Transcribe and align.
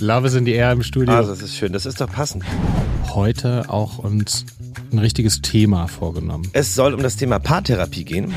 Love 0.00 0.26
is 0.26 0.34
in 0.34 0.46
the 0.46 0.52
air 0.52 0.72
im 0.72 0.82
Studio. 0.82 1.14
Also, 1.14 1.30
das 1.30 1.42
ist 1.42 1.56
schön. 1.56 1.72
Das 1.72 1.84
ist 1.84 2.00
doch 2.00 2.10
passend. 2.10 2.44
Heute 3.08 3.68
auch 3.68 3.98
uns 3.98 4.46
ein 4.92 4.98
richtiges 4.98 5.42
Thema 5.42 5.88
vorgenommen. 5.88 6.48
Es 6.52 6.74
soll 6.74 6.94
um 6.94 7.02
das 7.02 7.16
Thema 7.16 7.38
Paartherapie 7.38 8.04
gehen. 8.04 8.32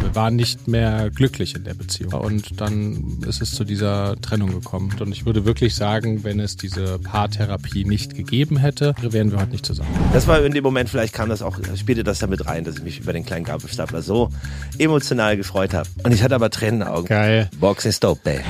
Wir 0.00 0.14
waren 0.14 0.36
nicht 0.36 0.68
mehr 0.68 1.10
glücklich 1.10 1.54
in 1.56 1.64
der 1.64 1.74
Beziehung. 1.74 2.12
Und 2.12 2.60
dann 2.60 3.18
ist 3.26 3.42
es 3.42 3.50
zu 3.50 3.64
dieser 3.64 4.16
Trennung 4.20 4.50
gekommen. 4.50 4.94
Und 5.00 5.12
ich 5.12 5.26
würde 5.26 5.44
wirklich 5.44 5.74
sagen, 5.74 6.24
wenn 6.24 6.40
es 6.40 6.56
diese 6.56 6.98
Paartherapie 6.98 7.84
nicht 7.84 8.14
gegeben 8.14 8.56
hätte, 8.56 8.94
wären 9.02 9.32
wir 9.32 9.40
heute 9.40 9.52
nicht 9.52 9.66
zusammen. 9.66 9.90
Das 10.12 10.26
war 10.28 10.42
in 10.44 10.52
dem 10.52 10.62
Moment, 10.62 10.88
vielleicht 10.88 11.14
kam 11.14 11.28
das 11.28 11.42
auch, 11.42 11.58
spielte 11.76 12.04
das 12.04 12.20
damit 12.20 12.46
rein, 12.46 12.64
dass 12.64 12.76
ich 12.76 12.84
mich 12.84 13.00
über 13.00 13.12
den 13.12 13.24
kleinen 13.24 13.44
Gabelstapler 13.44 14.02
so 14.02 14.30
emotional 14.78 15.36
gefreut 15.36 15.74
habe. 15.74 15.88
Und 16.04 16.12
ich 16.12 16.22
hatte 16.22 16.36
aber 16.36 16.50
Tränen 16.50 16.74
in 16.74 16.86
den 16.86 16.88
Augen. 16.88 17.06
Geil. 17.06 17.50
Boxing 17.58 17.92
Stop 17.92 18.22
Day. 18.22 18.40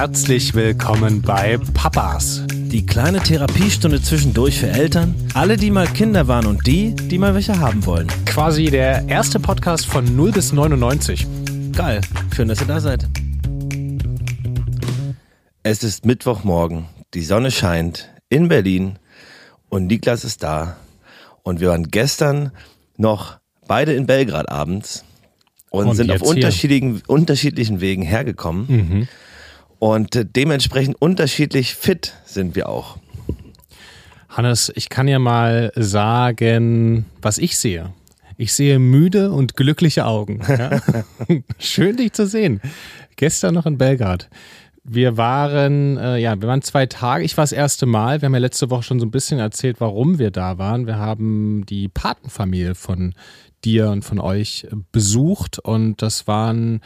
Herzlich 0.00 0.54
willkommen 0.54 1.20
bei 1.20 1.58
Papas. 1.74 2.44
Die 2.50 2.86
kleine 2.86 3.20
Therapiestunde 3.20 4.00
zwischendurch 4.00 4.58
für 4.58 4.68
Eltern, 4.68 5.14
alle, 5.34 5.58
die 5.58 5.70
mal 5.70 5.86
Kinder 5.86 6.26
waren 6.26 6.46
und 6.46 6.66
die, 6.66 6.94
die 6.94 7.18
mal 7.18 7.34
welche 7.34 7.60
haben 7.60 7.84
wollen. 7.84 8.06
Quasi 8.24 8.70
der 8.70 9.06
erste 9.08 9.38
Podcast 9.38 9.84
von 9.84 10.16
0 10.16 10.32
bis 10.32 10.54
99. 10.54 11.26
Geil, 11.76 12.00
schön, 12.34 12.48
dass 12.48 12.62
ihr 12.62 12.66
da 12.66 12.80
seid. 12.80 13.08
Es 15.64 15.84
ist 15.84 16.06
Mittwochmorgen, 16.06 16.86
die 17.12 17.22
Sonne 17.22 17.50
scheint 17.50 18.08
in 18.30 18.48
Berlin 18.48 18.98
und 19.68 19.88
Niklas 19.88 20.24
ist 20.24 20.42
da. 20.42 20.78
Und 21.42 21.60
wir 21.60 21.68
waren 21.68 21.90
gestern 21.90 22.52
noch 22.96 23.38
beide 23.68 23.92
in 23.92 24.06
Belgrad 24.06 24.48
abends 24.48 25.04
und, 25.68 25.88
Und 25.88 25.96
sind 25.96 26.10
auf 26.10 26.20
hier. 26.20 26.26
unterschiedlichen, 26.26 27.02
unterschiedlichen 27.06 27.82
Wegen 27.82 28.00
hergekommen. 28.00 28.64
Mhm. 28.66 29.08
Und 29.80 30.36
dementsprechend 30.36 31.00
unterschiedlich 31.00 31.74
fit 31.74 32.14
sind 32.26 32.54
wir 32.54 32.68
auch. 32.68 32.98
Hannes, 34.28 34.70
ich 34.76 34.90
kann 34.90 35.08
ja 35.08 35.18
mal 35.18 35.72
sagen, 35.74 37.06
was 37.22 37.38
ich 37.38 37.56
sehe. 37.56 37.90
Ich 38.36 38.52
sehe 38.52 38.78
müde 38.78 39.32
und 39.32 39.56
glückliche 39.56 40.04
Augen. 40.04 40.42
Ja? 40.46 40.82
Schön, 41.58 41.96
dich 41.96 42.12
zu 42.12 42.26
sehen. 42.26 42.60
Gestern 43.16 43.54
noch 43.54 43.64
in 43.64 43.78
Belgrad. 43.78 44.28
Wir 44.84 45.16
waren, 45.16 45.96
äh, 45.96 46.18
ja, 46.18 46.38
wir 46.38 46.46
waren 46.46 46.60
zwei 46.60 46.84
Tage. 46.84 47.24
Ich 47.24 47.38
war 47.38 47.42
das 47.44 47.52
erste 47.52 47.86
Mal. 47.86 48.20
Wir 48.20 48.26
haben 48.26 48.34
ja 48.34 48.40
letzte 48.40 48.68
Woche 48.68 48.82
schon 48.82 49.00
so 49.00 49.06
ein 49.06 49.10
bisschen 49.10 49.38
erzählt, 49.38 49.80
warum 49.80 50.18
wir 50.18 50.30
da 50.30 50.58
waren. 50.58 50.86
Wir 50.86 50.98
haben 50.98 51.64
die 51.66 51.88
Patenfamilie 51.88 52.74
von 52.74 53.14
dir 53.64 53.88
und 53.88 54.04
von 54.04 54.20
euch 54.20 54.66
besucht 54.92 55.58
und 55.58 56.02
das 56.02 56.26
waren 56.26 56.82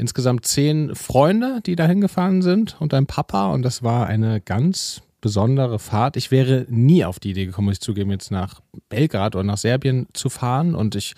insgesamt 0.00 0.46
zehn 0.46 0.94
Freunde, 0.94 1.60
die 1.64 1.76
da 1.76 1.86
hingefahren 1.86 2.42
sind 2.42 2.76
und 2.80 2.94
ein 2.94 3.06
Papa 3.06 3.52
und 3.52 3.62
das 3.62 3.82
war 3.82 4.06
eine 4.06 4.40
ganz 4.40 5.02
besondere 5.20 5.78
Fahrt. 5.78 6.16
Ich 6.16 6.30
wäre 6.30 6.66
nie 6.68 7.04
auf 7.04 7.20
die 7.20 7.30
Idee 7.30 7.46
gekommen, 7.46 7.66
muss 7.66 7.74
ich 7.74 7.80
zugeben, 7.80 8.10
jetzt 8.10 8.30
nach 8.30 8.60
Belgrad 8.88 9.36
oder 9.36 9.44
nach 9.44 9.58
Serbien 9.58 10.06
zu 10.12 10.30
fahren 10.30 10.74
und 10.74 10.94
ich 10.94 11.14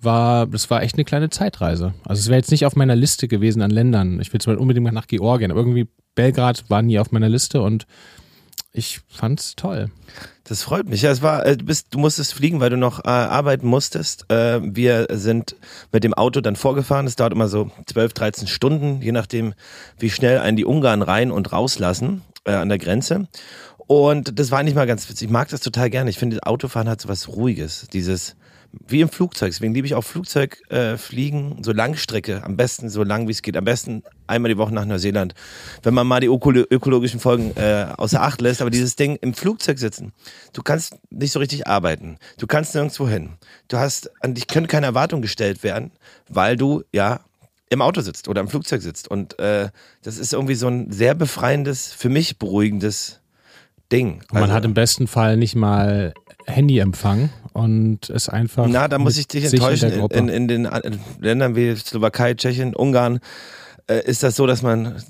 war, 0.00 0.46
das 0.46 0.70
war 0.70 0.82
echt 0.82 0.94
eine 0.94 1.04
kleine 1.04 1.30
Zeitreise. 1.30 1.94
Also 2.04 2.20
es 2.20 2.28
wäre 2.28 2.38
jetzt 2.38 2.50
nicht 2.50 2.66
auf 2.66 2.76
meiner 2.76 2.94
Liste 2.94 3.26
gewesen 3.26 3.62
an 3.62 3.70
Ländern. 3.70 4.20
Ich 4.20 4.32
will 4.32 4.40
zum 4.40 4.52
Beispiel 4.52 4.62
unbedingt 4.62 4.92
nach 4.92 5.06
Georgien, 5.06 5.50
aber 5.50 5.60
irgendwie 5.60 5.88
Belgrad 6.14 6.68
war 6.68 6.82
nie 6.82 6.98
auf 6.98 7.10
meiner 7.10 7.28
Liste 7.28 7.62
und 7.62 7.86
ich 8.78 9.00
fand's 9.08 9.56
toll. 9.56 9.90
Das 10.44 10.62
freut 10.62 10.88
mich. 10.88 11.02
Ja, 11.02 11.10
es 11.10 11.20
war, 11.20 11.44
äh, 11.44 11.56
du, 11.56 11.64
bist, 11.64 11.88
du 11.90 11.98
musstest 11.98 12.32
fliegen, 12.32 12.60
weil 12.60 12.70
du 12.70 12.76
noch 12.76 13.04
äh, 13.04 13.08
arbeiten 13.08 13.66
musstest. 13.66 14.30
Äh, 14.30 14.60
wir 14.62 15.06
sind 15.10 15.56
mit 15.92 16.04
dem 16.04 16.14
Auto 16.14 16.40
dann 16.40 16.56
vorgefahren. 16.56 17.06
Es 17.06 17.16
dauert 17.16 17.32
immer 17.32 17.48
so 17.48 17.70
12, 17.86 18.14
13 18.14 18.48
Stunden, 18.48 19.02
je 19.02 19.12
nachdem, 19.12 19.52
wie 19.98 20.10
schnell 20.10 20.38
einen 20.38 20.56
die 20.56 20.64
Ungarn 20.64 21.02
rein 21.02 21.30
und 21.30 21.52
rauslassen 21.52 22.22
äh, 22.44 22.52
an 22.52 22.68
der 22.70 22.78
Grenze. 22.78 23.28
Und 23.86 24.38
das 24.38 24.50
war 24.50 24.62
nicht 24.62 24.74
mal 24.74 24.86
ganz 24.86 25.08
witzig. 25.10 25.26
Ich 25.26 25.32
mag 25.32 25.48
das 25.48 25.60
total 25.60 25.90
gerne. 25.90 26.10
Ich 26.10 26.18
finde, 26.18 26.42
Autofahren 26.46 26.88
hat 26.88 27.00
so 27.00 27.08
was 27.08 27.28
Ruhiges. 27.28 27.88
Dieses, 27.92 28.36
wie 28.72 29.00
im 29.00 29.08
Flugzeug. 29.08 29.50
Deswegen 29.50 29.74
liebe 29.74 29.86
ich 29.86 29.94
auch 29.94 30.02
Flugzeug 30.04 30.60
äh, 30.70 30.96
so 31.62 31.72
Langstrecke. 31.72 32.42
Am 32.44 32.56
besten 32.56 32.88
so 32.90 33.02
lang 33.02 33.26
wie 33.26 33.32
es 33.32 33.42
geht. 33.42 33.56
Am 33.56 33.64
besten 33.64 34.02
einmal 34.26 34.50
die 34.50 34.58
Woche 34.58 34.74
nach 34.74 34.84
Neuseeland. 34.84 35.34
Wenn 35.82 35.94
man 35.94 36.06
mal 36.06 36.20
die 36.20 36.26
ökolo 36.26 36.64
ökologischen 36.70 37.20
Folgen 37.20 37.56
äh, 37.56 37.86
außer 37.96 38.20
Acht 38.22 38.40
lässt. 38.40 38.60
Aber 38.60 38.70
dieses 38.70 38.96
Ding 38.96 39.16
im 39.20 39.34
Flugzeug 39.34 39.78
sitzen. 39.78 40.12
Du 40.52 40.62
kannst 40.62 40.96
nicht 41.10 41.32
so 41.32 41.38
richtig 41.38 41.66
arbeiten. 41.66 42.18
Du 42.38 42.46
kannst 42.46 42.74
nirgendwo 42.74 43.08
hin. 43.08 43.30
Du 43.68 43.78
hast, 43.78 44.10
an 44.22 44.34
dich 44.34 44.46
können 44.46 44.66
keine 44.66 44.86
Erwartungen 44.86 45.22
gestellt 45.22 45.62
werden, 45.62 45.90
weil 46.28 46.56
du, 46.56 46.82
ja, 46.92 47.20
im 47.70 47.82
Auto 47.82 48.00
sitzt 48.00 48.28
oder 48.28 48.40
im 48.40 48.48
Flugzeug 48.48 48.80
sitzt. 48.82 49.08
Und 49.08 49.38
äh, 49.38 49.68
das 50.02 50.18
ist 50.18 50.32
irgendwie 50.32 50.54
so 50.54 50.68
ein 50.68 50.90
sehr 50.90 51.14
befreiendes, 51.14 51.92
für 51.92 52.08
mich 52.08 52.38
beruhigendes 52.38 53.20
Ding. 53.92 54.20
Und 54.22 54.32
man 54.34 54.42
Also- 54.44 54.54
hat 54.54 54.64
im 54.64 54.74
besten 54.74 55.06
Fall 55.06 55.36
nicht 55.36 55.54
mal 55.54 56.14
Handyempfang 56.46 57.28
und 57.58 58.08
ist 58.08 58.28
einfach. 58.28 58.66
Na, 58.68 58.88
da 58.88 58.98
muss 58.98 59.18
ich 59.18 59.28
dich 59.28 59.44
enttäuschen. 59.52 59.92
In, 59.92 60.10
in, 60.10 60.28
in 60.28 60.48
den 60.48 60.64
äh, 60.66 60.90
Ländern 61.20 61.56
wie 61.56 61.74
Slowakei, 61.74 62.34
Tschechien, 62.34 62.74
Ungarn 62.74 63.20
äh, 63.88 64.02
ist 64.04 64.22
das 64.22 64.36
so, 64.36 64.46
dass 64.46 64.62
man 64.62 65.02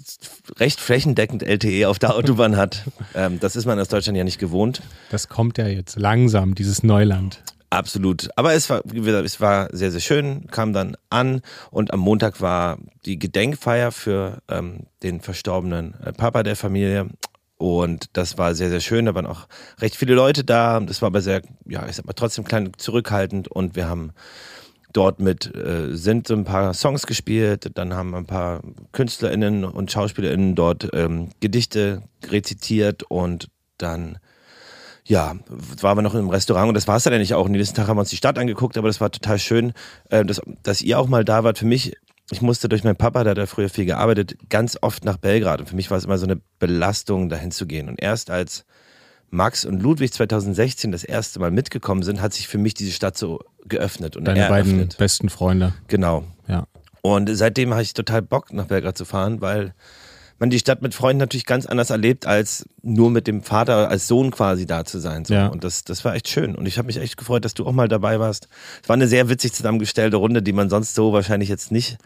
recht 0.58 0.80
flächendeckend 0.80 1.42
LTE 1.42 1.88
auf 1.88 1.98
der 1.98 2.14
Autobahn 2.14 2.56
hat. 2.56 2.84
Ähm, 3.14 3.40
das 3.40 3.56
ist 3.56 3.64
man 3.64 3.80
aus 3.80 3.88
Deutschland 3.88 4.18
ja 4.18 4.22
nicht 4.22 4.38
gewohnt. 4.38 4.82
das 5.10 5.28
kommt 5.28 5.56
ja 5.56 5.66
jetzt 5.66 5.98
langsam, 5.98 6.54
dieses 6.54 6.82
Neuland. 6.82 7.42
Absolut. 7.70 8.28
Aber 8.36 8.52
es 8.52 8.68
war, 8.70 8.82
es 8.84 9.40
war 9.40 9.68
sehr, 9.72 9.90
sehr 9.90 10.00
schön, 10.00 10.46
kam 10.50 10.72
dann 10.72 10.96
an 11.10 11.40
und 11.70 11.92
am 11.92 12.00
Montag 12.00 12.40
war 12.40 12.78
die 13.06 13.18
Gedenkfeier 13.18 13.92
für 13.92 14.42
ähm, 14.48 14.86
den 15.02 15.20
verstorbenen 15.20 15.94
äh, 16.04 16.12
Papa 16.12 16.42
der 16.42 16.54
Familie. 16.54 17.08
Und 17.58 18.16
das 18.16 18.38
war 18.38 18.54
sehr, 18.54 18.70
sehr 18.70 18.80
schön. 18.80 19.06
Da 19.06 19.14
waren 19.14 19.26
auch 19.26 19.48
recht 19.80 19.96
viele 19.96 20.14
Leute 20.14 20.44
da. 20.44 20.80
Das 20.80 21.02
war 21.02 21.08
aber 21.08 21.20
sehr, 21.20 21.42
ja, 21.66 21.86
ich 21.88 21.96
sag 21.96 22.06
mal, 22.06 22.12
trotzdem 22.12 22.44
klein 22.44 22.72
zurückhaltend. 22.76 23.48
Und 23.48 23.74
wir 23.74 23.88
haben 23.88 24.12
dort 24.92 25.20
mit, 25.20 25.54
äh, 25.54 25.94
sind 25.94 26.28
so 26.28 26.34
ein 26.34 26.44
paar 26.44 26.72
Songs 26.72 27.06
gespielt. 27.06 27.70
Dann 27.74 27.94
haben 27.94 28.14
ein 28.14 28.26
paar 28.26 28.62
KünstlerInnen 28.92 29.64
und 29.64 29.90
SchauspielerInnen 29.90 30.54
dort 30.54 30.88
ähm, 30.92 31.30
Gedichte 31.40 32.02
rezitiert. 32.30 33.02
Und 33.02 33.48
dann 33.76 34.18
ja, 35.04 35.34
waren 35.80 35.98
wir 35.98 36.02
noch 36.02 36.14
im 36.14 36.28
Restaurant 36.28 36.68
und 36.68 36.74
das 36.74 36.86
war 36.86 36.96
es 36.96 37.02
dann 37.02 37.14
eigentlich 37.14 37.34
auch. 37.34 37.46
Und 37.46 37.52
nächsten 37.52 37.74
Tag 37.74 37.88
haben 37.88 37.96
wir 37.96 38.00
uns 38.00 38.10
die 38.10 38.16
Stadt 38.16 38.38
angeguckt, 38.38 38.76
aber 38.76 38.88
das 38.88 39.00
war 39.00 39.10
total 39.10 39.38
schön, 39.38 39.72
äh, 40.10 40.24
dass, 40.24 40.40
dass 40.62 40.82
ihr 40.82 40.98
auch 40.98 41.08
mal 41.08 41.24
da 41.24 41.44
wart. 41.44 41.58
Für 41.58 41.66
mich, 41.66 41.96
ich 42.30 42.42
musste 42.42 42.68
durch 42.68 42.84
meinen 42.84 42.96
Papa, 42.96 43.24
der 43.24 43.30
hat 43.32 43.38
ja 43.38 43.46
früher 43.46 43.68
viel 43.68 43.86
gearbeitet, 43.86 44.36
ganz 44.50 44.76
oft 44.80 45.04
nach 45.04 45.16
Belgrad. 45.16 45.60
Und 45.60 45.68
für 45.68 45.76
mich 45.76 45.90
war 45.90 45.98
es 45.98 46.04
immer 46.04 46.18
so 46.18 46.26
eine 46.26 46.40
Belastung, 46.58 47.28
dahin 47.28 47.50
zu 47.50 47.66
gehen. 47.66 47.88
Und 47.88 48.00
erst 48.02 48.30
als 48.30 48.64
Max 49.30 49.64
und 49.64 49.82
Ludwig 49.82 50.12
2016 50.12 50.92
das 50.92 51.04
erste 51.04 51.38
Mal 51.40 51.50
mitgekommen 51.50 52.02
sind, 52.02 52.20
hat 52.20 52.34
sich 52.34 52.48
für 52.48 52.58
mich 52.58 52.74
diese 52.74 52.92
Stadt 52.92 53.16
so 53.16 53.40
geöffnet 53.66 54.16
und 54.16 54.24
Deine 54.24 54.48
beiden 54.48 54.72
eröffnet. 54.72 54.98
besten 54.98 55.28
Freunde. 55.28 55.74
Genau. 55.88 56.24
Ja. 56.46 56.66
Und 57.02 57.30
seitdem 57.34 57.72
habe 57.72 57.82
ich 57.82 57.94
total 57.94 58.22
Bock, 58.22 58.52
nach 58.52 58.66
Belgrad 58.66 58.98
zu 58.98 59.04
fahren, 59.04 59.40
weil 59.40 59.74
man 60.38 60.50
die 60.50 60.58
Stadt 60.58 60.82
mit 60.82 60.94
Freunden 60.94 61.18
natürlich 61.18 61.46
ganz 61.46 61.66
anders 61.66 61.90
erlebt, 61.90 62.26
als 62.26 62.68
nur 62.82 63.10
mit 63.10 63.26
dem 63.26 63.42
Vater 63.42 63.88
als 63.88 64.06
Sohn 64.06 64.30
quasi 64.30 64.66
da 64.66 64.84
zu 64.84 64.98
sein. 65.00 65.24
So. 65.24 65.34
Ja. 65.34 65.48
Und 65.48 65.64
das, 65.64 65.84
das 65.84 66.04
war 66.04 66.14
echt 66.14 66.28
schön. 66.28 66.54
Und 66.54 66.66
ich 66.66 66.78
habe 66.78 66.86
mich 66.86 66.98
echt 66.98 67.16
gefreut, 67.16 67.44
dass 67.44 67.54
du 67.54 67.66
auch 67.66 67.72
mal 67.72 67.88
dabei 67.88 68.20
warst. 68.20 68.48
Es 68.82 68.88
war 68.88 68.94
eine 68.94 69.08
sehr 69.08 69.28
witzig 69.28 69.52
zusammengestellte 69.52 70.16
Runde, 70.16 70.42
die 70.42 70.52
man 70.52 70.70
sonst 70.70 70.94
so 70.94 71.12
wahrscheinlich 71.12 71.48
jetzt 71.48 71.72
nicht 71.72 71.98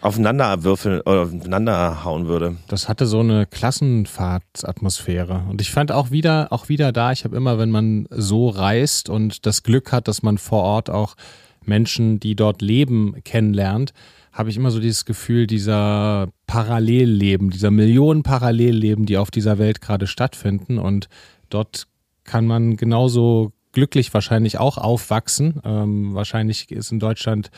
aufeinander 0.00 0.64
würfeln 0.64 1.00
oder 1.02 1.22
aufeinander 1.22 2.04
hauen 2.04 2.26
würde. 2.26 2.56
Das 2.68 2.88
hatte 2.88 3.06
so 3.06 3.20
eine 3.20 3.44
Klassenfahrtsatmosphäre. 3.46 5.44
Und 5.50 5.60
ich 5.60 5.70
fand 5.70 5.92
auch 5.92 6.10
wieder, 6.10 6.48
auch 6.50 6.68
wieder 6.70 6.92
da, 6.92 7.12
ich 7.12 7.24
habe 7.24 7.36
immer, 7.36 7.58
wenn 7.58 7.70
man 7.70 8.06
so 8.10 8.48
reist 8.48 9.10
und 9.10 9.44
das 9.44 9.62
Glück 9.62 9.92
hat, 9.92 10.08
dass 10.08 10.22
man 10.22 10.38
vor 10.38 10.62
Ort 10.62 10.88
auch 10.88 11.16
Menschen, 11.64 12.18
die 12.18 12.34
dort 12.34 12.62
leben, 12.62 13.16
kennenlernt, 13.24 13.92
habe 14.32 14.50
ich 14.50 14.56
immer 14.56 14.70
so 14.70 14.80
dieses 14.80 15.04
Gefühl 15.04 15.46
dieser 15.46 16.28
Parallelleben, 16.46 17.50
dieser 17.50 17.70
Millionen 17.70 18.22
Parallelleben, 18.22 19.06
die 19.06 19.16
auf 19.16 19.30
dieser 19.30 19.58
Welt 19.58 19.80
gerade 19.80 20.06
stattfinden. 20.06 20.78
Und 20.78 21.08
dort 21.48 21.86
kann 22.24 22.46
man 22.46 22.76
genauso 22.76 23.52
glücklich 23.72 24.12
wahrscheinlich 24.14 24.58
auch 24.58 24.78
aufwachsen. 24.78 25.60
Ähm, 25.64 26.14
wahrscheinlich 26.14 26.70
ist 26.70 26.92
in 26.92 27.00
Deutschland 27.00 27.50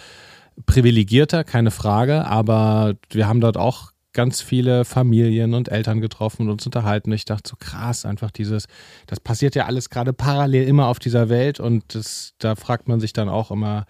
privilegierter, 0.66 1.44
keine 1.44 1.70
Frage, 1.70 2.26
aber 2.26 2.94
wir 3.10 3.26
haben 3.26 3.40
dort 3.40 3.56
auch 3.56 3.92
ganz 4.12 4.42
viele 4.42 4.84
Familien 4.84 5.54
und 5.54 5.70
Eltern 5.70 6.00
getroffen 6.00 6.42
und 6.42 6.50
uns 6.50 6.66
unterhalten. 6.66 7.12
Ich 7.12 7.24
dachte 7.24 7.48
so 7.48 7.56
krass, 7.58 8.04
einfach 8.04 8.30
dieses, 8.30 8.66
das 9.06 9.20
passiert 9.20 9.54
ja 9.54 9.64
alles 9.66 9.88
gerade 9.88 10.12
parallel 10.12 10.68
immer 10.68 10.88
auf 10.88 10.98
dieser 10.98 11.28
Welt 11.28 11.60
und 11.60 11.94
das, 11.94 12.34
da 12.38 12.54
fragt 12.54 12.88
man 12.88 13.00
sich 13.00 13.12
dann 13.14 13.28
auch 13.30 13.50
immer, 13.50 13.86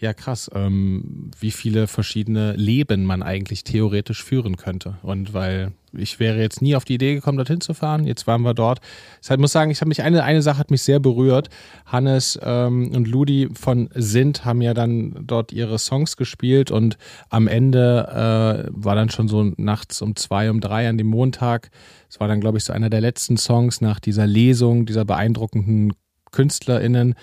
ja 0.00 0.14
krass, 0.14 0.50
ähm, 0.54 1.30
wie 1.38 1.50
viele 1.50 1.86
verschiedene 1.86 2.52
Leben 2.52 3.04
man 3.04 3.22
eigentlich 3.22 3.64
theoretisch 3.64 4.22
führen 4.22 4.56
könnte. 4.56 4.98
Und 5.02 5.34
weil 5.34 5.72
ich 5.92 6.20
wäre 6.20 6.38
jetzt 6.38 6.60
nie 6.60 6.76
auf 6.76 6.84
die 6.84 6.94
Idee 6.94 7.14
gekommen, 7.14 7.38
dorthin 7.38 7.60
zu 7.60 7.74
fahren. 7.74 8.04
Jetzt 8.04 8.26
waren 8.26 8.42
wir 8.42 8.54
dort. 8.54 8.80
Ich 9.22 9.36
muss 9.38 9.52
sagen, 9.52 9.70
ich 9.70 9.80
habe 9.80 9.88
mich 9.88 10.02
eine, 10.02 10.22
eine 10.22 10.42
Sache 10.42 10.58
hat 10.58 10.70
mich 10.70 10.82
sehr 10.82 11.00
berührt. 11.00 11.48
Hannes 11.86 12.38
ähm, 12.42 12.92
und 12.94 13.08
Ludi 13.08 13.48
von 13.54 13.88
Sint 13.94 14.44
haben 14.44 14.60
ja 14.60 14.74
dann 14.74 15.24
dort 15.26 15.52
ihre 15.52 15.78
Songs 15.78 16.16
gespielt 16.16 16.70
und 16.70 16.98
am 17.30 17.48
Ende 17.48 18.68
äh, 18.68 18.70
war 18.72 18.94
dann 18.94 19.10
schon 19.10 19.28
so 19.28 19.52
nachts 19.56 20.02
um 20.02 20.14
zwei, 20.16 20.50
um 20.50 20.60
drei 20.60 20.88
an 20.88 20.98
dem 20.98 21.06
Montag. 21.06 21.70
Es 22.08 22.20
war 22.20 22.28
dann, 22.28 22.40
glaube 22.40 22.58
ich, 22.58 22.64
so 22.64 22.72
einer 22.72 22.90
der 22.90 23.00
letzten 23.00 23.36
Songs 23.36 23.80
nach 23.80 24.00
dieser 24.00 24.26
Lesung 24.26 24.86
dieser 24.86 25.04
beeindruckenden 25.04 25.94
KünstlerInnen. 26.32 27.14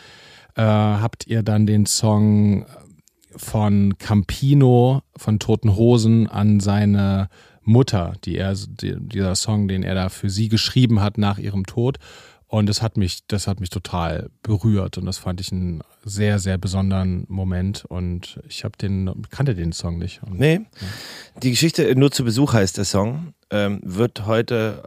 Äh, 0.56 0.62
habt 0.62 1.28
ihr 1.28 1.44
dann 1.44 1.66
den 1.66 1.86
Song 1.86 2.66
von 3.36 3.98
Campino 3.98 5.02
von 5.18 5.40
Toten 5.40 5.76
Hosen 5.76 6.28
an 6.28 6.60
seine 6.60 7.30
Mutter, 7.62 8.14
die 8.24 8.38
er, 8.38 8.54
die, 8.56 8.96
dieser 8.98 9.36
Song, 9.36 9.68
den 9.68 9.84
er 9.84 9.96
da 9.96 10.10
für 10.10 10.30
sie 10.30 10.50
geschrieben 10.50 11.02
hat 11.02 11.18
nach 11.18 11.38
ihrem 11.38 11.66
Tod. 11.66 11.98
Und 12.48 12.68
das 12.68 12.82
hat 12.82 12.96
mich, 12.96 13.26
das 13.28 13.48
hat 13.48 13.60
mich 13.60 13.70
total 13.70 14.30
berührt 14.44 14.98
und 14.98 15.06
das 15.06 15.18
fand 15.18 15.42
ich 15.42 15.52
einen 15.52 15.82
sehr, 16.06 16.40
sehr 16.40 16.58
besonderen 16.58 17.26
Moment. 17.28 17.84
Und 17.86 18.40
ich 18.48 18.64
habe 18.64 18.78
den, 18.78 19.26
kannte 19.32 19.56
den 19.56 19.74
Song 19.74 19.98
nicht. 19.98 20.22
Und, 20.24 20.40
nee. 20.40 20.54
Ja. 20.54 20.88
Die 21.42 21.50
Geschichte 21.50 21.94
nur 21.96 22.12
zu 22.12 22.24
Besuch 22.24 22.54
heißt 22.54 22.78
der 22.78 22.86
Song. 22.86 23.34
Ähm, 23.50 23.82
wird 23.84 24.26
heute 24.26 24.84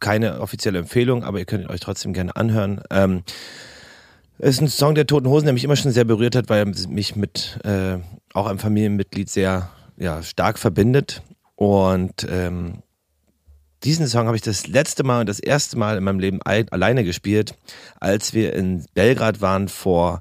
keine 0.00 0.40
offizielle 0.40 0.78
Empfehlung, 0.78 1.24
aber 1.24 1.38
ihr 1.38 1.44
könnt 1.44 1.64
ihn 1.64 1.70
euch 1.70 1.80
trotzdem 1.80 2.12
gerne 2.12 2.36
anhören. 2.36 2.82
Ähm, 2.90 3.22
ist 4.40 4.60
ein 4.60 4.68
Song 4.68 4.94
der 4.94 5.06
Toten 5.06 5.28
Hosen, 5.28 5.46
der 5.46 5.52
mich 5.52 5.64
immer 5.64 5.76
schon 5.76 5.92
sehr 5.92 6.04
berührt 6.04 6.34
hat, 6.34 6.48
weil 6.48 6.66
er 6.66 6.88
mich 6.88 7.16
mit 7.16 7.58
äh, 7.64 7.98
auch 8.32 8.46
einem 8.46 8.58
Familienmitglied 8.58 9.28
sehr 9.28 9.70
ja, 9.96 10.22
stark 10.22 10.58
verbindet. 10.58 11.22
Und 11.56 12.26
ähm, 12.30 12.82
diesen 13.84 14.06
Song 14.06 14.26
habe 14.26 14.36
ich 14.36 14.42
das 14.42 14.66
letzte 14.66 15.04
Mal 15.04 15.20
und 15.20 15.28
das 15.28 15.40
erste 15.40 15.78
Mal 15.78 15.96
in 15.96 16.04
meinem 16.04 16.20
Leben 16.20 16.40
alleine 16.42 17.04
gespielt, 17.04 17.54
als 17.98 18.34
wir 18.34 18.54
in 18.54 18.84
Belgrad 18.94 19.40
waren 19.40 19.68
vor, 19.68 20.20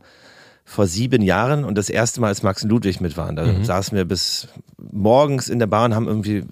vor 0.66 0.88
sieben 0.88 1.22
Jahren 1.22 1.64
und 1.64 1.78
das 1.78 1.90
erste 1.90 2.22
Mal, 2.22 2.28
als 2.28 2.44
Max 2.44 2.64
und 2.64 2.70
Ludwig 2.70 3.02
mit 3.02 3.18
waren. 3.18 3.36
Da 3.36 3.46
mhm. 3.46 3.64
saßen 3.64 3.98
wir 3.98 4.06
bis 4.06 4.48
morgens 4.78 5.50
in 5.50 5.60
der 5.60 5.68
Bar 5.68 5.86
und 5.86 5.96
haben 5.96 6.08
irgendwie 6.08 6.44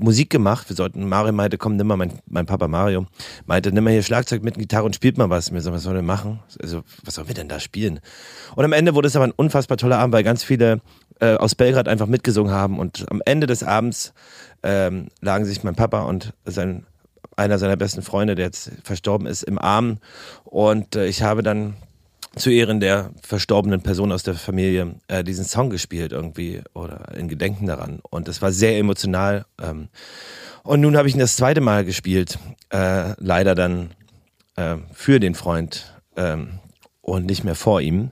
Musik 0.00 0.30
gemacht. 0.30 0.68
Wir 0.68 0.76
sollten, 0.76 1.08
Mario 1.08 1.32
meinte, 1.32 1.58
komm, 1.58 1.76
nimm 1.76 1.86
mal, 1.86 1.96
mein, 1.96 2.20
mein 2.26 2.46
Papa 2.46 2.68
Mario, 2.68 3.06
meinte, 3.46 3.72
nimm 3.72 3.84
mal 3.84 3.92
hier 3.92 4.02
Schlagzeug 4.02 4.42
mit 4.42 4.58
Gitarre 4.58 4.84
und 4.84 4.94
spielt 4.94 5.18
mal 5.18 5.30
was. 5.30 5.50
Mir 5.50 5.60
so, 5.60 5.72
was 5.72 5.82
sollen 5.82 5.96
wir 5.96 6.02
machen? 6.02 6.40
Also, 6.60 6.82
was 7.04 7.14
sollen 7.14 7.28
wir 7.28 7.34
denn 7.34 7.48
da 7.48 7.60
spielen? 7.60 8.00
Und 8.56 8.64
am 8.64 8.72
Ende 8.72 8.94
wurde 8.94 9.08
es 9.08 9.16
aber 9.16 9.26
ein 9.26 9.32
unfassbar 9.32 9.76
toller 9.76 9.98
Abend, 9.98 10.12
weil 10.12 10.24
ganz 10.24 10.42
viele 10.44 10.80
äh, 11.20 11.34
aus 11.34 11.54
Belgrad 11.54 11.88
einfach 11.88 12.06
mitgesungen 12.06 12.52
haben. 12.52 12.78
Und 12.78 13.06
am 13.10 13.22
Ende 13.24 13.46
des 13.46 13.62
Abends 13.62 14.12
ähm, 14.62 15.08
lagen 15.20 15.44
sich 15.44 15.62
mein 15.62 15.74
Papa 15.74 16.02
und 16.02 16.32
sein, 16.44 16.86
einer 17.36 17.58
seiner 17.58 17.76
besten 17.76 18.02
Freunde, 18.02 18.34
der 18.34 18.46
jetzt 18.46 18.72
verstorben 18.82 19.26
ist, 19.26 19.42
im 19.42 19.58
Arm. 19.58 19.98
Und 20.44 20.96
äh, 20.96 21.06
ich 21.06 21.22
habe 21.22 21.42
dann 21.42 21.76
zu 22.36 22.50
Ehren 22.50 22.80
der 22.80 23.10
verstorbenen 23.22 23.82
Person 23.82 24.12
aus 24.12 24.22
der 24.22 24.34
Familie 24.34 24.94
äh, 25.08 25.24
diesen 25.24 25.44
Song 25.44 25.70
gespielt 25.70 26.12
irgendwie 26.12 26.62
oder 26.74 27.14
in 27.16 27.28
Gedenken 27.28 27.66
daran. 27.66 28.00
Und 28.08 28.28
es 28.28 28.40
war 28.40 28.52
sehr 28.52 28.78
emotional. 28.78 29.46
Ähm, 29.60 29.88
und 30.62 30.80
nun 30.80 30.96
habe 30.96 31.08
ich 31.08 31.14
ihn 31.14 31.20
das 31.20 31.36
zweite 31.36 31.60
Mal 31.60 31.84
gespielt, 31.84 32.38
äh, 32.70 33.14
leider 33.18 33.54
dann 33.54 33.90
äh, 34.56 34.76
für 34.92 35.18
den 35.18 35.34
Freund 35.34 35.92
ähm, 36.16 36.60
und 37.00 37.26
nicht 37.26 37.44
mehr 37.44 37.56
vor 37.56 37.80
ihm. 37.80 38.10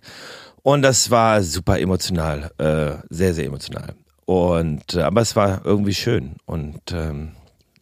Und 0.63 0.83
das 0.83 1.11
war 1.11 1.43
super 1.43 1.79
emotional, 1.79 2.51
äh, 2.59 3.03
sehr, 3.11 3.35
sehr 3.35 3.47
emotional. 3.47 3.95
Und 4.25 4.95
äh, 4.95 5.03
aber 5.03 5.21
es 5.21 5.37
war 5.37 5.65
irgendwie 5.65 5.95
schön. 5.95 6.37
Und 6.45 6.93
ähm, 6.93 7.33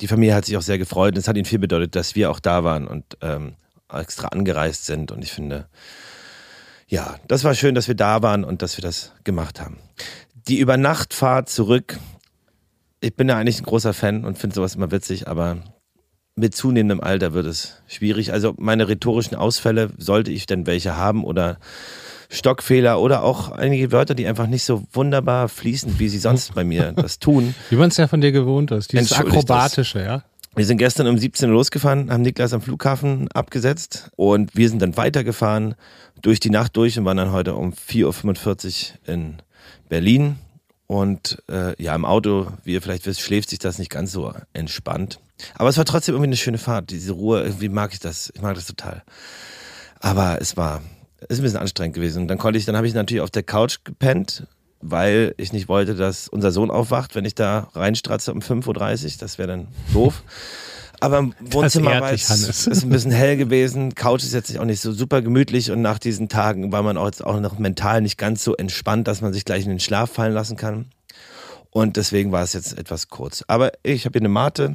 die 0.00 0.06
Familie 0.06 0.34
hat 0.34 0.44
sich 0.44 0.56
auch 0.56 0.62
sehr 0.62 0.78
gefreut. 0.78 1.14
Und 1.14 1.18
es 1.18 1.28
hat 1.28 1.36
ihnen 1.36 1.46
viel 1.46 1.58
bedeutet, 1.58 1.96
dass 1.96 2.14
wir 2.14 2.30
auch 2.30 2.38
da 2.40 2.62
waren 2.62 2.86
und 2.86 3.04
ähm, 3.22 3.54
extra 3.92 4.28
angereist 4.28 4.86
sind. 4.86 5.10
Und 5.10 5.24
ich 5.24 5.32
finde, 5.32 5.66
ja, 6.88 7.16
das 7.28 7.44
war 7.44 7.54
schön, 7.54 7.74
dass 7.74 7.88
wir 7.88 7.94
da 7.94 8.22
waren 8.22 8.44
und 8.44 8.62
dass 8.62 8.76
wir 8.76 8.82
das 8.82 9.12
gemacht 9.24 9.60
haben. 9.60 9.78
Die 10.48 10.58
Übernachtfahrt 10.58 11.48
zurück. 11.48 11.98
Ich 13.00 13.14
bin 13.14 13.28
ja 13.28 13.36
eigentlich 13.36 13.60
ein 13.60 13.64
großer 13.64 13.92
Fan 13.92 14.24
und 14.24 14.38
finde 14.38 14.54
sowas 14.54 14.76
immer 14.76 14.90
witzig, 14.90 15.28
aber 15.28 15.58
mit 16.36 16.54
zunehmendem 16.54 17.00
Alter 17.00 17.32
wird 17.32 17.46
es 17.46 17.82
schwierig. 17.88 18.32
Also 18.32 18.54
meine 18.58 18.88
rhetorischen 18.88 19.36
Ausfälle, 19.36 19.90
sollte 19.98 20.30
ich 20.30 20.46
denn 20.46 20.66
welche 20.66 20.96
haben 20.96 21.24
oder 21.24 21.58
Stockfehler 22.28 23.00
oder 23.00 23.22
auch 23.22 23.50
einige 23.50 23.92
Wörter, 23.92 24.14
die 24.14 24.26
einfach 24.26 24.46
nicht 24.46 24.64
so 24.64 24.84
wunderbar 24.92 25.48
fließen, 25.48 25.98
wie 25.98 26.08
sie 26.08 26.18
sonst 26.18 26.54
bei 26.54 26.64
mir 26.64 26.92
das 26.92 27.18
tun. 27.20 27.54
Wie 27.70 27.76
man 27.76 27.88
es 27.88 27.96
ja 27.96 28.06
von 28.08 28.20
dir 28.20 28.32
gewohnt 28.32 28.70
ist, 28.70 28.92
dieses 28.92 29.12
Akrobatische, 29.12 30.02
ja. 30.02 30.22
Wir 30.54 30.64
sind 30.64 30.78
gestern 30.78 31.06
um 31.06 31.18
17 31.18 31.50
Uhr 31.50 31.56
losgefahren, 31.56 32.10
haben 32.10 32.22
Niklas 32.22 32.54
am 32.54 32.62
Flughafen 32.62 33.28
abgesetzt 33.32 34.10
und 34.16 34.56
wir 34.56 34.70
sind 34.70 34.80
dann 34.80 34.96
weitergefahren 34.96 35.74
durch 36.22 36.40
die 36.40 36.50
Nacht 36.50 36.76
durch 36.76 36.98
und 36.98 37.04
waren 37.04 37.16
dann 37.16 37.32
heute 37.32 37.54
um 37.54 37.72
4.45 37.72 38.92
Uhr 39.06 39.14
in 39.14 39.36
Berlin. 39.88 40.38
Und 40.86 41.42
äh, 41.48 41.80
ja, 41.82 41.94
im 41.94 42.04
Auto, 42.04 42.52
wie 42.62 42.74
ihr 42.74 42.82
vielleicht 42.82 43.06
wisst, 43.06 43.20
schläft 43.20 43.50
sich 43.50 43.58
das 43.58 43.78
nicht 43.78 43.90
ganz 43.90 44.12
so 44.12 44.32
entspannt. 44.52 45.20
Aber 45.56 45.68
es 45.68 45.76
war 45.76 45.84
trotzdem 45.84 46.14
irgendwie 46.14 46.28
eine 46.28 46.36
schöne 46.36 46.58
Fahrt. 46.58 46.90
Diese 46.90 47.12
Ruhe, 47.12 47.42
irgendwie 47.42 47.68
mag 47.68 47.92
ich 47.92 48.00
das. 48.00 48.32
Ich 48.34 48.40
mag 48.40 48.54
das 48.54 48.66
total. 48.66 49.02
Aber 50.00 50.40
es 50.40 50.56
war 50.56 50.82
ist 51.28 51.40
ein 51.40 51.42
bisschen 51.42 51.58
anstrengend 51.58 51.94
gewesen. 51.94 52.22
Und 52.22 52.28
dann 52.28 52.38
konnte 52.38 52.58
ich, 52.58 52.64
dann 52.64 52.76
habe 52.76 52.86
ich 52.86 52.94
natürlich 52.94 53.22
auf 53.22 53.30
der 53.30 53.42
Couch 53.42 53.78
gepennt, 53.84 54.46
weil 54.80 55.34
ich 55.38 55.52
nicht 55.52 55.68
wollte, 55.68 55.94
dass 55.94 56.28
unser 56.28 56.52
Sohn 56.52 56.70
aufwacht, 56.70 57.14
wenn 57.14 57.24
ich 57.24 57.34
da 57.34 57.68
reinstratze 57.74 58.32
um 58.32 58.40
5.30 58.40 59.04
Uhr. 59.04 59.10
Das 59.20 59.38
wäre 59.38 59.48
dann 59.48 59.68
doof. 59.92 60.22
Aber 61.06 61.18
im 61.18 61.34
Wohnzimmer 61.38 62.00
war 62.00 62.12
es 62.12 62.28
ist 62.66 62.82
ein 62.82 62.90
bisschen 62.90 63.12
hell 63.12 63.36
gewesen. 63.36 63.94
Couch 63.94 64.24
ist 64.24 64.34
jetzt 64.34 64.58
auch 64.58 64.64
nicht 64.64 64.80
so 64.80 64.90
super 64.90 65.22
gemütlich 65.22 65.70
und 65.70 65.80
nach 65.80 66.00
diesen 66.00 66.28
Tagen 66.28 66.72
war 66.72 66.82
man 66.82 66.96
auch 66.96 67.06
jetzt 67.06 67.24
auch 67.24 67.38
noch 67.38 67.60
mental 67.60 68.00
nicht 68.00 68.18
ganz 68.18 68.42
so 68.42 68.56
entspannt, 68.56 69.06
dass 69.06 69.20
man 69.20 69.32
sich 69.32 69.44
gleich 69.44 69.62
in 69.62 69.70
den 69.70 69.78
Schlaf 69.78 70.10
fallen 70.10 70.32
lassen 70.34 70.56
kann. 70.56 70.86
Und 71.70 71.96
deswegen 71.96 72.32
war 72.32 72.42
es 72.42 72.54
jetzt 72.54 72.76
etwas 72.76 73.08
kurz. 73.08 73.44
Aber 73.46 73.70
ich 73.84 74.04
habe 74.04 74.14
hier 74.14 74.22
eine 74.22 74.30
Mate, 74.30 74.74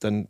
dann 0.00 0.28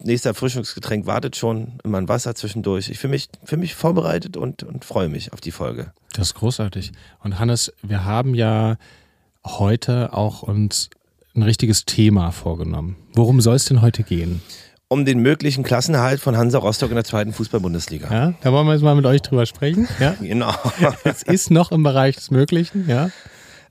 nächster 0.00 0.30
Erfrischungsgetränk 0.30 1.06
wartet 1.06 1.34
schon, 1.34 1.78
immer 1.82 1.98
ein 1.98 2.08
Wasser 2.08 2.36
zwischendurch. 2.36 2.88
Ich 2.88 3.00
fühle 3.00 3.12
mich, 3.12 3.28
fühl 3.42 3.58
mich 3.58 3.74
vorbereitet 3.74 4.36
und, 4.36 4.62
und 4.62 4.84
freue 4.84 5.08
mich 5.08 5.32
auf 5.32 5.40
die 5.40 5.50
Folge. 5.50 5.92
Das 6.12 6.28
ist 6.28 6.34
großartig. 6.34 6.92
Und 7.24 7.40
Hannes, 7.40 7.72
wir 7.82 8.04
haben 8.04 8.36
ja 8.36 8.76
heute 9.44 10.12
auch 10.12 10.44
uns 10.44 10.88
ein 11.34 11.42
richtiges 11.42 11.84
Thema 11.84 12.30
vorgenommen. 12.30 12.94
Worum 13.14 13.40
soll 13.40 13.56
es 13.56 13.64
denn 13.64 13.82
heute 13.82 14.04
gehen? 14.04 14.40
Um 14.94 15.04
den 15.04 15.18
möglichen 15.18 15.64
Klassenerhalt 15.64 16.20
von 16.20 16.36
Hansa 16.36 16.58
Rostock 16.58 16.90
in 16.90 16.94
der 16.94 17.02
zweiten 17.02 17.32
Fußball-Bundesliga. 17.32 18.12
Ja, 18.12 18.34
da 18.42 18.52
wollen 18.52 18.64
wir 18.64 18.74
jetzt 18.74 18.82
mal 18.82 18.94
mit 18.94 19.04
euch 19.06 19.22
drüber 19.22 19.44
sprechen. 19.44 19.88
Ja? 19.98 20.14
Genau. 20.20 20.54
es 21.02 21.24
ist 21.24 21.50
noch 21.50 21.72
im 21.72 21.82
Bereich 21.82 22.14
des 22.14 22.30
Möglichen, 22.30 22.88
ja. 22.88 23.10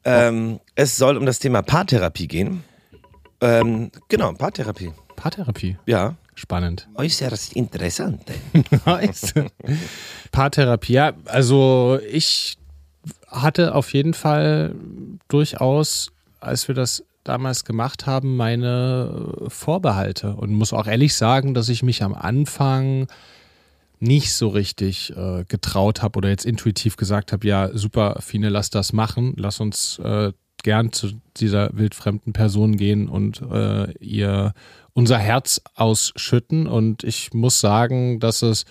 Ähm, 0.04 0.60
es 0.76 0.98
soll 0.98 1.16
um 1.16 1.26
das 1.26 1.40
Thema 1.40 1.62
Paartherapie 1.62 2.28
gehen. 2.28 2.66
Ähm, 3.40 3.90
genau, 4.10 4.34
Paartherapie. 4.34 4.92
Paartherapie. 5.16 5.78
Ja. 5.86 6.16
Spannend. 6.36 6.90
Äußerst 6.96 7.54
interessant. 7.54 8.24
Paartherapie, 10.34 10.94
ja, 10.94 11.14
also 11.24 12.00
ich 12.06 12.58
hatte 13.30 13.76
auf 13.76 13.94
jeden 13.94 14.14
Fall 14.14 14.76
durchaus, 15.30 16.12
als 16.42 16.68
wir 16.68 16.76
das 16.76 17.06
damals 17.24 17.66
gemacht 17.66 18.06
haben, 18.06 18.36
meine 18.36 19.34
Vorbehalte 19.48 20.36
und 20.36 20.54
muss 20.54 20.74
auch 20.74 20.88
ehrlich 20.88 21.16
sagen, 21.16 21.54
dass 21.54 21.70
ich 21.70 21.84
mich 21.84 22.04
am 22.04 22.14
Anfang 22.14 23.08
nicht 24.00 24.34
so 24.34 24.50
richtig 24.50 25.16
äh, 25.16 25.46
getraut 25.48 26.02
habe 26.02 26.18
oder 26.18 26.30
jetzt 26.30 26.46
intuitiv 26.46 26.98
gesagt 26.98 27.32
habe, 27.32 27.48
ja, 27.48 27.70
super, 27.74 28.18
Fine, 28.20 28.50
lass 28.50 28.70
das 28.70 28.92
machen, 28.92 29.34
lass 29.38 29.62
uns 29.62 29.98
äh, 30.00 30.34
gern 30.62 30.92
zu 30.92 31.12
dieser 31.38 31.70
wildfremden 31.74 32.34
Person 32.34 32.76
gehen 32.76 33.08
und 33.08 33.42
äh, 33.42 33.92
ihr 34.00 34.54
unser 34.94 35.18
Herz 35.18 35.62
ausschütten. 35.76 36.68
Und 36.68 37.04
ich 37.04 37.34
muss 37.34 37.60
sagen, 37.60 38.20
dass 38.20 38.42
es 38.42 38.66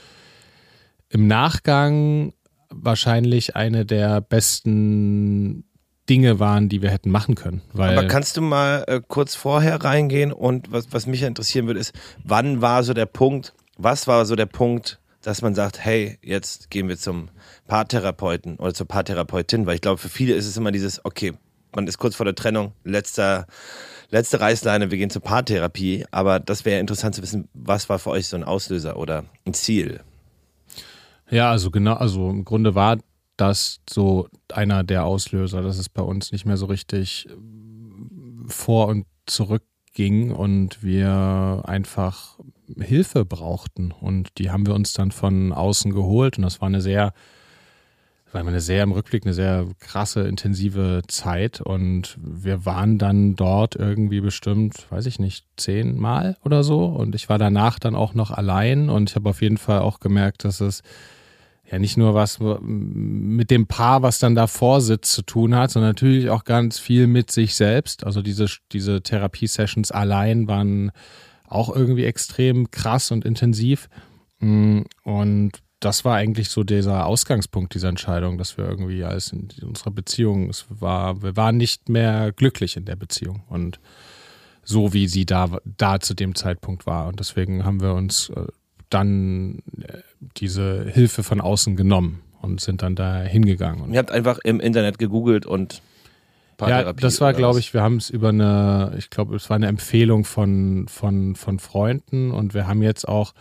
im 1.08 1.26
Nachgang 1.26 2.32
wahrscheinlich 2.70 3.56
eine 3.56 3.84
der 3.84 4.20
besten 4.20 5.64
Dinge 6.08 6.40
waren, 6.40 6.68
die 6.68 6.82
wir 6.82 6.90
hätten 6.90 7.10
machen 7.10 7.34
können. 7.34 7.62
Aber 7.74 8.06
kannst 8.06 8.36
du 8.36 8.40
mal 8.40 8.84
äh, 8.86 9.00
kurz 9.06 9.34
vorher 9.34 9.82
reingehen 9.82 10.32
und 10.32 10.72
was, 10.72 10.88
was 10.90 11.06
mich 11.06 11.22
interessieren 11.22 11.66
würde, 11.66 11.80
ist, 11.80 11.92
wann 12.24 12.60
war 12.60 12.82
so 12.82 12.92
der 12.92 13.06
Punkt, 13.06 13.54
was 13.78 14.06
war 14.06 14.24
so 14.26 14.34
der 14.34 14.46
Punkt, 14.46 15.00
dass 15.22 15.42
man 15.42 15.54
sagt, 15.54 15.78
hey, 15.78 16.18
jetzt 16.22 16.70
gehen 16.70 16.88
wir 16.88 16.98
zum 16.98 17.28
Paartherapeuten 17.68 18.56
oder 18.56 18.74
zur 18.74 18.88
Paartherapeutin, 18.88 19.66
weil 19.66 19.76
ich 19.76 19.80
glaube, 19.80 19.98
für 19.98 20.08
viele 20.08 20.34
ist 20.34 20.46
es 20.46 20.56
immer 20.56 20.72
dieses, 20.72 21.04
okay, 21.04 21.34
man 21.74 21.86
ist 21.86 21.98
kurz 21.98 22.16
vor 22.16 22.26
der 22.26 22.34
Trennung, 22.34 22.72
letzter 22.82 23.46
letzte 24.12 24.40
Reißleine, 24.40 24.90
wir 24.90 24.98
gehen 24.98 25.10
zur 25.10 25.22
Paartherapie, 25.22 26.04
aber 26.10 26.38
das 26.38 26.64
wäre 26.64 26.78
interessant 26.78 27.14
zu 27.16 27.22
wissen, 27.22 27.48
was 27.54 27.88
war 27.88 27.98
für 27.98 28.10
euch 28.10 28.28
so 28.28 28.36
ein 28.36 28.44
Auslöser 28.44 28.96
oder 28.96 29.24
ein 29.46 29.54
Ziel? 29.54 30.00
Ja, 31.30 31.50
also 31.50 31.70
genau, 31.70 31.94
also 31.94 32.28
im 32.28 32.44
Grunde 32.44 32.74
war 32.74 32.98
das 33.42 33.80
so 33.90 34.28
einer 34.52 34.84
der 34.84 35.04
Auslöser, 35.04 35.62
dass 35.62 35.78
es 35.78 35.88
bei 35.88 36.02
uns 36.02 36.30
nicht 36.30 36.46
mehr 36.46 36.56
so 36.56 36.66
richtig 36.66 37.26
äh, 37.28 37.32
vor 38.46 38.86
und 38.86 39.06
zurück 39.26 39.64
ging 39.94 40.30
und 40.30 40.82
wir 40.82 41.62
einfach 41.64 42.38
Hilfe 42.78 43.24
brauchten. 43.24 43.92
Und 43.92 44.38
die 44.38 44.50
haben 44.50 44.66
wir 44.66 44.74
uns 44.74 44.92
dann 44.92 45.10
von 45.10 45.52
außen 45.52 45.92
geholt. 45.92 46.38
Und 46.38 46.44
das 46.44 46.60
war 46.60 46.68
eine 46.68 46.80
sehr, 46.80 47.12
war 48.30 48.40
eine 48.40 48.60
sehr 48.60 48.84
im 48.84 48.92
Rückblick 48.92 49.26
eine 49.26 49.34
sehr 49.34 49.66
krasse, 49.80 50.22
intensive 50.22 51.02
Zeit. 51.08 51.60
Und 51.60 52.16
wir 52.22 52.64
waren 52.64 52.98
dann 52.98 53.34
dort 53.34 53.74
irgendwie 53.74 54.20
bestimmt, 54.20 54.86
weiß 54.90 55.06
ich 55.06 55.18
nicht, 55.18 55.46
zehnmal 55.56 56.36
oder 56.44 56.64
so. 56.64 56.86
Und 56.86 57.14
ich 57.14 57.28
war 57.28 57.38
danach 57.38 57.78
dann 57.78 57.96
auch 57.96 58.14
noch 58.14 58.30
allein. 58.30 58.88
Und 58.88 59.10
ich 59.10 59.16
habe 59.16 59.28
auf 59.28 59.42
jeden 59.42 59.58
Fall 59.58 59.80
auch 59.80 60.00
gemerkt, 60.00 60.44
dass 60.44 60.60
es 60.60 60.82
ja 61.72 61.78
nicht 61.78 61.96
nur 61.96 62.12
was 62.12 62.38
mit 62.38 63.50
dem 63.50 63.66
Paar, 63.66 64.02
was 64.02 64.18
dann 64.18 64.34
davor 64.34 64.82
sitzt, 64.82 65.12
zu 65.12 65.22
tun 65.22 65.56
hat, 65.56 65.70
sondern 65.70 65.90
natürlich 65.90 66.28
auch 66.28 66.44
ganz 66.44 66.78
viel 66.78 67.06
mit 67.06 67.30
sich 67.30 67.54
selbst. 67.54 68.04
Also 68.04 68.20
diese, 68.20 68.46
diese 68.72 69.02
Therapie-Sessions 69.02 69.90
allein 69.90 70.46
waren 70.48 70.92
auch 71.46 71.74
irgendwie 71.74 72.04
extrem 72.04 72.70
krass 72.70 73.10
und 73.10 73.24
intensiv. 73.24 73.88
Mm, 74.40 74.82
und 75.02 75.52
das 75.80 76.04
war 76.04 76.16
eigentlich 76.16 76.50
so 76.50 76.62
dieser 76.62 77.06
Ausgangspunkt 77.06 77.74
dieser 77.74 77.88
Entscheidung, 77.88 78.36
dass 78.36 78.58
wir 78.58 78.66
irgendwie 78.66 79.02
als 79.02 79.32
in 79.32 79.48
unserer 79.62 79.92
Beziehung, 79.92 80.50
es 80.50 80.66
war, 80.68 81.22
wir 81.22 81.36
waren 81.36 81.56
nicht 81.56 81.88
mehr 81.88 82.32
glücklich 82.32 82.76
in 82.76 82.84
der 82.84 82.96
Beziehung 82.96 83.44
und 83.48 83.80
so 84.62 84.92
wie 84.92 85.08
sie 85.08 85.24
da, 85.24 85.58
da 85.64 86.00
zu 86.00 86.12
dem 86.12 86.34
Zeitpunkt 86.34 86.86
war. 86.86 87.08
Und 87.08 87.18
deswegen 87.18 87.64
haben 87.64 87.80
wir 87.80 87.94
uns 87.94 88.28
äh, 88.28 88.46
dann 88.90 89.62
äh, 89.80 90.02
diese 90.36 90.84
Hilfe 90.84 91.22
von 91.22 91.40
außen 91.40 91.76
genommen 91.76 92.20
und 92.40 92.60
sind 92.60 92.82
dann 92.82 92.94
da 92.94 93.20
hingegangen. 93.20 93.82
Und 93.82 93.92
ihr 93.92 93.98
habt 93.98 94.10
einfach 94.10 94.38
im 94.44 94.60
Internet 94.60 94.98
gegoogelt 94.98 95.46
und 95.46 95.82
ja, 96.60 96.92
das 96.92 97.20
war, 97.20 97.32
glaube 97.32 97.58
ich, 97.58 97.74
wir 97.74 97.82
haben 97.82 97.96
es 97.96 98.08
über 98.08 98.28
eine, 98.28 98.94
ich 98.96 99.10
glaube, 99.10 99.34
es 99.34 99.50
war 99.50 99.56
eine 99.56 99.66
Empfehlung 99.66 100.24
von, 100.24 100.86
von, 100.88 101.34
von 101.34 101.58
Freunden 101.58 102.30
und 102.30 102.54
wir 102.54 102.68
haben 102.68 102.82
jetzt 102.82 103.08
auch 103.08 103.34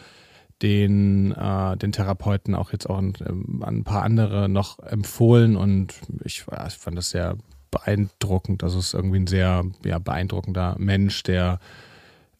den, 0.61 1.31
äh, 1.31 1.77
den 1.77 1.91
Therapeuten 1.91 2.55
auch 2.55 2.71
jetzt 2.71 2.89
auch 2.89 2.97
ein, 2.97 3.13
ähm, 3.27 3.63
ein, 3.63 3.83
paar 3.83 4.03
andere 4.03 4.49
noch 4.49 4.79
empfohlen 4.79 5.55
und 5.55 5.93
ich, 6.23 6.45
ja, 6.51 6.67
ich 6.67 6.75
fand 6.75 6.97
das 6.97 7.11
sehr 7.11 7.35
beeindruckend. 7.71 8.63
Also 8.63 8.79
es 8.79 8.87
ist 8.87 8.93
irgendwie 8.93 9.19
ein 9.19 9.27
sehr 9.27 9.65
ja, 9.85 9.99
beeindruckender 9.99 10.75
Mensch, 10.77 11.23
der 11.23 11.59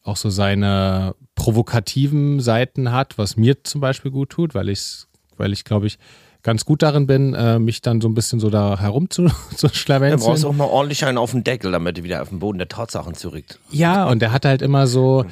auch 0.02 0.16
so 0.16 0.30
seine 0.30 1.14
provokativen 1.34 2.40
Seiten 2.40 2.92
hat, 2.92 3.18
was 3.18 3.36
mir 3.36 3.62
zum 3.64 3.80
Beispiel 3.80 4.10
gut 4.10 4.30
tut, 4.30 4.54
weil 4.54 4.68
ich, 4.68 5.04
weil 5.36 5.52
ich 5.52 5.64
glaube 5.64 5.86
ich, 5.86 5.98
ganz 6.42 6.64
gut 6.64 6.82
darin 6.82 7.06
bin, 7.06 7.34
äh, 7.34 7.58
mich 7.58 7.82
dann 7.82 8.00
so 8.00 8.08
ein 8.08 8.14
bisschen 8.14 8.40
so 8.40 8.50
da 8.50 8.78
herum 8.78 9.10
zu, 9.10 9.28
zu 9.56 9.68
schlawenzeln. 9.68 10.20
Du 10.20 10.26
brauchst 10.26 10.44
auch 10.44 10.52
mal 10.52 10.64
ordentlich 10.64 11.04
einen 11.04 11.18
auf 11.18 11.30
den 11.30 11.44
Deckel, 11.44 11.72
damit 11.72 11.98
du 11.98 12.02
wieder 12.02 12.22
auf 12.22 12.30
den 12.30 12.40
Boden 12.40 12.58
der 12.58 12.68
Tatsachen 12.68 13.14
zurück. 13.14 13.44
Ja, 13.70 14.08
und 14.08 14.20
der 14.20 14.32
hat 14.32 14.44
halt 14.44 14.62
immer 14.62 14.86
so, 14.86 15.24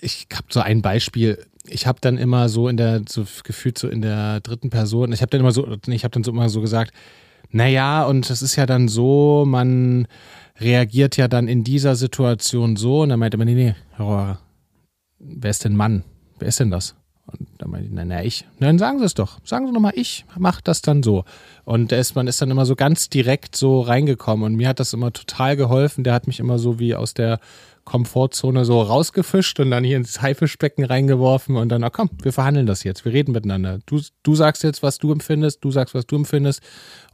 ich 0.00 0.26
habe 0.32 0.46
so 0.50 0.60
ein 0.60 0.82
Beispiel, 0.82 1.44
ich 1.66 1.86
habe 1.86 1.98
dann 2.00 2.18
immer 2.18 2.48
so 2.48 2.68
in 2.68 2.76
der, 2.76 3.02
so 3.08 3.24
gefühlt 3.44 3.78
so 3.78 3.88
in 3.88 4.02
der 4.02 4.40
dritten 4.40 4.70
Person, 4.70 5.12
ich 5.12 5.22
habe 5.22 5.30
dann 5.30 5.40
immer 5.40 5.52
so, 5.52 5.66
ich 5.86 6.04
habe 6.04 6.12
dann 6.12 6.24
so 6.24 6.30
immer 6.30 6.48
so 6.48 6.60
gesagt, 6.60 6.92
naja, 7.50 8.04
und 8.04 8.30
das 8.30 8.42
ist 8.42 8.56
ja 8.56 8.66
dann 8.66 8.86
so, 8.86 9.44
man 9.46 10.06
reagiert 10.60 11.16
ja 11.16 11.28
dann 11.28 11.48
in 11.48 11.64
dieser 11.64 11.96
Situation 11.96 12.76
so. 12.76 13.02
Und 13.02 13.10
dann 13.10 13.18
meinte 13.18 13.36
man, 13.36 13.46
nee, 13.46 13.54
nee, 13.54 13.74
Herr 13.96 14.38
wer 15.18 15.50
ist 15.50 15.64
denn 15.64 15.76
Mann? 15.76 16.04
Wer 16.38 16.48
ist 16.48 16.60
denn 16.60 16.70
das? 16.70 16.94
Und 17.26 17.48
dann 17.58 17.70
meinte 17.70 17.86
ich, 17.86 17.92
na, 17.94 18.04
na, 18.04 18.24
ich. 18.24 18.44
Na, 18.58 18.66
dann 18.66 18.78
sagen 18.78 18.98
Sie 18.98 19.04
es 19.04 19.14
doch. 19.14 19.38
Sagen 19.44 19.66
Sie 19.66 19.72
doch 19.72 19.80
mal, 19.80 19.92
ich 19.94 20.24
mache 20.36 20.62
das 20.64 20.82
dann 20.82 21.02
so. 21.02 21.24
Und 21.64 21.92
ist, 21.92 22.14
man 22.14 22.26
ist 22.26 22.42
dann 22.42 22.50
immer 22.50 22.66
so 22.66 22.74
ganz 22.74 23.08
direkt 23.08 23.54
so 23.54 23.80
reingekommen. 23.80 24.44
Und 24.44 24.56
mir 24.56 24.68
hat 24.68 24.80
das 24.80 24.92
immer 24.92 25.12
total 25.12 25.56
geholfen. 25.56 26.02
Der 26.02 26.14
hat 26.14 26.26
mich 26.26 26.40
immer 26.40 26.58
so 26.58 26.78
wie 26.78 26.94
aus 26.94 27.14
der 27.14 27.38
Komfortzone 27.84 28.64
so 28.64 28.80
rausgefischt 28.80 29.58
und 29.60 29.70
dann 29.70 29.84
hier 29.84 29.96
ins 29.96 30.22
Haifischbecken 30.22 30.84
reingeworfen 30.84 31.56
und 31.56 31.68
dann, 31.70 31.80
na 31.80 31.90
komm, 31.90 32.10
wir 32.22 32.32
verhandeln 32.32 32.66
das 32.66 32.84
jetzt, 32.84 33.04
wir 33.04 33.12
reden 33.12 33.32
miteinander. 33.32 33.80
Du, 33.86 34.00
du 34.22 34.34
sagst 34.34 34.62
jetzt, 34.62 34.82
was 34.82 34.98
du 34.98 35.12
empfindest, 35.12 35.64
du 35.64 35.70
sagst, 35.70 35.94
was 35.94 36.06
du 36.06 36.16
empfindest 36.16 36.62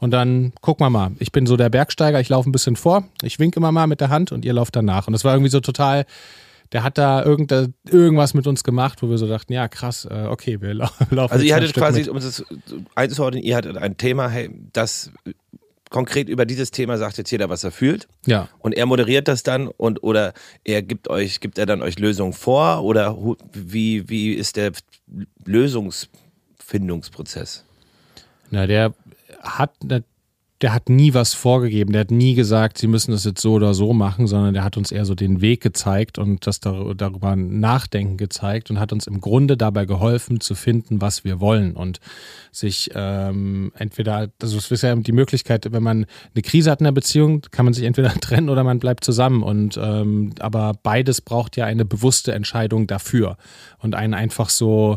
und 0.00 0.10
dann 0.10 0.52
gucken 0.60 0.84
wir 0.84 0.90
mal. 0.90 1.12
Ich 1.18 1.32
bin 1.32 1.46
so 1.46 1.56
der 1.56 1.70
Bergsteiger, 1.70 2.20
ich 2.20 2.28
laufe 2.28 2.48
ein 2.48 2.52
bisschen 2.52 2.76
vor, 2.76 3.04
ich 3.22 3.38
winke 3.38 3.58
immer 3.58 3.72
mal 3.72 3.86
mit 3.86 4.00
der 4.00 4.10
Hand 4.10 4.32
und 4.32 4.44
ihr 4.44 4.52
lauft 4.52 4.76
danach. 4.76 5.06
Und 5.06 5.12
das 5.12 5.24
war 5.24 5.34
irgendwie 5.34 5.50
so 5.50 5.60
total, 5.60 6.04
der 6.72 6.82
hat 6.82 6.98
da 6.98 7.24
irgend, 7.24 7.52
irgendwas 7.88 8.34
mit 8.34 8.46
uns 8.46 8.64
gemacht, 8.64 9.02
wo 9.02 9.08
wir 9.08 9.18
so 9.18 9.28
dachten, 9.28 9.52
ja 9.52 9.68
krass, 9.68 10.06
äh, 10.10 10.26
okay, 10.28 10.60
wir 10.60 10.74
laufen. 11.10 11.18
Also 11.18 11.44
ihr 11.44 11.54
hattet 11.54 11.74
quasi, 11.74 12.00
mit. 12.00 12.08
um 12.08 12.16
es 12.16 12.44
einzuordnen, 12.94 13.42
ihr 13.42 13.56
hattet 13.56 13.76
ein 13.76 13.96
Thema, 13.96 14.28
hey, 14.28 14.50
das 14.72 15.12
konkret 15.90 16.28
über 16.28 16.46
dieses 16.46 16.70
Thema 16.70 16.96
sagt 16.98 17.18
jetzt 17.18 17.30
jeder, 17.30 17.48
was 17.48 17.64
er 17.64 17.70
fühlt. 17.70 18.08
Ja. 18.26 18.48
Und 18.58 18.72
er 18.72 18.86
moderiert 18.86 19.28
das 19.28 19.42
dann 19.42 19.68
und 19.68 20.02
oder 20.02 20.34
er 20.64 20.82
gibt 20.82 21.08
euch, 21.08 21.40
gibt 21.40 21.58
er 21.58 21.66
dann 21.66 21.82
euch 21.82 21.98
Lösungen 21.98 22.32
vor 22.32 22.82
oder 22.82 23.16
wie, 23.52 24.08
wie 24.08 24.32
ist 24.32 24.56
der 24.56 24.72
Lösungsfindungsprozess? 25.44 27.64
Na, 28.50 28.66
der 28.66 28.94
hat 29.40 29.72
der 30.62 30.72
hat 30.72 30.88
nie 30.88 31.12
was 31.12 31.34
vorgegeben, 31.34 31.92
der 31.92 32.00
hat 32.00 32.10
nie 32.10 32.34
gesagt, 32.34 32.78
sie 32.78 32.86
müssen 32.86 33.10
das 33.10 33.24
jetzt 33.24 33.42
so 33.42 33.52
oder 33.52 33.74
so 33.74 33.92
machen, 33.92 34.26
sondern 34.26 34.54
der 34.54 34.64
hat 34.64 34.78
uns 34.78 34.90
eher 34.90 35.04
so 35.04 35.14
den 35.14 35.42
Weg 35.42 35.62
gezeigt 35.62 36.18
und 36.18 36.46
das 36.46 36.60
darüber 36.60 37.36
nachdenken 37.36 38.16
gezeigt 38.16 38.70
und 38.70 38.80
hat 38.80 38.92
uns 38.92 39.06
im 39.06 39.20
Grunde 39.20 39.58
dabei 39.58 39.84
geholfen 39.84 40.40
zu 40.40 40.54
finden, 40.54 41.02
was 41.02 41.24
wir 41.24 41.40
wollen 41.40 41.76
und 41.76 42.00
sich 42.52 42.90
ähm, 42.94 43.70
entweder, 43.76 44.30
also 44.40 44.56
es 44.56 44.70
ist 44.70 44.82
ja 44.82 44.94
die 44.94 45.12
Möglichkeit, 45.12 45.70
wenn 45.70 45.82
man 45.82 46.06
eine 46.34 46.42
Krise 46.42 46.70
hat 46.70 46.80
in 46.80 46.84
der 46.84 46.92
Beziehung, 46.92 47.42
kann 47.50 47.66
man 47.66 47.74
sich 47.74 47.84
entweder 47.84 48.14
trennen 48.20 48.48
oder 48.48 48.64
man 48.64 48.78
bleibt 48.78 49.04
zusammen 49.04 49.42
und 49.42 49.78
ähm, 49.82 50.32
aber 50.40 50.72
beides 50.82 51.20
braucht 51.20 51.58
ja 51.58 51.66
eine 51.66 51.84
bewusste 51.84 52.32
Entscheidung 52.32 52.86
dafür 52.86 53.36
und 53.78 53.94
einen 53.94 54.14
einfach 54.14 54.48
so 54.48 54.96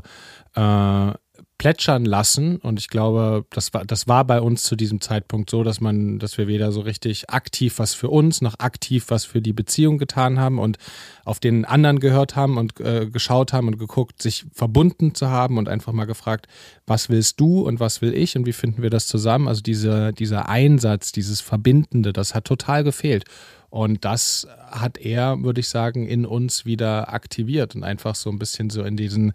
äh, 0.55 1.11
plätschern 1.59 2.05
lassen. 2.05 2.55
Und 2.55 2.79
ich 2.79 2.87
glaube, 2.87 3.45
das 3.51 3.73
war, 3.73 3.85
das 3.85 4.07
war 4.07 4.25
bei 4.25 4.41
uns 4.41 4.63
zu 4.63 4.75
diesem 4.75 5.01
Zeitpunkt 5.01 5.51
so, 5.51 5.63
dass 5.63 5.81
man, 5.81 6.17
dass 6.17 6.39
wir 6.39 6.47
weder 6.47 6.71
so 6.71 6.79
richtig 6.81 7.29
aktiv 7.29 7.77
was 7.77 7.93
für 7.93 8.09
uns 8.09 8.41
noch 8.41 8.57
aktiv 8.59 9.05
was 9.09 9.25
für 9.25 9.41
die 9.41 9.53
Beziehung 9.53 9.99
getan 9.99 10.39
haben 10.39 10.57
und 10.57 10.77
auf 11.25 11.39
den 11.39 11.65
anderen 11.65 11.99
gehört 11.99 12.35
haben 12.35 12.57
und 12.57 12.79
äh, 12.79 13.07
geschaut 13.07 13.53
haben 13.53 13.67
und 13.67 13.77
geguckt, 13.77 14.21
sich 14.21 14.45
verbunden 14.53 15.13
zu 15.13 15.29
haben 15.29 15.57
und 15.57 15.69
einfach 15.69 15.91
mal 15.91 16.05
gefragt, 16.05 16.47
was 16.87 17.09
willst 17.09 17.39
du 17.39 17.67
und 17.67 17.79
was 17.79 18.01
will 18.01 18.15
ich 18.15 18.37
und 18.37 18.45
wie 18.45 18.53
finden 18.53 18.81
wir 18.81 18.89
das 18.89 19.05
zusammen? 19.05 19.49
Also 19.49 19.61
diese, 19.61 20.13
dieser 20.13 20.47
Einsatz, 20.47 21.11
dieses 21.11 21.41
Verbindende, 21.41 22.13
das 22.13 22.33
hat 22.33 22.45
total 22.45 22.83
gefehlt. 22.83 23.25
Und 23.69 24.03
das 24.03 24.47
hat 24.71 24.97
er, 24.97 25.43
würde 25.43 25.59
ich 25.59 25.69
sagen, 25.69 26.07
in 26.07 26.25
uns 26.25 26.65
wieder 26.65 27.13
aktiviert 27.13 27.75
und 27.75 27.83
einfach 27.83 28.15
so 28.15 28.31
ein 28.31 28.39
bisschen 28.39 28.71
so 28.71 28.81
in 28.83 28.97
diesen 28.97 29.33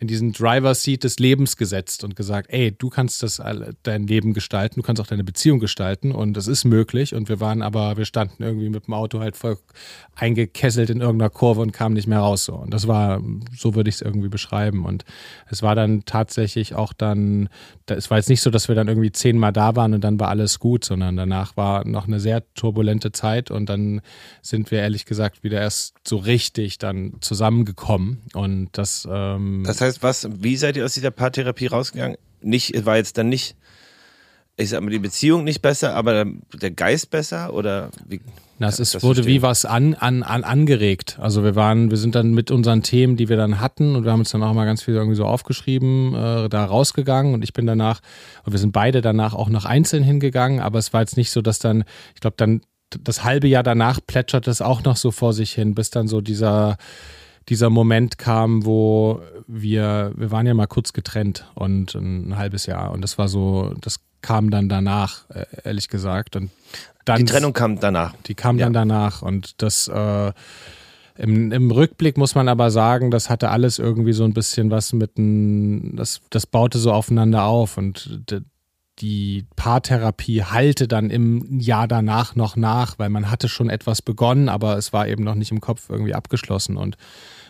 in 0.00 0.06
diesen 0.06 0.32
Driver-Seat 0.32 1.02
des 1.04 1.18
Lebens 1.18 1.56
gesetzt 1.56 2.04
und 2.04 2.14
gesagt, 2.14 2.50
ey, 2.50 2.72
du 2.72 2.88
kannst 2.88 3.22
das 3.22 3.42
dein 3.82 4.06
Leben 4.06 4.32
gestalten, 4.32 4.76
du 4.76 4.82
kannst 4.82 5.02
auch 5.02 5.06
deine 5.06 5.24
Beziehung 5.24 5.58
gestalten 5.58 6.12
und 6.12 6.34
das 6.36 6.46
ist 6.46 6.64
möglich. 6.64 7.14
Und 7.14 7.28
wir 7.28 7.40
waren 7.40 7.62
aber, 7.62 7.96
wir 7.96 8.04
standen 8.04 8.42
irgendwie 8.42 8.68
mit 8.68 8.86
dem 8.86 8.94
Auto 8.94 9.20
halt 9.20 9.36
voll 9.36 9.58
eingekesselt 10.14 10.90
in 10.90 11.00
irgendeiner 11.00 11.30
Kurve 11.30 11.60
und 11.60 11.72
kamen 11.72 11.94
nicht 11.94 12.06
mehr 12.06 12.20
raus. 12.20 12.44
So. 12.44 12.54
Und 12.54 12.72
das 12.72 12.86
war, 12.86 13.20
so 13.56 13.74
würde 13.74 13.88
ich 13.88 13.96
es 13.96 14.02
irgendwie 14.02 14.28
beschreiben. 14.28 14.84
Und 14.84 15.04
es 15.48 15.62
war 15.62 15.74
dann 15.74 16.04
tatsächlich 16.04 16.74
auch 16.74 16.92
dann, 16.92 17.48
es 17.86 18.10
war 18.10 18.18
jetzt 18.18 18.28
nicht 18.28 18.40
so, 18.40 18.50
dass 18.50 18.68
wir 18.68 18.74
dann 18.74 18.88
irgendwie 18.88 19.12
zehnmal 19.12 19.52
da 19.52 19.74
waren 19.74 19.94
und 19.94 20.04
dann 20.04 20.20
war 20.20 20.28
alles 20.28 20.58
gut, 20.58 20.84
sondern 20.84 21.16
danach 21.16 21.56
war 21.56 21.86
noch 21.86 22.06
eine 22.06 22.20
sehr 22.20 22.42
turbulente 22.54 23.12
Zeit 23.12 23.50
und 23.50 23.68
dann 23.68 24.00
sind 24.42 24.70
wir 24.70 24.80
ehrlich 24.80 25.06
gesagt 25.06 25.42
wieder 25.42 25.60
erst 25.60 25.94
so 26.06 26.16
richtig 26.16 26.78
dann 26.78 27.14
zusammengekommen. 27.20 28.22
Und 28.34 28.70
das, 28.72 29.08
ähm, 29.10 29.62
das 29.66 29.80
heißt, 29.80 29.87
heißt, 29.88 30.02
was, 30.02 30.28
wie 30.42 30.56
seid 30.56 30.76
ihr 30.76 30.84
aus 30.84 30.94
dieser 30.94 31.10
Paartherapie 31.10 31.66
rausgegangen? 31.66 32.16
Nicht, 32.40 32.86
war 32.86 32.96
jetzt 32.96 33.18
dann 33.18 33.28
nicht, 33.28 33.56
ich 34.56 34.70
sag 34.70 34.80
mal, 34.82 34.90
die 34.90 34.98
Beziehung 34.98 35.44
nicht 35.44 35.62
besser, 35.62 35.94
aber 35.94 36.24
der 36.54 36.70
Geist 36.70 37.10
besser 37.10 37.52
oder 37.52 37.90
wie? 38.06 38.20
Na, 38.60 38.66
es 38.68 38.80
ist, 38.80 38.94
wurde 39.02 39.16
verstehen? 39.16 39.36
wie 39.36 39.42
was 39.42 39.64
an, 39.64 39.94
an, 39.94 40.24
an, 40.24 40.42
angeregt. 40.42 41.16
Also 41.20 41.44
wir 41.44 41.54
waren, 41.54 41.90
wir 41.90 41.96
sind 41.96 42.16
dann 42.16 42.32
mit 42.32 42.50
unseren 42.50 42.82
Themen, 42.82 43.16
die 43.16 43.28
wir 43.28 43.36
dann 43.36 43.60
hatten 43.60 43.94
und 43.94 44.04
wir 44.04 44.10
haben 44.10 44.20
uns 44.20 44.30
dann 44.30 44.42
auch 44.42 44.52
mal 44.52 44.64
ganz 44.64 44.82
viel 44.82 44.94
irgendwie 44.94 45.14
so 45.14 45.24
aufgeschrieben, 45.24 46.14
äh, 46.14 46.48
da 46.48 46.64
rausgegangen 46.64 47.34
und 47.34 47.44
ich 47.44 47.52
bin 47.52 47.66
danach, 47.66 48.00
und 48.44 48.52
wir 48.52 48.58
sind 48.58 48.72
beide 48.72 49.00
danach 49.00 49.34
auch 49.34 49.48
noch 49.48 49.64
einzeln 49.64 50.02
hingegangen, 50.02 50.58
aber 50.58 50.80
es 50.80 50.92
war 50.92 51.02
jetzt 51.02 51.16
nicht 51.16 51.30
so, 51.30 51.40
dass 51.40 51.60
dann, 51.60 51.84
ich 52.14 52.20
glaube 52.20 52.34
dann 52.36 52.62
das 53.04 53.22
halbe 53.22 53.46
Jahr 53.46 53.62
danach 53.62 54.00
plätschert 54.04 54.48
es 54.48 54.62
auch 54.62 54.82
noch 54.82 54.96
so 54.96 55.10
vor 55.10 55.32
sich 55.32 55.52
hin, 55.52 55.74
bis 55.74 55.90
dann 55.90 56.08
so 56.08 56.20
dieser, 56.20 56.78
dieser 57.48 57.70
Moment 57.70 58.18
kam, 58.18 58.64
wo 58.64 59.22
wir, 59.46 60.12
wir 60.16 60.30
waren 60.30 60.46
ja 60.46 60.54
mal 60.54 60.66
kurz 60.66 60.92
getrennt 60.92 61.50
und 61.54 61.94
ein 61.94 62.36
halbes 62.36 62.66
Jahr 62.66 62.92
und 62.92 63.00
das 63.00 63.18
war 63.18 63.28
so, 63.28 63.74
das 63.80 64.00
kam 64.20 64.50
dann 64.50 64.68
danach, 64.68 65.28
äh, 65.30 65.46
ehrlich 65.64 65.88
gesagt. 65.88 66.36
Und 66.36 66.50
dann, 67.04 67.18
die 67.18 67.24
Trennung 67.24 67.52
kam 67.52 67.80
danach. 67.80 68.14
Die 68.26 68.34
kam 68.34 68.58
ja. 68.58 68.66
dann 68.66 68.72
danach 68.72 69.22
und 69.22 69.62
das 69.62 69.88
äh, 69.88 70.32
im, 71.16 71.50
im 71.50 71.70
Rückblick 71.70 72.16
muss 72.16 72.34
man 72.34 72.48
aber 72.48 72.70
sagen, 72.70 73.10
das 73.10 73.28
hatte 73.28 73.50
alles 73.50 73.78
irgendwie 73.78 74.12
so 74.12 74.24
ein 74.24 74.34
bisschen 74.34 74.70
was 74.70 74.92
mit 74.92 75.18
ein, 75.18 75.96
das, 75.96 76.20
das 76.30 76.46
baute 76.46 76.78
so 76.78 76.92
aufeinander 76.92 77.44
auf 77.44 77.76
und 77.76 78.22
die 79.00 79.46
Paartherapie 79.56 80.42
halte 80.44 80.88
dann 80.88 81.10
im 81.10 81.60
Jahr 81.60 81.88
danach 81.88 82.34
noch 82.34 82.56
nach, 82.56 82.98
weil 82.98 83.10
man 83.10 83.30
hatte 83.30 83.48
schon 83.48 83.70
etwas 83.70 84.02
begonnen, 84.02 84.48
aber 84.48 84.76
es 84.76 84.92
war 84.92 85.06
eben 85.08 85.24
noch 85.24 85.34
nicht 85.34 85.50
im 85.50 85.60
Kopf 85.60 85.88
irgendwie 85.88 86.14
abgeschlossen. 86.14 86.76
Und 86.76 86.96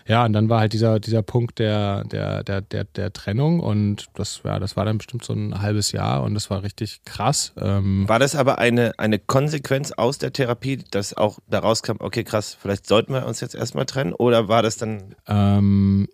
ja, 0.08 0.24
und 0.24 0.32
dann 0.32 0.48
war 0.48 0.60
halt 0.60 0.72
dieser, 0.72 1.00
dieser 1.00 1.22
Punkt 1.22 1.58
der, 1.58 2.02
der, 2.04 2.42
der, 2.42 2.62
der, 2.62 2.84
der 2.84 3.12
Trennung 3.12 3.60
und 3.60 4.06
das, 4.14 4.40
ja, 4.42 4.58
das 4.58 4.74
war 4.74 4.86
dann 4.86 4.96
bestimmt 4.96 5.22
so 5.22 5.34
ein 5.34 5.60
halbes 5.60 5.92
Jahr 5.92 6.22
und 6.22 6.32
das 6.32 6.48
war 6.48 6.62
richtig 6.62 7.02
krass. 7.04 7.52
Ähm 7.60 8.08
war 8.08 8.18
das 8.18 8.34
aber 8.34 8.56
eine, 8.56 8.98
eine 8.98 9.18
Konsequenz 9.18 9.92
aus 9.92 10.16
der 10.16 10.32
Therapie, 10.32 10.78
dass 10.90 11.14
auch 11.14 11.38
daraus 11.46 11.82
kam, 11.82 11.98
okay, 12.00 12.24
krass, 12.24 12.56
vielleicht 12.58 12.86
sollten 12.86 13.12
wir 13.12 13.26
uns 13.26 13.40
jetzt 13.40 13.54
erstmal 13.54 13.84
trennen 13.84 14.14
oder 14.14 14.48
war 14.48 14.62
das 14.62 14.78
dann? 14.78 15.14
Ähm, 15.26 16.08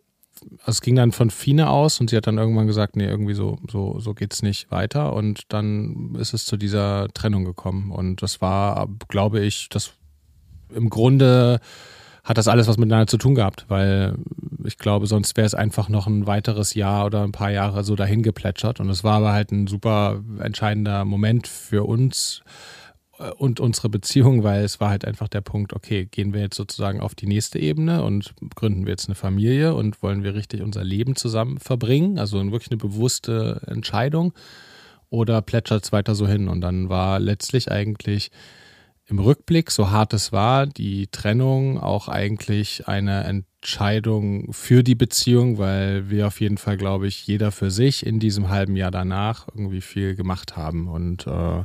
also 0.60 0.72
es 0.72 0.80
ging 0.80 0.96
dann 0.96 1.12
von 1.12 1.30
Fine 1.30 1.70
aus 1.70 2.00
und 2.00 2.10
sie 2.10 2.16
hat 2.16 2.26
dann 2.26 2.38
irgendwann 2.38 2.66
gesagt, 2.66 2.96
nee, 2.96 3.06
irgendwie 3.06 3.34
so, 3.34 3.58
so, 3.70 4.00
so 4.00 4.12
geht's 4.12 4.42
nicht 4.42 4.70
weiter. 4.72 5.12
Und 5.12 5.52
dann 5.52 6.16
ist 6.18 6.34
es 6.34 6.44
zu 6.46 6.56
dieser 6.56 7.08
Trennung 7.14 7.44
gekommen. 7.44 7.92
Und 7.92 8.22
das 8.22 8.40
war, 8.40 8.88
glaube 9.08 9.40
ich, 9.40 9.68
das 9.68 9.92
im 10.74 10.90
Grunde 10.90 11.60
hat 12.24 12.38
das 12.38 12.48
alles 12.48 12.66
was 12.66 12.78
miteinander 12.78 13.06
zu 13.06 13.18
tun 13.18 13.34
gehabt, 13.34 13.66
weil 13.68 14.14
ich 14.64 14.78
glaube, 14.78 15.06
sonst 15.06 15.36
wäre 15.36 15.46
es 15.46 15.54
einfach 15.54 15.90
noch 15.90 16.06
ein 16.06 16.26
weiteres 16.26 16.74
Jahr 16.74 17.04
oder 17.04 17.22
ein 17.22 17.32
paar 17.32 17.50
Jahre 17.50 17.84
so 17.84 17.96
dahin 17.96 18.22
geplätschert. 18.22 18.80
Und 18.80 18.88
es 18.88 19.04
war 19.04 19.18
aber 19.18 19.32
halt 19.32 19.52
ein 19.52 19.66
super 19.66 20.22
entscheidender 20.40 21.04
Moment 21.04 21.46
für 21.46 21.84
uns 21.84 22.42
äh, 23.18 23.30
und 23.30 23.60
unsere 23.60 23.90
Beziehung, 23.90 24.42
weil 24.42 24.64
es 24.64 24.80
war 24.80 24.88
halt 24.88 25.04
einfach 25.04 25.28
der 25.28 25.42
Punkt, 25.42 25.74
okay, 25.74 26.06
gehen 26.06 26.32
wir 26.32 26.40
jetzt 26.40 26.56
sozusagen 26.56 27.00
auf 27.00 27.14
die 27.14 27.26
nächste 27.26 27.58
Ebene 27.58 28.02
und 28.02 28.34
gründen 28.54 28.86
wir 28.86 28.92
jetzt 28.92 29.06
eine 29.06 29.16
Familie 29.16 29.74
und 29.74 30.02
wollen 30.02 30.22
wir 30.22 30.34
richtig 30.34 30.62
unser 30.62 30.82
Leben 30.82 31.16
zusammen 31.16 31.58
verbringen? 31.58 32.18
Also 32.18 32.42
wirklich 32.50 32.70
eine 32.70 32.78
bewusste 32.78 33.60
Entscheidung 33.66 34.32
oder 35.10 35.42
plätschert 35.42 35.84
es 35.84 35.92
weiter 35.92 36.14
so 36.14 36.26
hin? 36.26 36.48
Und 36.48 36.62
dann 36.62 36.88
war 36.88 37.20
letztlich 37.20 37.70
eigentlich 37.70 38.30
im 39.06 39.18
Rückblick, 39.18 39.70
so 39.70 39.90
hart 39.90 40.14
es 40.14 40.32
war, 40.32 40.66
die 40.66 41.08
Trennung 41.08 41.78
auch 41.78 42.08
eigentlich 42.08 42.88
eine 42.88 43.24
Entscheidung 43.24 44.52
für 44.52 44.82
die 44.82 44.94
Beziehung, 44.94 45.58
weil 45.58 46.08
wir 46.08 46.26
auf 46.26 46.40
jeden 46.40 46.56
Fall, 46.56 46.76
glaube 46.76 47.06
ich, 47.06 47.26
jeder 47.26 47.52
für 47.52 47.70
sich 47.70 48.06
in 48.06 48.18
diesem 48.18 48.48
halben 48.48 48.76
Jahr 48.76 48.90
danach 48.90 49.48
irgendwie 49.48 49.82
viel 49.82 50.14
gemacht 50.14 50.56
haben. 50.56 50.88
Und 50.88 51.26
äh, 51.26 51.64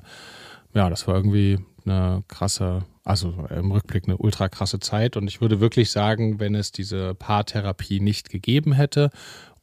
ja, 0.74 0.90
das 0.90 1.08
war 1.08 1.16
irgendwie 1.16 1.60
eine 1.86 2.24
krasse, 2.28 2.84
also 3.06 3.48
im 3.50 3.72
Rückblick 3.72 4.04
eine 4.06 4.18
ultra 4.18 4.50
krasse 4.50 4.80
Zeit. 4.80 5.16
Und 5.16 5.28
ich 5.28 5.40
würde 5.40 5.62
wirklich 5.62 5.92
sagen, 5.92 6.40
wenn 6.42 6.56
es 6.56 6.74
diese 6.74 7.16
Paartherapie 7.16 8.02
nicht 8.02 8.30
gegeben 8.30 8.74
hätte 8.74 9.12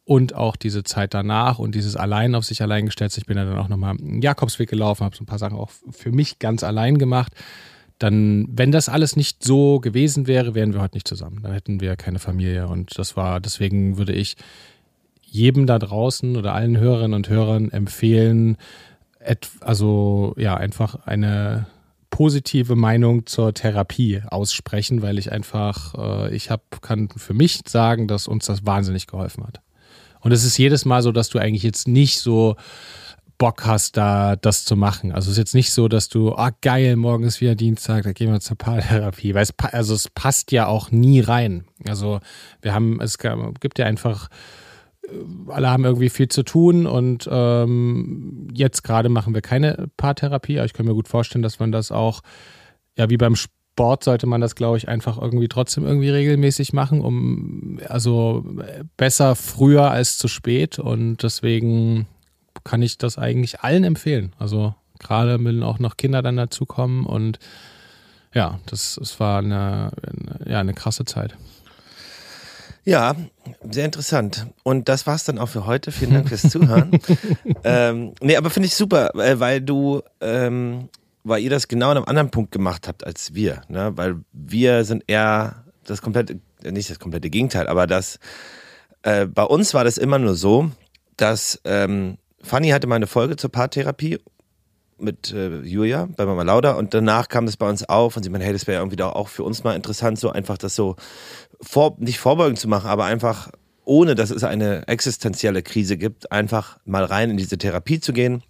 und 0.06 0.34
auch 0.34 0.54
diese 0.54 0.84
Zeit 0.84 1.14
danach 1.14 1.58
und 1.58 1.74
dieses 1.74 1.96
allein 1.96 2.36
auf 2.36 2.44
sich 2.44 2.62
allein 2.62 2.86
gestellt. 2.86 3.18
Ich 3.18 3.26
bin 3.26 3.36
ja 3.36 3.44
dann 3.44 3.58
auch 3.58 3.68
nochmal 3.68 3.96
einen 3.98 4.22
Jakobsweg 4.22 4.70
gelaufen, 4.70 5.04
habe 5.04 5.16
so 5.16 5.24
ein 5.24 5.26
paar 5.26 5.40
Sachen 5.40 5.58
auch 5.58 5.70
für 5.90 6.12
mich 6.12 6.38
ganz 6.38 6.62
allein 6.62 6.96
gemacht. 6.96 7.32
Dann, 7.98 8.46
wenn 8.48 8.70
das 8.70 8.88
alles 8.88 9.16
nicht 9.16 9.42
so 9.42 9.80
gewesen 9.80 10.28
wäre, 10.28 10.54
wären 10.54 10.72
wir 10.72 10.80
heute 10.80 10.94
nicht 10.94 11.08
zusammen. 11.08 11.40
Dann 11.42 11.52
hätten 11.52 11.80
wir 11.80 11.96
keine 11.96 12.20
Familie. 12.20 12.68
Und 12.68 12.96
das 12.96 13.16
war, 13.16 13.40
deswegen 13.40 13.98
würde 13.98 14.12
ich 14.12 14.36
jedem 15.22 15.66
da 15.66 15.80
draußen 15.80 16.36
oder 16.36 16.54
allen 16.54 16.78
Hörerinnen 16.78 17.14
und 17.14 17.28
Hörern 17.28 17.70
empfehlen, 17.72 18.58
also 19.60 20.34
ja, 20.38 20.56
einfach 20.56 21.04
eine 21.04 21.66
positive 22.10 22.76
Meinung 22.76 23.26
zur 23.26 23.54
Therapie 23.54 24.22
aussprechen, 24.24 25.02
weil 25.02 25.18
ich 25.18 25.32
einfach, 25.32 25.94
äh, 25.98 26.34
ich 26.34 26.52
hab, 26.52 26.80
kann 26.80 27.08
für 27.08 27.34
mich 27.34 27.62
sagen, 27.66 28.06
dass 28.06 28.28
uns 28.28 28.46
das 28.46 28.64
wahnsinnig 28.64 29.08
geholfen 29.08 29.44
hat. 29.44 29.60
Und 30.20 30.32
es 30.32 30.44
ist 30.44 30.58
jedes 30.58 30.84
Mal 30.84 31.02
so, 31.02 31.12
dass 31.12 31.28
du 31.28 31.38
eigentlich 31.38 31.62
jetzt 31.62 31.88
nicht 31.88 32.20
so 32.20 32.56
Bock 33.38 33.66
hast, 33.66 33.96
da 33.96 34.36
das 34.36 34.64
zu 34.64 34.76
machen. 34.76 35.12
Also 35.12 35.26
es 35.26 35.32
ist 35.32 35.38
jetzt 35.38 35.54
nicht 35.54 35.72
so, 35.72 35.88
dass 35.88 36.08
du, 36.08 36.32
ah 36.32 36.48
oh, 36.48 36.56
geil, 36.62 36.96
morgen 36.96 37.24
ist 37.24 37.40
wieder 37.40 37.54
Dienstag, 37.54 38.04
da 38.04 38.12
gehen 38.12 38.32
wir 38.32 38.40
zur 38.40 38.56
Paartherapie. 38.56 39.34
Weil 39.34 39.42
es, 39.42 39.52
also 39.58 39.94
es 39.94 40.08
passt 40.08 40.52
ja 40.52 40.66
auch 40.66 40.90
nie 40.90 41.20
rein. 41.20 41.64
Also 41.86 42.20
wir 42.62 42.72
haben, 42.72 43.00
es 43.00 43.18
gibt 43.18 43.78
ja 43.78 43.86
einfach, 43.86 44.28
äh, 45.06 45.10
alle 45.48 45.68
haben 45.68 45.84
irgendwie 45.84 46.08
viel 46.08 46.28
zu 46.28 46.42
tun 46.44 46.86
und 46.86 47.28
ähm, 47.30 48.48
jetzt 48.54 48.82
gerade 48.82 49.08
machen 49.08 49.34
wir 49.34 49.42
keine 49.42 49.88
Paartherapie, 49.96 50.58
aber 50.58 50.66
ich 50.66 50.72
kann 50.72 50.86
mir 50.86 50.94
gut 50.94 51.08
vorstellen, 51.08 51.42
dass 51.42 51.58
man 51.58 51.72
das 51.72 51.92
auch, 51.92 52.22
ja, 52.96 53.10
wie 53.10 53.18
beim 53.18 53.36
Sport 53.76 54.04
sollte 54.04 54.26
man 54.26 54.40
das, 54.40 54.54
glaube 54.54 54.78
ich, 54.78 54.88
einfach 54.88 55.20
irgendwie 55.20 55.48
trotzdem 55.48 55.84
irgendwie 55.84 56.08
regelmäßig 56.08 56.72
machen, 56.72 57.02
um 57.02 57.78
also 57.90 58.42
besser 58.96 59.36
früher 59.36 59.90
als 59.90 60.16
zu 60.16 60.28
spät. 60.28 60.78
Und 60.78 61.18
deswegen 61.22 62.06
kann 62.64 62.80
ich 62.80 62.96
das 62.96 63.18
eigentlich 63.18 63.60
allen 63.60 63.84
empfehlen. 63.84 64.32
Also 64.38 64.74
gerade 64.98 65.44
wenn 65.44 65.62
auch 65.62 65.78
noch 65.78 65.98
Kinder 65.98 66.22
dann 66.22 66.38
dazukommen 66.38 67.04
und 67.04 67.38
ja, 68.32 68.60
das, 68.64 68.96
das 68.98 69.20
war 69.20 69.40
eine, 69.40 69.90
ja, 70.46 70.60
eine 70.60 70.72
krasse 70.72 71.04
Zeit. 71.04 71.36
Ja, 72.82 73.14
sehr 73.70 73.84
interessant. 73.84 74.46
Und 74.62 74.88
das 74.88 75.06
war's 75.06 75.24
dann 75.24 75.38
auch 75.38 75.50
für 75.50 75.66
heute. 75.66 75.92
Vielen 75.92 76.14
Dank 76.14 76.30
fürs 76.30 76.48
Zuhören. 76.48 76.98
ähm, 77.64 78.14
nee, 78.22 78.38
aber 78.38 78.48
finde 78.48 78.68
ich 78.68 78.74
super, 78.74 79.14
äh, 79.16 79.38
weil 79.38 79.60
du 79.60 80.00
ähm, 80.22 80.88
weil 81.26 81.42
ihr 81.42 81.50
das 81.50 81.66
genau 81.68 81.90
an 81.90 81.96
einem 81.96 82.06
anderen 82.06 82.30
Punkt 82.30 82.52
gemacht 82.52 82.86
habt 82.86 83.04
als 83.04 83.34
wir. 83.34 83.62
Ne? 83.68 83.92
Weil 83.96 84.16
wir 84.32 84.84
sind 84.84 85.04
eher 85.08 85.64
das 85.84 86.00
komplette, 86.00 86.38
nicht 86.62 86.88
das 86.88 87.00
komplette 87.00 87.30
Gegenteil, 87.30 87.66
aber 87.66 87.86
das, 87.86 88.18
äh, 89.02 89.26
bei 89.26 89.42
uns 89.42 89.74
war 89.74 89.84
das 89.84 89.98
immer 89.98 90.18
nur 90.18 90.34
so, 90.34 90.70
dass 91.16 91.60
ähm, 91.64 92.18
Fanny 92.42 92.68
hatte 92.68 92.86
mal 92.86 92.96
eine 92.96 93.08
Folge 93.08 93.36
zur 93.36 93.50
Paartherapie 93.50 94.18
mit 94.98 95.32
äh, 95.32 95.60
Julia 95.62 96.08
bei 96.16 96.24
Mama 96.24 96.42
Lauda 96.42 96.72
und 96.72 96.94
danach 96.94 97.28
kam 97.28 97.46
das 97.46 97.56
bei 97.56 97.68
uns 97.68 97.88
auf 97.88 98.16
und 98.16 98.22
sie 98.22 98.30
meinte, 98.30 98.46
hey, 98.46 98.52
das 98.52 98.66
wäre 98.66 98.80
irgendwie 98.80 99.02
auch 99.02 99.28
für 99.28 99.42
uns 99.42 99.64
mal 99.64 99.74
interessant, 99.74 100.18
so 100.18 100.30
einfach 100.30 100.56
das 100.56 100.76
so 100.76 100.94
vor, 101.60 101.96
nicht 101.98 102.18
vorbeugend 102.18 102.58
zu 102.58 102.68
machen, 102.68 102.88
aber 102.88 103.04
einfach 103.04 103.50
ohne 103.84 104.14
dass 104.14 104.30
es 104.30 104.42
eine 104.42 104.86
existenzielle 104.88 105.62
Krise 105.62 105.96
gibt, 105.96 106.32
einfach 106.32 106.78
mal 106.84 107.04
rein 107.04 107.30
in 107.30 107.36
diese 107.36 107.58
Therapie 107.58 108.00
zu 108.00 108.12
gehen 108.12 108.42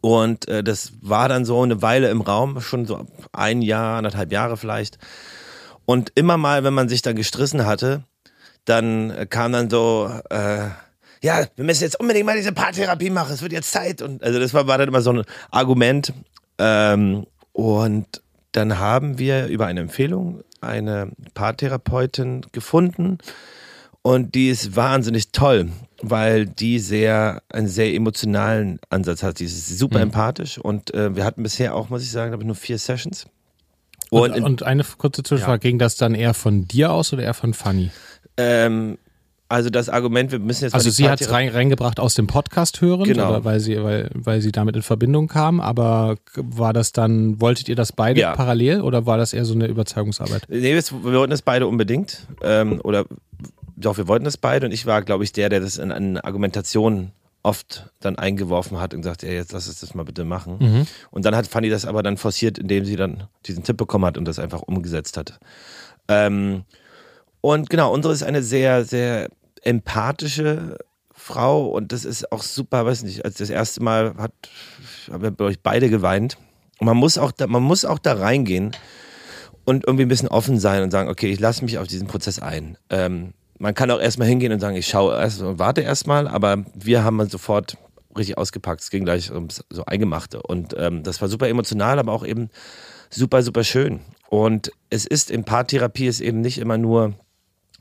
und 0.00 0.48
äh, 0.48 0.62
das 0.62 0.92
war 1.00 1.28
dann 1.28 1.44
so 1.44 1.62
eine 1.62 1.82
Weile 1.82 2.08
im 2.08 2.20
Raum, 2.20 2.60
schon 2.60 2.86
so 2.86 3.06
ein 3.32 3.62
Jahr, 3.62 3.98
anderthalb 3.98 4.32
Jahre 4.32 4.56
vielleicht. 4.56 4.98
Und 5.84 6.12
immer 6.14 6.36
mal, 6.36 6.64
wenn 6.64 6.74
man 6.74 6.88
sich 6.88 7.02
dann 7.02 7.16
gestrissen 7.16 7.66
hatte, 7.66 8.04
dann 8.64 9.10
äh, 9.10 9.26
kam 9.26 9.52
dann 9.52 9.68
so, 9.68 10.10
äh, 10.30 10.68
ja, 11.22 11.46
wir 11.56 11.64
müssen 11.64 11.82
jetzt 11.82 12.00
unbedingt 12.00 12.26
mal 12.26 12.36
diese 12.36 12.52
Paartherapie 12.52 13.10
machen, 13.10 13.34
es 13.34 13.42
wird 13.42 13.52
jetzt 13.52 13.72
Zeit. 13.72 14.00
Und 14.00 14.22
also 14.22 14.38
das 14.38 14.54
war, 14.54 14.66
war 14.66 14.78
dann 14.78 14.88
immer 14.88 15.02
so 15.02 15.12
ein 15.12 15.24
Argument. 15.50 16.12
Ähm, 16.58 17.26
und 17.52 18.22
dann 18.52 18.78
haben 18.78 19.18
wir 19.18 19.46
über 19.46 19.66
eine 19.66 19.80
Empfehlung 19.80 20.42
eine 20.60 21.10
Paartherapeutin 21.34 22.46
gefunden 22.52 23.18
und 24.02 24.34
die 24.34 24.48
ist 24.48 24.76
wahnsinnig 24.76 25.32
toll 25.32 25.70
weil 26.02 26.46
die 26.46 26.78
sehr 26.78 27.42
einen 27.50 27.68
sehr 27.68 27.94
emotionalen 27.94 28.80
Ansatz 28.88 29.22
hat. 29.22 29.38
Die 29.40 29.44
ist 29.44 29.78
super 29.78 29.98
mhm. 29.98 30.04
empathisch 30.04 30.58
und 30.58 30.94
äh, 30.94 31.14
wir 31.14 31.24
hatten 31.24 31.42
bisher 31.42 31.74
auch, 31.74 31.88
muss 31.88 32.02
ich 32.02 32.10
sagen, 32.10 32.30
glaube 32.30 32.42
ich, 32.42 32.46
nur 32.46 32.56
vier 32.56 32.78
Sessions. 32.78 33.26
Und, 34.10 34.34
und, 34.34 34.42
und 34.42 34.62
eine 34.64 34.84
kurze 34.98 35.22
Zwischenfrage, 35.22 35.66
ja. 35.66 35.70
ging 35.70 35.78
das 35.78 35.96
dann 35.96 36.14
eher 36.14 36.34
von 36.34 36.66
dir 36.66 36.90
aus 36.90 37.12
oder 37.12 37.22
eher 37.22 37.34
von 37.34 37.54
Fanny? 37.54 37.90
Ähm, 38.36 38.98
also 39.48 39.68
das 39.68 39.88
Argument, 39.88 40.30
wir 40.30 40.38
müssen 40.38 40.64
jetzt. 40.64 40.74
Also 40.74 40.90
sie 40.90 41.08
hat 41.08 41.20
es 41.20 41.30
rein, 41.30 41.48
reingebracht 41.48 41.98
aus 41.98 42.14
dem 42.14 42.28
Podcast 42.28 42.80
hören, 42.80 43.02
genau. 43.02 43.44
weil 43.44 43.58
sie, 43.58 43.82
weil, 43.82 44.08
weil 44.14 44.40
sie 44.40 44.52
damit 44.52 44.76
in 44.76 44.82
Verbindung 44.82 45.26
kam, 45.26 45.60
aber 45.60 46.16
war 46.36 46.72
das 46.72 46.92
dann, 46.92 47.40
wolltet 47.40 47.68
ihr 47.68 47.74
das 47.74 47.92
beide 47.92 48.20
ja. 48.20 48.36
parallel 48.36 48.80
oder 48.80 49.06
war 49.06 49.18
das 49.18 49.32
eher 49.32 49.44
so 49.44 49.54
eine 49.54 49.66
Überzeugungsarbeit? 49.66 50.42
Nee, 50.48 50.74
wir, 50.74 50.82
wir 50.82 51.18
wollten 51.18 51.32
das 51.32 51.42
beide 51.42 51.66
unbedingt. 51.66 52.28
Ähm, 52.42 52.80
oder 52.84 53.06
doch, 53.80 53.96
wir 53.96 54.08
wollten 54.08 54.24
das 54.24 54.36
beide 54.36 54.66
und 54.66 54.72
ich 54.72 54.86
war, 54.86 55.02
glaube 55.02 55.24
ich, 55.24 55.32
der, 55.32 55.48
der 55.48 55.60
das 55.60 55.78
in 55.78 55.92
eine 55.92 56.24
Argumentation 56.24 57.12
oft 57.42 57.90
dann 58.00 58.16
eingeworfen 58.16 58.80
hat 58.80 58.92
und 58.92 59.02
gesagt, 59.02 59.22
ja, 59.22 59.30
jetzt 59.30 59.52
lass 59.52 59.66
uns 59.66 59.80
das 59.80 59.94
mal 59.94 60.04
bitte 60.04 60.24
machen. 60.24 60.58
Mhm. 60.60 60.86
Und 61.10 61.24
dann 61.24 61.34
hat 61.34 61.46
Fanny 61.46 61.70
das 61.70 61.86
aber 61.86 62.02
dann 62.02 62.16
forciert, 62.16 62.58
indem 62.58 62.84
sie 62.84 62.96
dann 62.96 63.28
diesen 63.46 63.64
Tipp 63.64 63.76
bekommen 63.76 64.04
hat 64.04 64.18
und 64.18 64.26
das 64.26 64.38
einfach 64.38 64.62
umgesetzt 64.62 65.16
hat. 65.16 65.38
Ähm, 66.08 66.64
und 67.40 67.70
genau, 67.70 67.92
unsere 67.92 68.12
ist 68.12 68.22
eine 68.22 68.42
sehr, 68.42 68.84
sehr 68.84 69.30
empathische 69.62 70.76
Frau 71.12 71.66
und 71.68 71.92
das 71.92 72.04
ist 72.04 72.30
auch 72.32 72.42
super, 72.42 72.84
weiß 72.84 73.02
nicht, 73.04 73.24
als 73.24 73.36
das 73.36 73.50
erste 73.50 73.82
Mal 73.82 74.14
hat, 74.16 74.32
haben 75.10 75.22
wir 75.22 75.30
bei 75.30 75.44
euch 75.44 75.60
beide 75.60 75.88
geweint. 75.88 76.36
Und 76.78 76.86
man 76.86 76.96
muss 76.96 77.18
auch 77.18 77.32
da, 77.32 77.46
man 77.46 77.62
muss 77.62 77.84
auch 77.84 77.98
da 77.98 78.14
reingehen 78.14 78.72
und 79.64 79.86
irgendwie 79.86 80.04
ein 80.04 80.08
bisschen 80.08 80.28
offen 80.28 80.58
sein 80.58 80.82
und 80.82 80.90
sagen, 80.90 81.08
okay, 81.08 81.30
ich 81.30 81.40
lasse 81.40 81.64
mich 81.64 81.78
auf 81.78 81.86
diesen 81.86 82.06
Prozess 82.06 82.38
ein. 82.38 82.76
Ähm, 82.88 83.32
man 83.60 83.74
kann 83.74 83.90
auch 83.90 84.00
erstmal 84.00 84.26
hingehen 84.26 84.52
und 84.52 84.60
sagen, 84.60 84.74
ich 84.74 84.86
schaue 84.86 85.14
erst 85.14 85.42
und 85.42 85.58
warte 85.58 85.82
erstmal, 85.82 86.26
aber 86.26 86.64
wir 86.74 87.04
haben 87.04 87.18
dann 87.18 87.28
sofort 87.28 87.76
richtig 88.16 88.38
ausgepackt. 88.38 88.80
Es 88.80 88.90
ging 88.90 89.04
gleich 89.04 89.30
ums 89.30 89.62
so 89.68 89.84
Eingemachte. 89.84 90.42
Und 90.42 90.74
ähm, 90.78 91.02
das 91.02 91.20
war 91.20 91.28
super 91.28 91.46
emotional, 91.46 91.98
aber 91.98 92.12
auch 92.12 92.24
eben 92.24 92.48
super, 93.10 93.42
super 93.42 93.62
schön. 93.62 94.00
Und 94.30 94.72
es 94.88 95.06
ist 95.06 95.30
in 95.30 95.44
Paartherapie 95.44 96.06
ist 96.06 96.20
eben 96.20 96.40
nicht 96.40 96.56
immer 96.56 96.78
nur, 96.78 97.12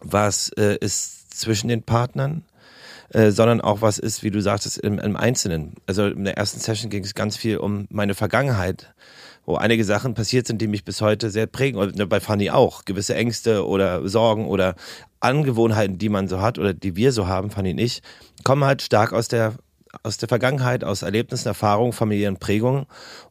was 0.01 0.49
äh, 0.57 0.77
ist 0.81 1.39
zwischen 1.39 1.69
den 1.69 1.83
Partnern, 1.83 2.43
äh, 3.11 3.31
sondern 3.31 3.61
auch 3.61 3.81
was 3.81 3.99
ist, 3.99 4.21
wie 4.21 4.31
du 4.31 4.41
sagtest, 4.41 4.79
im, 4.79 4.99
im 4.99 5.15
Einzelnen. 5.15 5.75
Also 5.87 6.07
in 6.07 6.25
der 6.25 6.37
ersten 6.37 6.59
Session 6.59 6.89
ging 6.89 7.05
es 7.05 7.15
ganz 7.15 7.37
viel 7.37 7.57
um 7.57 7.87
meine 7.89 8.15
Vergangenheit 8.15 8.93
wo 9.49 9.55
einige 9.55 9.83
Sachen 9.83 10.13
passiert 10.13 10.45
sind, 10.45 10.61
die 10.61 10.67
mich 10.67 10.85
bis 10.85 11.01
heute 11.01 11.31
sehr 11.31 11.47
prägen. 11.47 11.79
Und 11.79 12.07
bei 12.07 12.19
Fanny 12.19 12.51
auch. 12.51 12.85
Gewisse 12.85 13.15
Ängste 13.15 13.65
oder 13.65 14.07
Sorgen 14.07 14.45
oder 14.47 14.75
Angewohnheiten, 15.21 15.97
die 15.97 16.09
man 16.09 16.27
so 16.27 16.39
hat 16.39 16.59
oder 16.59 16.75
die 16.75 16.95
wir 16.95 17.11
so 17.11 17.27
haben, 17.27 17.49
Fanny 17.49 17.71
und 17.71 17.79
ich, 17.79 18.03
kommen 18.43 18.63
halt 18.63 18.83
stark 18.83 19.11
aus 19.11 19.27
der 19.27 19.55
aus 20.03 20.17
der 20.17 20.29
Vergangenheit, 20.29 20.83
aus 20.83 21.01
Erlebnissen, 21.01 21.47
Erfahrungen, 21.47 21.93
familiären 21.93 22.37
Prägungen. 22.37 22.85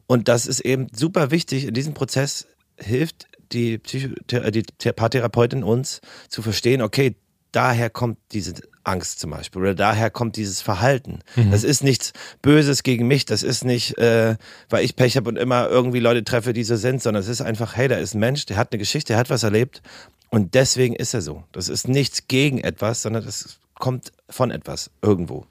Und 0.07 0.27
das 0.27 0.45
ist 0.45 0.59
eben 0.59 0.87
super 0.91 1.31
wichtig. 1.31 1.65
In 1.65 1.73
diesem 1.73 1.93
Prozess 1.93 2.47
hilft 2.77 3.27
die, 3.53 3.77
Psycho 3.77 4.09
die 4.27 4.91
Paartherapeutin 4.91 5.63
uns 5.63 6.01
zu 6.27 6.41
verstehen, 6.41 6.81
okay, 6.81 7.15
daher 7.53 7.89
kommt 7.89 8.17
diese 8.33 8.55
Angst 8.83 9.19
zum 9.19 9.31
Beispiel 9.31 9.61
oder 9.61 9.75
daher 9.75 10.09
kommt 10.09 10.35
dieses 10.35 10.61
Verhalten. 10.61 11.19
Mhm. 11.35 11.51
Das 11.51 11.63
ist 11.63 11.83
nichts 11.83 12.13
Böses 12.41 12.83
gegen 12.83 13.07
mich, 13.07 13.25
das 13.25 13.43
ist 13.43 13.65
nicht, 13.65 13.97
äh, 13.97 14.35
weil 14.69 14.83
ich 14.83 14.95
Pech 14.95 15.17
habe 15.17 15.29
und 15.29 15.37
immer 15.37 15.69
irgendwie 15.69 15.99
Leute 15.99 16.23
treffe, 16.23 16.53
die 16.53 16.63
so 16.63 16.75
sind, 16.75 17.01
sondern 17.01 17.21
es 17.21 17.29
ist 17.29 17.41
einfach, 17.41 17.75
hey, 17.75 17.87
da 17.87 17.97
ist 17.97 18.13
ein 18.13 18.19
Mensch, 18.19 18.45
der 18.45 18.57
hat 18.57 18.71
eine 18.71 18.79
Geschichte, 18.79 19.13
der 19.13 19.19
hat 19.19 19.29
was 19.29 19.43
erlebt 19.43 19.81
und 20.29 20.53
deswegen 20.53 20.95
ist 20.95 21.13
er 21.13 21.21
so. 21.21 21.43
Das 21.51 21.69
ist 21.69 21.87
nichts 21.87 22.27
gegen 22.27 22.59
etwas, 22.59 23.01
sondern 23.01 23.25
das 23.25 23.59
kommt 23.75 24.11
von 24.29 24.51
etwas 24.51 24.91
irgendwo. 25.01 25.45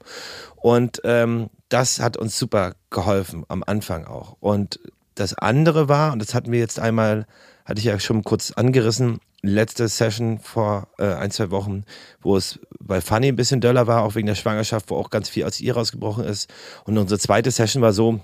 Und 0.55 1.01
ähm, 1.03 1.49
das 1.69 1.99
hat 1.99 2.17
uns 2.17 2.37
super 2.37 2.75
geholfen 2.89 3.43
am 3.47 3.63
Anfang 3.65 4.05
auch. 4.05 4.37
Und 4.39 4.79
das 5.15 5.33
andere 5.33 5.89
war, 5.89 6.13
und 6.13 6.19
das 6.19 6.33
hatten 6.33 6.51
wir 6.51 6.59
jetzt 6.59 6.79
einmal, 6.79 7.25
hatte 7.65 7.79
ich 7.79 7.85
ja 7.85 7.99
schon 7.99 8.23
kurz 8.23 8.51
angerissen, 8.51 9.19
letzte 9.41 9.87
Session 9.87 10.39
vor 10.39 10.87
äh, 10.97 11.13
ein, 11.13 11.31
zwei 11.31 11.51
Wochen, 11.51 11.83
wo 12.21 12.35
es 12.35 12.59
bei 12.79 13.01
Fanny 13.01 13.27
ein 13.27 13.35
bisschen 13.35 13.61
döller 13.61 13.87
war, 13.87 14.03
auch 14.03 14.15
wegen 14.15 14.27
der 14.27 14.35
Schwangerschaft, 14.35 14.89
wo 14.89 14.95
auch 14.95 15.09
ganz 15.09 15.29
viel 15.29 15.45
aus 15.45 15.59
ihr 15.59 15.73
rausgebrochen 15.75 16.25
ist. 16.25 16.51
Und 16.83 16.97
unsere 16.97 17.19
zweite 17.19 17.51
Session 17.51 17.81
war 17.81 17.93
so, 17.93 18.19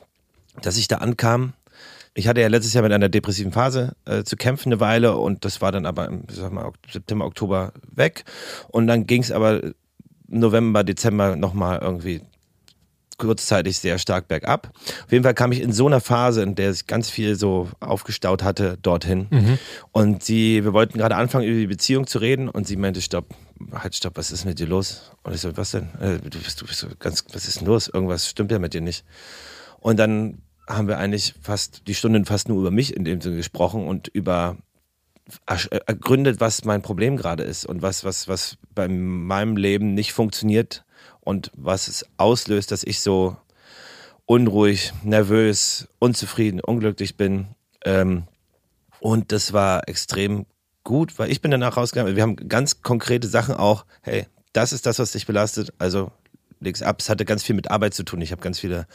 dass 0.62 0.78
ich 0.78 0.88
da 0.88 0.98
ankam. 0.98 1.54
Ich 2.14 2.28
hatte 2.28 2.42
ja 2.42 2.48
letztes 2.48 2.74
Jahr 2.74 2.84
mit 2.84 2.94
einer 2.94 3.10
depressiven 3.10 3.52
Phase 3.52 3.96
äh, 4.06 4.24
zu 4.24 4.38
kämpfen 4.38 4.70
eine 4.70 4.80
Weile 4.80 5.18
und 5.18 5.44
das 5.44 5.62
war 5.62 5.72
dann 5.72 5.86
aber 5.86 6.08
im 6.08 6.24
sag 6.30 6.52
mal, 6.52 6.72
September, 6.90 7.26
Oktober 7.26 7.74
weg. 7.94 8.24
Und 8.70 8.88
dann 8.88 9.06
ging 9.06 9.22
es 9.22 9.32
aber 9.32 9.62
November, 10.28 10.84
Dezember 10.84 11.36
nochmal 11.36 11.80
irgendwie 11.82 12.22
kurzzeitig 13.18 13.80
sehr 13.80 13.98
stark 13.98 14.28
bergab. 14.28 14.72
Auf 15.06 15.12
jeden 15.12 15.24
Fall 15.24 15.34
kam 15.34 15.52
ich 15.52 15.62
in 15.62 15.72
so 15.72 15.88
einer 15.88 16.02
Phase, 16.02 16.42
in 16.42 16.56
der 16.56 16.74
sich 16.74 16.88
ganz 16.88 17.10
viel 17.10 17.36
so 17.36 17.70
aufgestaut 17.80 18.44
hatte, 18.44 18.78
dorthin. 18.82 19.28
Mhm. 19.30 19.60
Und 19.92 20.24
sie, 20.24 20.64
wir 20.64 20.74
wollten 20.74 20.98
gerade 20.98 21.16
anfangen, 21.16 21.46
über 21.46 21.60
die 21.60 21.68
Beziehung 21.68 22.08
zu 22.08 22.20
reden 22.20 22.50
und 22.50 22.68
sie 22.68 22.76
meinte, 22.76 23.02
stopp, 23.02 23.34
halt, 23.72 23.96
stopp, 23.96 24.18
was 24.18 24.32
ist 24.32 24.46
mit 24.46 24.60
dir 24.60 24.68
los? 24.68 25.12
Und 25.24 25.34
ich 25.34 25.42
so, 25.42 25.56
was 25.58 25.72
denn? 25.72 25.90
Äh, 26.00 26.20
du 26.20 26.40
bist, 26.40 26.62
du 26.62 26.66
bist 26.66 26.80
so 26.80 26.88
ganz, 27.00 27.26
was 27.34 27.48
ist 27.48 27.62
denn 27.62 27.68
los? 27.68 27.88
Irgendwas 27.88 28.30
stimmt 28.30 28.52
ja 28.52 28.60
mit 28.60 28.74
dir 28.74 28.82
nicht. 28.82 29.06
Und 29.80 29.98
dann 29.98 30.42
haben 30.68 30.88
wir 30.88 30.98
eigentlich 30.98 31.36
fast 31.42 31.88
die 31.88 31.96
Stunden 31.96 32.26
fast 32.26 32.50
nur 32.50 32.60
über 32.60 32.72
mich 32.72 32.96
in 32.96 33.06
dem 33.06 33.22
Sinne 33.22 33.38
gesprochen 33.38 33.88
und 33.88 34.08
über 34.08 34.58
äh, 35.48 35.80
ergründet, 35.88 36.40
was 36.40 36.66
mein 36.66 36.82
Problem 36.82 37.18
gerade 37.18 37.44
ist 37.44 37.66
und 37.66 37.82
was, 37.82 38.04
was, 38.04 38.28
was 38.28 38.58
bei 38.74 38.88
meinem 38.88 39.58
Leben 39.58 39.94
nicht 39.94 40.14
funktioniert 40.14 40.85
und 41.26 41.52
was 41.56 41.90
es 41.90 42.06
auslöst, 42.16 42.72
dass 42.72 42.84
ich 42.84 43.02
so 43.02 43.36
unruhig, 44.26 44.94
nervös, 45.04 45.90
unzufrieden, 46.00 46.62
unglücklich 46.62 47.18
bin. 47.18 47.48
Ähm, 47.84 48.24
und 49.00 49.32
das 49.32 49.52
war 49.52 49.90
extrem 49.90 50.46
gut, 50.84 51.20
weil 51.20 51.32
ich 51.32 51.42
bin 51.42 51.52
danach 51.52 51.76
rausgegangen. 51.76 52.16
Wir 52.16 52.24
haben 52.24 52.36
ganz 52.48 52.82
konkrete 52.82 53.28
Sachen 53.28 53.56
auch. 53.56 53.86
Hey, 54.02 54.28
das 54.54 54.72
ist 54.72 54.86
das, 54.86 55.00
was 55.00 55.12
dich 55.12 55.26
belastet. 55.26 55.74
Also 55.80 56.12
leg's 56.60 56.82
ab. 56.82 56.98
Es 57.00 57.10
hatte 57.10 57.26
ganz 57.26 57.44
viel 57.44 57.56
mit 57.56 57.70
Arbeit 57.70 57.94
zu 57.94 58.04
tun. 58.04 58.22
Ich 58.22 58.32
habe 58.32 58.42
ganz 58.42 58.60
viele 58.60 58.88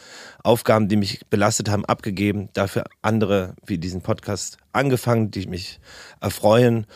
Aufgaben, 0.43 0.87
die 0.87 0.95
mich 0.95 1.25
belastet 1.29 1.69
haben, 1.69 1.85
abgegeben. 1.85 2.49
Dafür 2.53 2.85
andere 3.01 3.55
wie 3.65 3.77
diesen 3.77 4.01
Podcast 4.01 4.57
angefangen, 4.71 5.31
die 5.31 5.47
mich 5.47 5.79
erfreuen. 6.19 6.87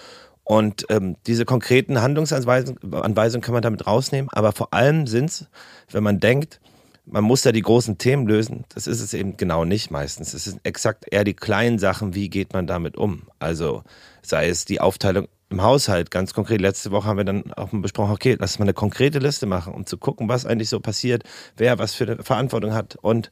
Und 0.45 0.86
ähm, 0.89 1.17
diese 1.25 1.43
konkreten 1.43 2.01
Handlungsanweisungen 2.01 3.41
kann 3.41 3.53
man 3.53 3.63
damit 3.63 3.88
rausnehmen, 3.88 4.29
aber 4.31 4.51
vor 4.51 4.73
allem 4.73 5.08
sind 5.08 5.31
es, 5.31 5.47
wenn 5.91 6.03
man 6.03 6.19
denkt, 6.19 6.62
man 7.08 7.23
muss 7.23 7.43
ja 7.43 7.51
die 7.51 7.62
großen 7.62 7.97
Themen 7.97 8.27
lösen, 8.27 8.63
das 8.73 8.88
ist 8.88 9.01
es 9.01 9.13
eben 9.13 9.38
genau 9.38 9.65
nicht 9.65 9.91
meistens. 9.91 10.34
Es 10.34 10.45
sind 10.45 10.60
exakt 10.63 11.05
eher 11.12 11.23
die 11.23 11.34
kleinen 11.34 11.79
Sachen, 11.79 12.13
wie 12.13 12.29
geht 12.29 12.53
man 12.53 12.67
damit 12.67 12.95
um. 12.95 13.23
Also 13.39 13.84
sei 14.21 14.47
es 14.47 14.65
die 14.65 14.79
Aufteilung 14.79 15.27
im 15.49 15.63
Haushalt, 15.63 16.12
ganz 16.12 16.34
konkret. 16.34 16.62
Letzte 16.62 16.91
Woche 16.91 17.08
haben 17.08 17.17
wir 17.17 17.23
dann 17.23 17.51
auch 17.53 17.69
besprochen, 17.71 18.12
okay, 18.12 18.38
lass 18.39 18.60
mal 18.60 18.65
eine 18.65 18.73
konkrete 18.73 19.19
Liste 19.19 19.47
machen, 19.47 19.73
um 19.73 19.86
zu 19.86 19.97
gucken, 19.97 20.29
was 20.29 20.45
eigentlich 20.45 20.69
so 20.69 20.79
passiert, 20.79 21.23
wer 21.58 21.79
was 21.79 21.95
für 21.95 22.05
eine 22.05 22.23
Verantwortung 22.23 22.73
hat 22.73 22.97
und 23.01 23.31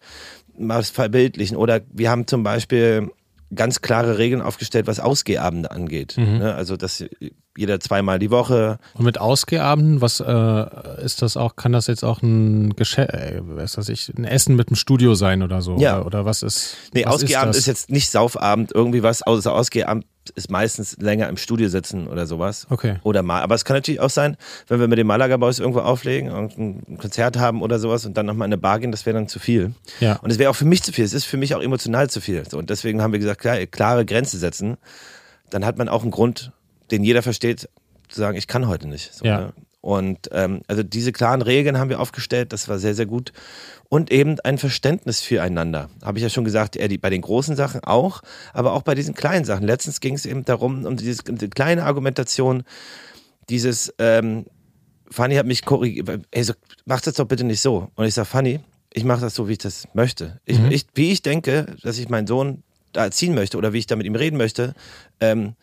was 0.55 0.89
verbildlichen. 0.89 1.57
Oder 1.57 1.81
wir 1.91 2.09
haben 2.09 2.27
zum 2.27 2.43
Beispiel 2.43 3.11
ganz 3.55 3.81
klare 3.81 4.17
Regeln 4.17 4.41
aufgestellt, 4.41 4.87
was 4.87 4.99
Ausgehabende 4.99 5.71
angeht. 5.71 6.15
Mhm. 6.17 6.39
Ne, 6.39 6.55
also, 6.55 6.77
dass 6.77 7.03
jeder 7.57 7.79
zweimal 7.79 8.19
die 8.19 8.31
Woche. 8.31 8.79
Und 8.95 9.05
mit 9.05 9.19
Ausgehabenden, 9.19 10.01
was 10.01 10.19
äh, 10.19 11.03
ist 11.03 11.21
das 11.21 11.37
auch? 11.37 11.55
Kann 11.55 11.71
das 11.71 11.87
jetzt 11.87 12.03
auch 12.03 12.21
ein 12.21 12.75
Geschäft, 12.75 13.13
äh, 13.13 13.41
weiß 13.43 13.73
das 13.73 13.89
ich, 13.89 14.09
ein 14.17 14.25
Essen 14.25 14.55
mit 14.55 14.69
einem 14.69 14.75
Studio 14.75 15.13
sein 15.15 15.43
oder 15.43 15.61
so? 15.61 15.77
Ja. 15.77 15.97
Oder, 15.97 16.05
oder 16.07 16.25
was 16.25 16.41
ist? 16.41 16.75
Nee, 16.93 17.05
was 17.05 17.15
Ausgeabend 17.15 17.55
ist, 17.55 17.59
ist, 17.59 17.67
jetzt 17.67 17.89
nicht 17.89 18.09
Saufabend, 18.09 18.71
irgendwie 18.73 19.03
was, 19.03 19.21
außer 19.21 19.53
Ausgeabend 19.53 20.05
ist 20.35 20.49
meistens 20.49 20.97
länger 20.99 21.27
im 21.27 21.37
Studio 21.37 21.67
sitzen 21.67 22.07
oder 22.07 22.25
sowas. 22.25 22.65
Okay. 22.69 22.97
Oder 23.03 23.23
mal. 23.23 23.41
Aber 23.41 23.55
es 23.55 23.65
kann 23.65 23.75
natürlich 23.75 23.99
auch 23.99 24.09
sein, 24.09 24.37
wenn 24.67 24.79
wir 24.79 24.87
mit 24.87 24.97
dem 24.97 25.07
Malaga 25.07 25.37
Boys 25.37 25.59
irgendwo 25.59 25.81
auflegen 25.81 26.31
und 26.31 26.57
ein 26.57 26.97
Konzert 26.97 27.37
haben 27.37 27.61
oder 27.61 27.77
sowas 27.77 28.05
und 28.05 28.15
dann 28.15 28.25
nochmal 28.25 28.47
in 28.47 28.53
eine 28.53 28.61
Bar 28.61 28.79
gehen, 28.79 28.91
das 28.91 29.05
wäre 29.05 29.15
dann 29.15 29.27
zu 29.27 29.39
viel. 29.39 29.73
Ja. 29.99 30.15
Und 30.17 30.31
es 30.31 30.39
wäre 30.39 30.49
auch 30.49 30.55
für 30.55 30.65
mich 30.65 30.81
zu 30.81 30.93
viel. 30.93 31.03
Es 31.03 31.13
ist 31.13 31.25
für 31.25 31.37
mich 31.37 31.55
auch 31.55 31.61
emotional 31.61 32.09
zu 32.09 32.21
viel. 32.21 32.43
So, 32.49 32.57
und 32.57 32.69
deswegen 32.69 33.01
haben 33.01 33.11
wir 33.11 33.19
gesagt, 33.19 33.41
klar, 33.41 33.57
klare 33.65 34.05
Grenze 34.05 34.37
setzen. 34.37 34.77
Dann 35.49 35.65
hat 35.65 35.77
man 35.77 35.89
auch 35.89 36.03
einen 36.03 36.11
Grund, 36.11 36.51
den 36.93 37.03
jeder 37.03 37.23
versteht, 37.23 37.67
zu 38.07 38.19
sagen, 38.19 38.37
ich 38.37 38.47
kann 38.47 38.67
heute 38.67 38.87
nicht. 38.87 39.13
So, 39.13 39.25
ja. 39.25 39.39
Ne? 39.39 39.53
Und 39.81 40.29
ähm, 40.31 40.61
also 40.67 40.81
diese 40.81 41.11
klaren 41.11 41.41
Regeln 41.41 41.77
haben 41.77 41.89
wir 41.89 41.99
aufgestellt, 41.99 42.53
das 42.53 42.69
war 42.69 42.79
sehr, 42.79 42.95
sehr 42.95 43.05
gut. 43.05 43.33
Und 43.89 44.11
eben 44.11 44.39
ein 44.39 44.57
Verständnis 44.57 45.19
füreinander. 45.19 45.89
Habe 46.01 46.19
ich 46.19 46.23
ja 46.23 46.29
schon 46.29 46.45
gesagt, 46.45 46.77
eher 46.77 46.87
die, 46.87 46.97
bei 46.97 47.09
den 47.09 47.21
großen 47.21 47.57
Sachen 47.57 47.83
auch, 47.83 48.21
aber 48.53 48.71
auch 48.71 48.83
bei 48.83 48.95
diesen 48.95 49.13
kleinen 49.13 49.43
Sachen. 49.43 49.67
Letztens 49.67 49.99
ging 49.99 50.15
es 50.15 50.25
eben 50.25 50.45
darum, 50.45 50.85
um 50.85 50.95
diese, 50.95 51.23
die 51.23 51.49
kleine 51.49 51.83
Argumentation, 51.83 52.63
dieses, 53.49 53.93
ähm, 53.99 54.45
Fanny 55.11 55.35
hat 55.35 55.45
mich 55.45 55.65
korrigiert, 55.65 56.21
ey, 56.31 56.43
so, 56.43 56.53
mach 56.85 57.01
das 57.01 57.15
doch 57.15 57.25
bitte 57.25 57.43
nicht 57.43 57.61
so. 57.61 57.91
Und 57.95 58.05
ich 58.05 58.13
sage, 58.13 58.25
Fanny, 58.25 58.61
ich 58.93 59.03
mache 59.03 59.19
das 59.19 59.35
so, 59.35 59.49
wie 59.49 59.53
ich 59.53 59.57
das 59.57 59.87
möchte. 59.93 60.39
Ich, 60.45 60.59
mhm. 60.59 60.71
ich, 60.71 60.85
wie 60.95 61.11
ich 61.11 61.23
denke, 61.23 61.75
dass 61.83 61.97
ich 61.97 62.07
meinen 62.07 62.27
Sohn 62.27 62.63
da 62.93 63.03
erziehen 63.03 63.35
möchte 63.35 63.57
oder 63.57 63.73
wie 63.73 63.79
ich 63.79 63.87
da 63.87 63.97
mit 63.97 64.05
ihm 64.05 64.15
reden 64.15 64.37
möchte, 64.37 64.75
ähm, 65.19 65.55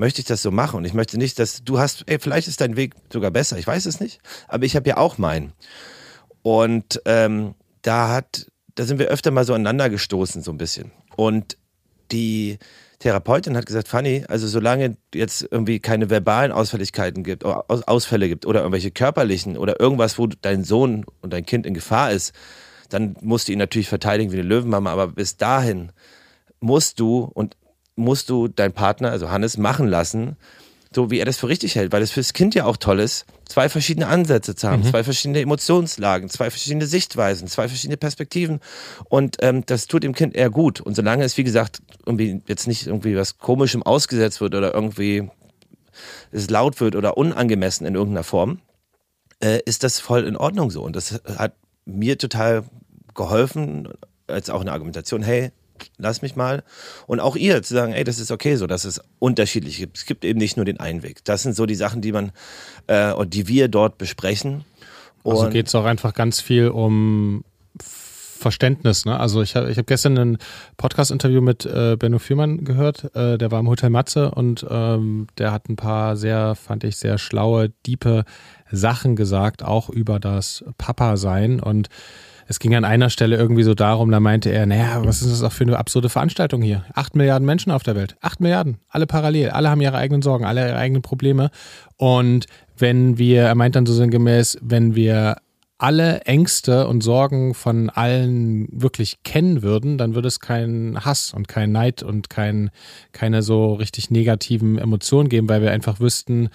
möchte 0.00 0.20
ich 0.20 0.26
das 0.26 0.42
so 0.42 0.50
machen. 0.50 0.78
Und 0.78 0.86
ich 0.86 0.94
möchte 0.94 1.18
nicht, 1.18 1.38
dass 1.38 1.62
du 1.62 1.78
hast, 1.78 2.04
ey, 2.06 2.18
vielleicht 2.18 2.48
ist 2.48 2.60
dein 2.60 2.74
Weg 2.74 2.94
sogar 3.12 3.30
besser, 3.30 3.58
ich 3.58 3.66
weiß 3.66 3.84
es 3.86 4.00
nicht, 4.00 4.18
aber 4.48 4.64
ich 4.64 4.74
habe 4.74 4.88
ja 4.88 4.96
auch 4.96 5.18
meinen. 5.18 5.52
Und 6.42 7.02
ähm, 7.04 7.54
da 7.82 8.08
hat, 8.08 8.50
da 8.74 8.84
sind 8.84 8.98
wir 8.98 9.08
öfter 9.08 9.30
mal 9.30 9.44
so 9.44 9.52
aneinander 9.52 9.90
gestoßen, 9.90 10.42
so 10.42 10.50
ein 10.50 10.58
bisschen. 10.58 10.90
Und 11.16 11.58
die 12.10 12.58
Therapeutin 12.98 13.56
hat 13.56 13.66
gesagt, 13.66 13.88
Fanny, 13.88 14.24
also 14.26 14.48
solange 14.48 14.96
jetzt 15.14 15.46
irgendwie 15.50 15.80
keine 15.80 16.08
verbalen 16.08 16.50
Ausfälligkeiten 16.50 17.22
gibt, 17.22 17.44
Ausfälle 17.44 18.28
gibt 18.28 18.46
oder 18.46 18.60
irgendwelche 18.60 18.90
körperlichen 18.90 19.58
oder 19.58 19.80
irgendwas, 19.80 20.18
wo 20.18 20.26
dein 20.26 20.64
Sohn 20.64 21.04
und 21.20 21.32
dein 21.32 21.44
Kind 21.44 21.66
in 21.66 21.74
Gefahr 21.74 22.10
ist, 22.10 22.32
dann 22.88 23.16
musst 23.20 23.48
du 23.48 23.52
ihn 23.52 23.58
natürlich 23.58 23.88
verteidigen 23.88 24.32
wie 24.32 24.38
eine 24.38 24.48
Löwenmama, 24.48 24.90
aber 24.90 25.08
bis 25.08 25.36
dahin 25.36 25.92
musst 26.58 27.00
du 27.00 27.30
und 27.34 27.56
musst 28.00 28.30
du 28.30 28.48
deinen 28.48 28.72
Partner, 28.72 29.10
also 29.10 29.30
Hannes, 29.30 29.56
machen 29.56 29.86
lassen, 29.86 30.36
so 30.92 31.10
wie 31.10 31.20
er 31.20 31.24
das 31.24 31.36
für 31.36 31.48
richtig 31.48 31.76
hält, 31.76 31.92
weil 31.92 32.02
es 32.02 32.10
fürs 32.10 32.32
Kind 32.32 32.54
ja 32.54 32.64
auch 32.64 32.76
toll 32.76 32.98
ist, 32.98 33.24
zwei 33.46 33.68
verschiedene 33.68 34.08
Ansätze 34.08 34.56
zu 34.56 34.68
haben, 34.68 34.82
mhm. 34.82 34.86
zwei 34.86 35.04
verschiedene 35.04 35.40
Emotionslagen, 35.40 36.28
zwei 36.28 36.50
verschiedene 36.50 36.86
Sichtweisen, 36.86 37.46
zwei 37.46 37.68
verschiedene 37.68 37.96
Perspektiven. 37.96 38.60
Und 39.08 39.36
ähm, 39.40 39.64
das 39.66 39.86
tut 39.86 40.02
dem 40.02 40.14
Kind 40.14 40.34
eher 40.34 40.50
gut. 40.50 40.80
Und 40.80 40.96
solange 40.96 41.24
es, 41.24 41.36
wie 41.36 41.44
gesagt, 41.44 41.80
irgendwie 42.04 42.42
jetzt 42.46 42.66
nicht 42.66 42.88
irgendwie 42.88 43.16
was 43.16 43.38
Komischem 43.38 43.84
ausgesetzt 43.84 44.40
wird 44.40 44.54
oder 44.54 44.74
irgendwie 44.74 45.28
es 46.32 46.50
laut 46.50 46.80
wird 46.80 46.96
oder 46.96 47.16
unangemessen 47.16 47.86
in 47.86 47.94
irgendeiner 47.94 48.24
Form, 48.24 48.60
äh, 49.40 49.60
ist 49.64 49.84
das 49.84 50.00
voll 50.00 50.24
in 50.24 50.36
Ordnung 50.36 50.70
so. 50.70 50.82
Und 50.82 50.96
das 50.96 51.20
hat 51.24 51.54
mir 51.84 52.18
total 52.18 52.64
geholfen, 53.14 53.88
als 54.26 54.50
auch 54.50 54.60
eine 54.60 54.72
Argumentation, 54.72 55.22
hey, 55.22 55.52
lass 55.98 56.22
mich 56.22 56.36
mal. 56.36 56.62
Und 57.06 57.20
auch 57.20 57.36
ihr 57.36 57.62
zu 57.62 57.74
sagen, 57.74 57.92
ey, 57.92 58.04
das 58.04 58.18
ist 58.18 58.30
okay 58.30 58.56
so, 58.56 58.66
dass 58.66 58.84
es 58.84 59.00
unterschiedlich 59.18 59.78
gibt. 59.78 59.96
Es 59.96 60.06
gibt 60.06 60.24
eben 60.24 60.38
nicht 60.38 60.56
nur 60.56 60.64
den 60.64 60.80
einen 60.80 61.02
Weg. 61.02 61.24
Das 61.24 61.42
sind 61.42 61.54
so 61.54 61.66
die 61.66 61.74
Sachen, 61.74 62.02
die 62.02 62.12
man 62.12 62.32
äh, 62.86 63.12
und 63.12 63.34
die 63.34 63.48
wir 63.48 63.68
dort 63.68 63.98
besprechen. 63.98 64.64
Also 65.24 65.30
und 65.30 65.44
also 65.44 65.50
geht 65.50 65.66
es 65.66 65.74
auch 65.74 65.84
einfach 65.84 66.14
ganz 66.14 66.40
viel 66.40 66.68
um 66.68 67.44
Verständnis. 68.40 69.04
Ne? 69.04 69.20
Also 69.20 69.42
ich 69.42 69.54
habe 69.54 69.70
ich 69.70 69.78
hab 69.78 69.86
gestern 69.86 70.18
ein 70.18 70.38
Podcast-Interview 70.76 71.40
mit 71.40 71.66
äh, 71.66 71.96
Benno 71.96 72.18
Fürmann 72.18 72.64
gehört, 72.64 73.14
äh, 73.14 73.38
der 73.38 73.50
war 73.50 73.60
im 73.60 73.68
Hotel 73.68 73.90
Matze 73.90 74.30
und 74.32 74.66
ähm, 74.68 75.28
der 75.38 75.52
hat 75.52 75.68
ein 75.68 75.76
paar 75.76 76.16
sehr, 76.16 76.54
fand 76.56 76.82
ich, 76.82 76.96
sehr 76.96 77.18
schlaue, 77.18 77.70
diepe 77.86 78.24
Sachen 78.70 79.14
gesagt, 79.14 79.62
auch 79.62 79.90
über 79.90 80.18
das 80.18 80.64
Papa-Sein 80.78 81.60
und 81.60 81.88
es 82.50 82.58
ging 82.58 82.74
an 82.74 82.84
einer 82.84 83.10
Stelle 83.10 83.36
irgendwie 83.36 83.62
so 83.62 83.74
darum, 83.74 84.10
da 84.10 84.18
meinte 84.18 84.50
er, 84.50 84.66
naja, 84.66 85.04
was 85.04 85.22
ist 85.22 85.30
das 85.30 85.44
auch 85.44 85.52
für 85.52 85.62
eine 85.62 85.78
absurde 85.78 86.08
Veranstaltung 86.08 86.62
hier? 86.62 86.84
Acht 86.94 87.14
Milliarden 87.14 87.46
Menschen 87.46 87.70
auf 87.70 87.84
der 87.84 87.94
Welt. 87.94 88.16
Acht 88.20 88.40
Milliarden. 88.40 88.78
Alle 88.88 89.06
parallel. 89.06 89.50
Alle 89.50 89.70
haben 89.70 89.80
ihre 89.80 89.96
eigenen 89.96 90.20
Sorgen, 90.20 90.44
alle 90.44 90.66
ihre 90.66 90.76
eigenen 90.76 91.00
Probleme. 91.00 91.52
Und 91.96 92.46
wenn 92.76 93.18
wir, 93.18 93.42
er 93.42 93.54
meint 93.54 93.76
dann 93.76 93.86
so 93.86 93.92
sinngemäß, 93.92 94.58
wenn 94.62 94.96
wir 94.96 95.36
alle 95.78 96.22
Ängste 96.22 96.88
und 96.88 97.02
Sorgen 97.02 97.54
von 97.54 97.88
allen 97.88 98.66
wirklich 98.72 99.22
kennen 99.22 99.62
würden, 99.62 99.96
dann 99.96 100.16
würde 100.16 100.26
es 100.26 100.40
keinen 100.40 101.04
Hass 101.04 101.32
und 101.32 101.46
keinen 101.46 101.70
Neid 101.70 102.02
und 102.02 102.30
kein, 102.30 102.70
keine 103.12 103.42
so 103.42 103.74
richtig 103.74 104.10
negativen 104.10 104.76
Emotionen 104.76 105.28
geben, 105.28 105.48
weil 105.48 105.62
wir 105.62 105.70
einfach 105.70 106.00
wüssten, 106.00 106.48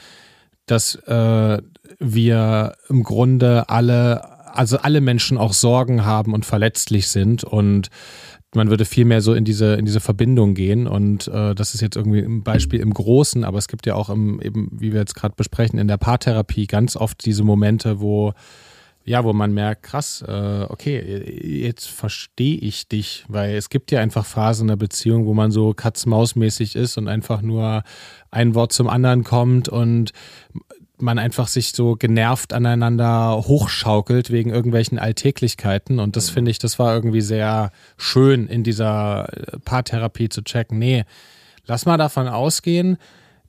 dass 0.66 0.96
äh, 1.08 1.62
wir 2.00 2.74
im 2.90 3.04
Grunde 3.04 3.70
alle 3.70 4.35
also 4.58 4.78
alle 4.78 5.02
Menschen 5.02 5.38
auch 5.38 5.54
Sorgen 5.54 6.06
haben 6.06 6.34
und 6.34 6.46
verletzlich 6.46 7.08
sind 7.08 7.44
und 7.44 7.90
man 8.56 8.70
würde 8.70 8.86
viel 8.86 9.06
mehr 9.06 9.22
so 9.22 9.34
in 9.34 9.44
diese, 9.44 9.76
in 9.76 9.86
diese 9.86 10.00
Verbindung 10.00 10.54
gehen. 10.54 10.88
Und 10.88 11.28
äh, 11.28 11.54
das 11.54 11.76
ist 11.76 11.82
jetzt 11.82 11.98
irgendwie 11.98 12.22
ein 12.22 12.44
Beispiel 12.44 12.80
im 12.80 12.94
Großen, 12.94 13.44
aber 13.44 13.58
es 13.58 13.68
gibt 13.68 13.86
ja 13.86 13.96
auch 13.96 14.10
im, 14.10 14.42
eben, 14.42 14.70
wie 14.72 14.94
wir 14.94 15.02
jetzt 15.02 15.16
gerade 15.16 15.36
besprechen, 15.36 15.78
in 15.78 15.88
der 15.88 15.98
Paartherapie 15.98 16.66
ganz 16.66 16.96
oft 16.96 17.26
diese 17.26 17.44
Momente, 17.44 18.00
wo 18.00 18.34
ja, 19.08 19.24
wo 19.24 19.34
man 19.34 19.54
merkt, 19.54 19.84
krass, 19.84 20.24
äh, 20.28 20.66
okay, 20.68 21.62
jetzt 21.62 21.88
verstehe 21.88 22.58
ich 22.58 22.88
dich, 22.88 23.24
weil 23.28 23.56
es 23.56 23.70
gibt 23.70 23.92
ja 23.92 24.00
einfach 24.00 24.26
Phasen 24.26 24.64
in 24.64 24.70
der 24.70 24.78
Beziehung, 24.78 25.28
wo 25.28 25.36
man 25.36 25.52
so 25.52 25.76
Katz-Maus-mäßig 25.76 26.76
ist 26.76 26.98
und 26.98 27.08
einfach 27.08 27.44
nur 27.44 27.84
ein 28.32 28.56
Wort 28.56 28.74
zum 28.74 28.90
anderen 28.90 29.24
kommt 29.24 29.70
und 29.70 30.12
man 31.02 31.20
einfach 31.20 31.48
sich 31.48 31.72
so 31.72 31.96
genervt 31.96 32.54
aneinander 32.54 33.44
hochschaukelt 33.48 34.32
wegen 34.32 34.52
irgendwelchen 34.52 35.00
Alltäglichkeiten. 35.00 36.00
Und 36.00 36.16
das 36.16 36.30
finde 36.30 36.52
ich, 36.52 36.60
das 36.60 36.80
war 36.80 36.94
irgendwie 36.94 37.22
sehr 37.22 37.72
schön 37.98 38.48
in 38.48 38.64
dieser 38.64 39.28
äh, 39.32 39.60
Paartherapie 39.60 40.30
zu 40.30 40.44
checken. 40.44 40.80
Nee, 40.80 41.06
lass 41.66 41.86
mal 41.86 41.98
davon 41.98 42.28
ausgehen, 42.28 42.98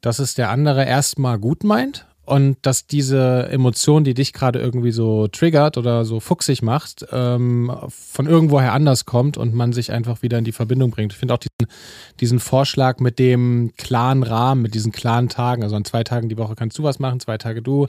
dass 0.01 0.19
es 0.19 0.35
der 0.35 0.51
andere 0.51 0.85
erstmal 0.85 1.39
gut 1.39 1.65
meint 1.65 2.07
und 2.27 2.57
dass 2.63 2.89
diese 2.89 3.49
Emotion, 3.51 4.03
die 4.03 4.13
dich 4.13 4.33
gerade 4.33 4.59
irgendwie 4.59 4.91
so 4.91 5.29
triggert 5.29 5.79
oder 5.79 6.05
so 6.05 6.19
fuchsig 6.19 6.61
macht, 6.61 7.07
ähm, 7.13 7.73
von 7.89 8.27
irgendwoher 8.27 8.73
anders 8.73 9.05
kommt 9.05 9.39
und 9.39 9.55
man 9.55 9.73
sich 9.73 9.93
einfach 9.93 10.23
wieder 10.23 10.37
in 10.37 10.45
die 10.45 10.53
Verbindung 10.53 10.91
bringt. 10.91 11.13
Ich 11.13 11.19
finde 11.19 11.35
auch 11.35 11.39
diesen, 11.39 11.73
diesen 12.19 12.41
Vorschlag 12.41 12.99
mit 12.99 13.21
dem 13.21 13.73
klaren 13.79 14.25
Rahmen, 14.25 14.63
mit 14.63 14.75
diesen 14.75 14.91
klaren 14.91 15.29
Tagen, 15.29 15.63
also 15.63 15.77
an 15.77 15.85
zwei 15.85 16.03
Tagen 16.03 16.29
die 16.29 16.37
Woche 16.37 16.57
kannst 16.57 16.77
du 16.79 16.83
was 16.83 16.99
machen, 16.99 17.21
zwei 17.21 17.39
Tage 17.39 17.63
du 17.63 17.87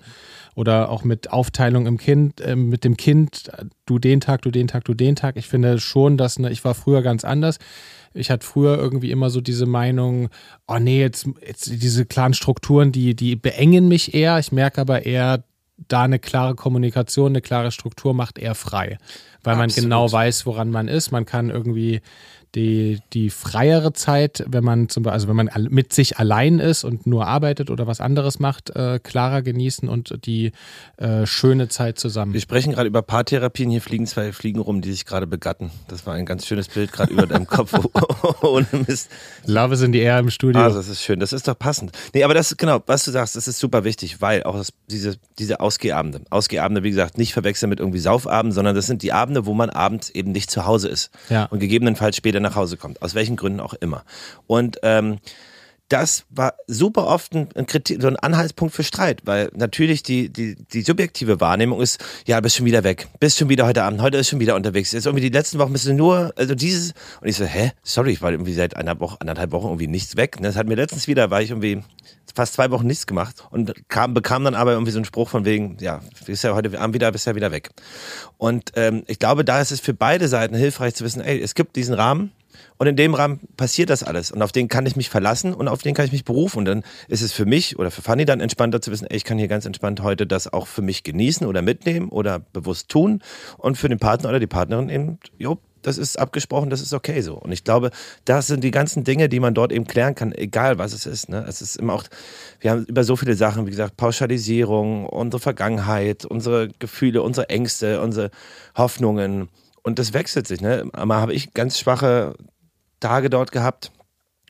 oder 0.53 0.89
auch 0.89 1.03
mit 1.03 1.31
Aufteilung 1.31 1.87
im 1.87 1.97
Kind, 1.97 2.39
äh, 2.39 2.55
mit 2.55 2.83
dem 2.83 2.95
Kind, 2.95 3.49
du 3.87 3.97
den 3.97 4.21
Tag, 4.21 4.43
du 4.43 4.51
den 4.51 4.67
Tag, 4.67 4.85
du 4.85 4.93
den 4.93 5.15
Tag. 5.15 5.35
Ich 5.35 5.47
finde 5.47 5.79
schon, 5.79 6.15
dass 6.15 6.37
ne, 6.37 6.51
ich 6.51 6.63
war 6.63 6.75
früher 6.75 7.01
ganz 7.01 7.25
anders 7.25 7.57
ich 8.13 8.29
hatte 8.29 8.45
früher 8.45 8.77
irgendwie 8.77 9.11
immer 9.11 9.29
so 9.29 9.41
diese 9.41 9.65
Meinung, 9.65 10.29
oh 10.67 10.79
nee, 10.79 10.99
jetzt, 10.99 11.27
jetzt 11.45 11.67
diese 11.81 12.05
klaren 12.05 12.33
Strukturen, 12.33 12.91
die, 12.91 13.15
die 13.15 13.35
beengen 13.35 13.87
mich 13.87 14.13
eher. 14.13 14.39
Ich 14.39 14.51
merke 14.51 14.81
aber 14.81 15.05
eher, 15.05 15.43
da 15.87 16.03
eine 16.03 16.19
klare 16.19 16.55
Kommunikation, 16.55 17.31
eine 17.31 17.41
klare 17.41 17.71
Struktur 17.71 18.13
macht 18.13 18.39
eher 18.39 18.55
frei. 18.55 18.97
Weil 19.43 19.55
Absolut. 19.55 19.77
man 19.77 19.83
genau 19.83 20.11
weiß, 20.11 20.45
woran 20.45 20.69
man 20.69 20.87
ist. 20.87 21.11
Man 21.11 21.25
kann 21.25 21.49
irgendwie 21.49 22.01
die, 22.55 22.99
die 23.13 23.29
freiere 23.29 23.93
Zeit, 23.93 24.43
wenn 24.47 24.63
man 24.63 24.89
zum 24.89 25.03
Beispiel, 25.03 25.13
also 25.13 25.27
wenn 25.27 25.35
man 25.35 25.49
mit 25.69 25.93
sich 25.93 26.17
allein 26.17 26.59
ist 26.59 26.83
und 26.83 27.05
nur 27.05 27.27
arbeitet 27.27 27.69
oder 27.69 27.87
was 27.87 28.01
anderes 28.01 28.39
macht, 28.39 28.75
äh, 28.75 28.99
klarer 29.01 29.41
genießen 29.41 29.87
und 29.87 30.25
die 30.25 30.53
äh, 30.97 31.25
schöne 31.25 31.67
Zeit 31.67 31.99
zusammen. 31.99 32.33
Wir 32.33 32.41
sprechen 32.41 32.73
gerade 32.73 32.87
über 32.87 33.01
Paartherapien. 33.01 33.69
Hier 33.69 33.81
fliegen 33.81 34.07
zwei 34.07 34.31
Fliegen 34.31 34.59
rum, 34.59 34.81
die 34.81 34.91
sich 34.91 35.05
gerade 35.05 35.27
begatten. 35.27 35.71
Das 35.87 36.05
war 36.05 36.15
ein 36.15 36.25
ganz 36.25 36.47
schönes 36.47 36.67
Bild 36.67 36.91
gerade 36.91 37.13
über 37.13 37.27
deinem 37.27 37.47
Kopf. 37.47 37.73
Ohne 38.41 38.65
Mist. 38.87 39.09
Love 39.45 39.75
ist 39.75 39.81
in 39.81 39.91
die 39.91 39.99
Air 39.99 40.19
im 40.19 40.29
Studio. 40.29 40.61
Also 40.61 40.77
das 40.77 40.87
ist 40.87 41.03
schön. 41.03 41.19
Das 41.19 41.33
ist 41.33 41.47
doch 41.47 41.57
passend. 41.57 41.91
Nee, 42.13 42.23
aber 42.23 42.33
das, 42.33 42.55
genau, 42.57 42.81
was 42.87 43.03
du 43.03 43.11
sagst, 43.11 43.35
das 43.35 43.47
ist 43.47 43.59
super 43.59 43.83
wichtig, 43.83 44.21
weil 44.21 44.43
auch 44.43 44.57
das, 44.57 44.73
diese, 44.89 45.17
diese 45.37 45.59
Ausgehabende, 45.59 46.21
Ausgehabende, 46.29 46.83
wie 46.83 46.89
gesagt, 46.89 47.17
nicht 47.17 47.33
verwechseln 47.33 47.69
mit 47.69 47.79
irgendwie 47.79 47.99
Saufabend, 47.99 48.53
sondern 48.53 48.75
das 48.75 48.87
sind 48.87 49.03
die 49.03 49.11
Abende, 49.13 49.26
wo 49.35 49.53
man 49.53 49.69
abends 49.69 50.09
eben 50.09 50.31
nicht 50.31 50.49
zu 50.51 50.65
Hause 50.65 50.87
ist. 50.87 51.11
Ja. 51.29 51.45
Und 51.45 51.59
gegebenenfalls 51.59 52.15
später 52.15 52.39
nach 52.39 52.55
Hause 52.55 52.77
kommt, 52.77 53.01
aus 53.01 53.15
welchen 53.15 53.35
Gründen 53.35 53.59
auch 53.59 53.73
immer. 53.73 54.03
Und 54.47 54.77
ähm, 54.83 55.19
das 55.89 56.25
war 56.29 56.55
super 56.67 57.07
oft 57.07 57.33
ein, 57.33 57.47
ein, 57.55 57.65
Kritik, 57.65 58.01
so 58.01 58.07
ein 58.07 58.17
Anhaltspunkt 58.17 58.75
für 58.75 58.83
Streit, 58.83 59.21
weil 59.25 59.49
natürlich 59.55 60.03
die, 60.03 60.29
die, 60.29 60.55
die 60.55 60.81
subjektive 60.81 61.39
Wahrnehmung 61.39 61.81
ist, 61.81 62.03
ja, 62.25 62.39
bist 62.41 62.57
schon 62.57 62.65
wieder 62.65 62.83
weg, 62.83 63.07
bist 63.19 63.37
schon 63.37 63.47
wieder 63.47 63.65
heute 63.65 63.83
Abend, 63.83 64.01
heute 64.01 64.17
ist 64.17 64.27
schon 64.27 64.39
wieder 64.39 64.55
unterwegs. 64.55 64.91
Jetzt 64.91 65.05
irgendwie 65.05 65.23
die 65.23 65.35
letzten 65.35 65.59
Wochen 65.59 65.71
bist 65.71 65.87
du 65.87 65.93
nur, 65.93 66.33
also 66.35 66.55
dieses, 66.55 66.93
und 67.21 67.29
ich 67.29 67.37
so, 67.37 67.45
hä, 67.45 67.71
sorry, 67.83 68.11
ich 68.11 68.21
war 68.21 68.31
irgendwie 68.31 68.53
seit 68.53 68.75
einer 68.75 68.99
Woche, 68.99 69.17
anderthalb 69.21 69.51
Wochen 69.51 69.67
irgendwie 69.67 69.87
nichts 69.87 70.17
weg. 70.17 70.37
Das 70.41 70.57
hat 70.57 70.67
mir 70.67 70.75
letztens 70.75 71.07
wieder, 71.07 71.31
war 71.31 71.41
ich 71.41 71.51
irgendwie 71.51 71.81
fast 72.37 72.53
zwei 72.53 72.71
Wochen 72.71 72.87
nichts 72.87 73.05
gemacht 73.05 73.45
und 73.51 73.73
kam, 73.89 74.13
bekam 74.13 74.43
dann 74.43 74.55
aber 74.55 74.71
irgendwie 74.71 74.91
so 74.91 74.97
einen 74.97 75.05
Spruch 75.05 75.29
von 75.29 75.43
wegen, 75.43 75.77
ja, 75.79 76.01
bist 76.25 76.43
ja 76.43 76.55
heute 76.55 76.79
Abend 76.79 76.95
wieder, 76.95 77.11
bist 77.11 77.27
ja 77.27 77.35
wieder 77.35 77.51
weg. 77.51 77.69
Und 78.37 78.71
ähm, 78.75 79.03
ich 79.07 79.19
glaube, 79.19 79.43
da 79.43 79.59
ist 79.59 79.71
es 79.71 79.81
für 79.81 79.93
beide 79.93 80.27
Seiten 80.27 80.55
hilfreich 80.55 80.95
zu 80.95 81.03
wissen, 81.03 81.21
ey, 81.21 81.39
es 81.41 81.53
gibt 81.55 81.75
diesen 81.75 81.93
Rahmen, 81.93 82.31
und 82.77 82.87
in 82.87 82.95
dem 82.95 83.13
Rahmen 83.13 83.39
passiert 83.55 83.89
das 83.89 84.03
alles. 84.03 84.31
Und 84.31 84.41
auf 84.41 84.51
den 84.51 84.67
kann 84.67 84.85
ich 84.85 84.95
mich 84.95 85.09
verlassen 85.09 85.53
und 85.53 85.67
auf 85.67 85.81
den 85.81 85.95
kann 85.95 86.05
ich 86.05 86.11
mich 86.11 86.25
berufen. 86.25 86.59
Und 86.59 86.65
dann 86.65 86.83
ist 87.07 87.21
es 87.21 87.33
für 87.33 87.45
mich 87.45 87.79
oder 87.79 87.91
für 87.91 88.01
Fanny 88.01 88.25
dann 88.25 88.39
entspannter 88.39 88.81
zu 88.81 88.91
wissen, 88.91 89.07
ey, 89.07 89.17
ich 89.17 89.23
kann 89.23 89.37
hier 89.37 89.47
ganz 89.47 89.65
entspannt 89.65 90.01
heute 90.01 90.27
das 90.27 90.51
auch 90.51 90.67
für 90.67 90.81
mich 90.81 91.03
genießen 91.03 91.45
oder 91.47 91.61
mitnehmen 91.61 92.09
oder 92.09 92.39
bewusst 92.39 92.89
tun. 92.89 93.21
Und 93.57 93.77
für 93.77 93.89
den 93.89 93.99
Partner 93.99 94.29
oder 94.29 94.39
die 94.39 94.47
Partnerin 94.47 94.89
eben, 94.89 95.19
jo, 95.37 95.59
das 95.87 95.97
ist 95.97 96.19
abgesprochen, 96.19 96.69
das 96.69 96.81
ist 96.81 96.93
okay 96.93 97.21
so. 97.21 97.35
Und 97.35 97.53
ich 97.53 97.63
glaube, 97.63 97.91
das 98.25 98.47
sind 98.47 98.61
die 98.61 98.71
ganzen 98.71 99.05
Dinge, 99.05 99.29
die 99.29 99.39
man 99.39 99.53
dort 99.53 99.71
eben 99.71 99.87
klären 99.87 100.15
kann, 100.15 100.33
egal 100.33 100.77
was 100.77 100.91
es 100.91 101.05
ist. 101.05 101.29
Ne? 101.29 101.45
Es 101.47 101.61
ist 101.61 101.77
immer 101.77 101.93
auch, 101.93 102.03
wir 102.59 102.71
haben 102.71 102.85
über 102.85 103.05
so 103.05 103.15
viele 103.15 103.35
Sachen, 103.35 103.65
wie 103.65 103.71
gesagt, 103.71 103.95
Pauschalisierung, 103.95 105.05
unsere 105.05 105.39
Vergangenheit, 105.39 106.25
unsere 106.25 106.67
Gefühle, 106.79 107.21
unsere 107.21 107.47
Ängste, 107.49 108.01
unsere 108.01 108.31
Hoffnungen. 108.75 109.47
Und 109.81 109.97
das 109.97 110.11
wechselt 110.11 110.45
sich. 110.45 110.59
Ne? 110.59 110.89
Einmal 110.91 111.21
habe 111.21 111.33
ich 111.33 111.53
ganz 111.53 111.79
schwache 111.79 112.35
Tage 112.99 113.29
dort 113.29 113.53
gehabt. 113.53 113.93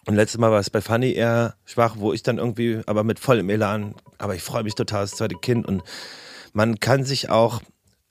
Und 0.07 0.15
letztes 0.15 0.39
Mal 0.39 0.49
war 0.49 0.59
es 0.59 0.71
bei 0.71 0.81
Fanny 0.81 1.11
eher 1.11 1.53
schwach, 1.65 1.97
wo 1.99 2.13
ich 2.13 2.23
dann 2.23 2.39
irgendwie, 2.39 2.81
aber 2.87 3.03
mit 3.03 3.19
vollem 3.19 3.51
Elan, 3.51 3.93
aber 4.17 4.33
ich 4.33 4.41
freue 4.41 4.63
mich 4.63 4.73
total, 4.73 5.01
das 5.01 5.11
zweite 5.11 5.35
Kind. 5.35 5.67
Und 5.67 5.83
man 6.53 6.79
kann 6.79 7.03
sich 7.03 7.29
auch 7.29 7.61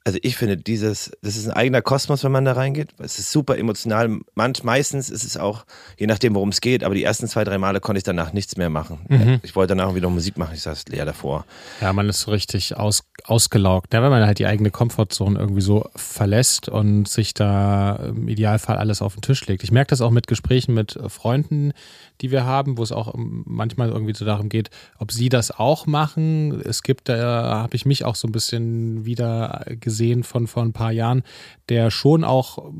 also 0.07 0.21
ich 0.23 0.37
finde 0.37 0.57
dieses, 0.57 1.11
das 1.21 1.37
ist 1.37 1.49
ein 1.49 1.53
eigener 1.53 1.83
Kosmos, 1.83 2.23
wenn 2.23 2.31
man 2.31 2.45
da 2.45 2.53
reingeht. 2.53 2.91
Es 2.99 3.19
ist 3.19 3.33
super 3.33 3.59
emotional. 3.59 4.21
Manch, 4.37 4.63
meistens 4.63 5.11
ist 5.11 5.25
es 5.25 5.37
auch, 5.37 5.67
je 5.99 6.07
nachdem, 6.07 6.37
worum 6.37 6.51
es 6.51 6.61
geht, 6.61 6.85
aber 6.85 6.95
die 6.95 7.03
ersten 7.03 7.27
zwei, 7.27 7.43
drei 7.43 7.59
Male 7.59 7.81
konnte 7.81 7.99
ich 7.99 8.05
danach 8.05 8.33
nichts 8.33 8.57
mehr 8.57 8.71
machen. 8.71 9.01
Mhm. 9.09 9.41
Ich 9.43 9.57
wollte 9.57 9.75
danach 9.75 9.97
wieder 9.97 10.09
Musik 10.09 10.39
machen, 10.39 10.53
ich 10.55 10.63
saß 10.63 10.85
leer 10.91 11.07
davor. 11.07 11.45
Ja, 11.81 11.93
man 11.93 12.09
ist 12.09 12.21
so 12.21 12.31
richtig 12.31 12.77
aus, 12.77 13.03
ausgelaugt. 13.25 13.95
Ja, 13.95 14.01
wenn 14.01 14.11
man 14.11 14.25
halt 14.25 14.39
die 14.39 14.47
eigene 14.47 14.71
Komfortzone 14.71 15.41
irgendwie 15.41 15.61
so 15.61 15.91
verlässt 15.97 16.69
und 16.69 17.09
sich 17.09 17.35
da 17.35 17.97
im 17.97 18.29
Idealfall 18.29 18.77
alles 18.77 19.03
auf 19.03 19.15
den 19.15 19.23
Tisch 19.23 19.45
legt. 19.49 19.65
Ich 19.65 19.73
merke 19.73 19.89
das 19.89 20.03
auch 20.03 20.13
mit 20.13 20.29
Gesprächen 20.29 20.73
mit 20.73 20.97
Freunden, 21.09 21.73
die 22.21 22.31
wir 22.31 22.45
haben, 22.45 22.79
wo 22.79 22.85
es 22.85 22.93
auch 22.93 23.13
manchmal 23.17 23.89
irgendwie 23.89 24.15
so 24.15 24.25
darum 24.25 24.49
geht, 24.49 24.71
ob 24.99 25.11
sie 25.11 25.31
das 25.31 25.51
auch 25.51 25.87
machen. 25.87 26.63
Es 26.65 26.85
gibt, 26.85 27.09
da 27.09 27.63
habe 27.63 27.75
ich 27.75 27.85
mich 27.85 28.05
auch 28.05 28.15
so 28.15 28.29
ein 28.29 28.33
bisschen 28.33 29.05
wieder 29.05 29.67
gesehen 29.81 29.96
von 30.23 30.47
vor 30.47 30.63
ein 30.63 30.73
paar 30.73 30.93
Jahren, 30.93 31.23
der 31.69 31.91
schon 31.91 32.25
auch 32.25 32.73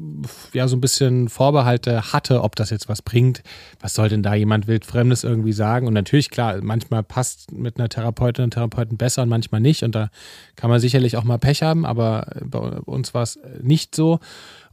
ja 0.53 0.69
so 0.69 0.77
ein 0.77 0.81
bisschen 0.81 1.29
Vorbehalte 1.29 2.13
hatte, 2.13 2.43
ob 2.43 2.57
das 2.57 2.71
jetzt 2.71 2.89
was 2.89 3.03
bringt. 3.03 3.43
Was 3.81 3.95
soll 3.95 4.09
denn 4.09 4.23
da 4.23 4.35
jemand 4.35 4.67
wildfremdes 4.67 5.25
irgendwie 5.25 5.53
sagen? 5.53 5.87
Und 5.87 5.95
natürlich 5.95 6.31
klar, 6.31 6.59
manchmal 6.63 7.03
passt 7.03 7.53
mit 7.53 7.79
einer 7.79 7.89
Therapeutin 7.89 8.45
und 8.45 8.51
Therapeuten 8.53 8.97
besser 8.97 9.23
und 9.23 9.29
manchmal 9.29 9.61
nicht. 9.61 9.83
Und 9.83 9.95
da 9.95 10.11
kann 10.57 10.71
man 10.71 10.81
sicherlich 10.81 11.17
auch 11.17 11.25
mal 11.25 11.39
Pech 11.39 11.63
haben, 11.63 11.85
aber 11.85 12.27
bei 12.45 12.59
uns 12.59 13.15
war 13.15 13.23
es 13.23 13.39
nicht 13.63 13.95
so. 13.95 14.21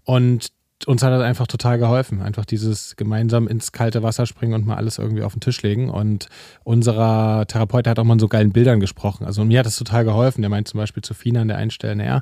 Und 0.03 0.51
uns 0.85 1.03
hat 1.03 1.11
das 1.11 1.21
einfach 1.21 1.47
total 1.47 1.77
geholfen. 1.77 2.21
Einfach 2.21 2.45
dieses 2.45 2.95
gemeinsam 2.95 3.47
ins 3.47 3.71
kalte 3.71 4.03
Wasser 4.03 4.25
springen 4.25 4.53
und 4.53 4.65
mal 4.65 4.75
alles 4.75 4.97
irgendwie 4.97 5.23
auf 5.23 5.33
den 5.33 5.41
Tisch 5.41 5.61
legen. 5.61 5.89
Und 5.89 6.27
unserer 6.63 7.45
Therapeut 7.47 7.87
hat 7.87 7.99
auch 7.99 8.03
mal 8.03 8.13
in 8.13 8.19
so 8.19 8.27
geilen 8.27 8.51
Bildern 8.51 8.79
gesprochen. 8.79 9.25
Also 9.25 9.45
mir 9.45 9.59
hat 9.59 9.65
das 9.65 9.77
total 9.77 10.05
geholfen. 10.05 10.41
Der 10.41 10.49
meint 10.49 10.67
zum 10.67 10.79
Beispiel 10.79 11.03
zu 11.03 11.13
Fina 11.13 11.41
an 11.41 11.47
der 11.47 11.57
einen 11.57 11.71
Stelle, 11.71 11.95
naja, 11.95 12.21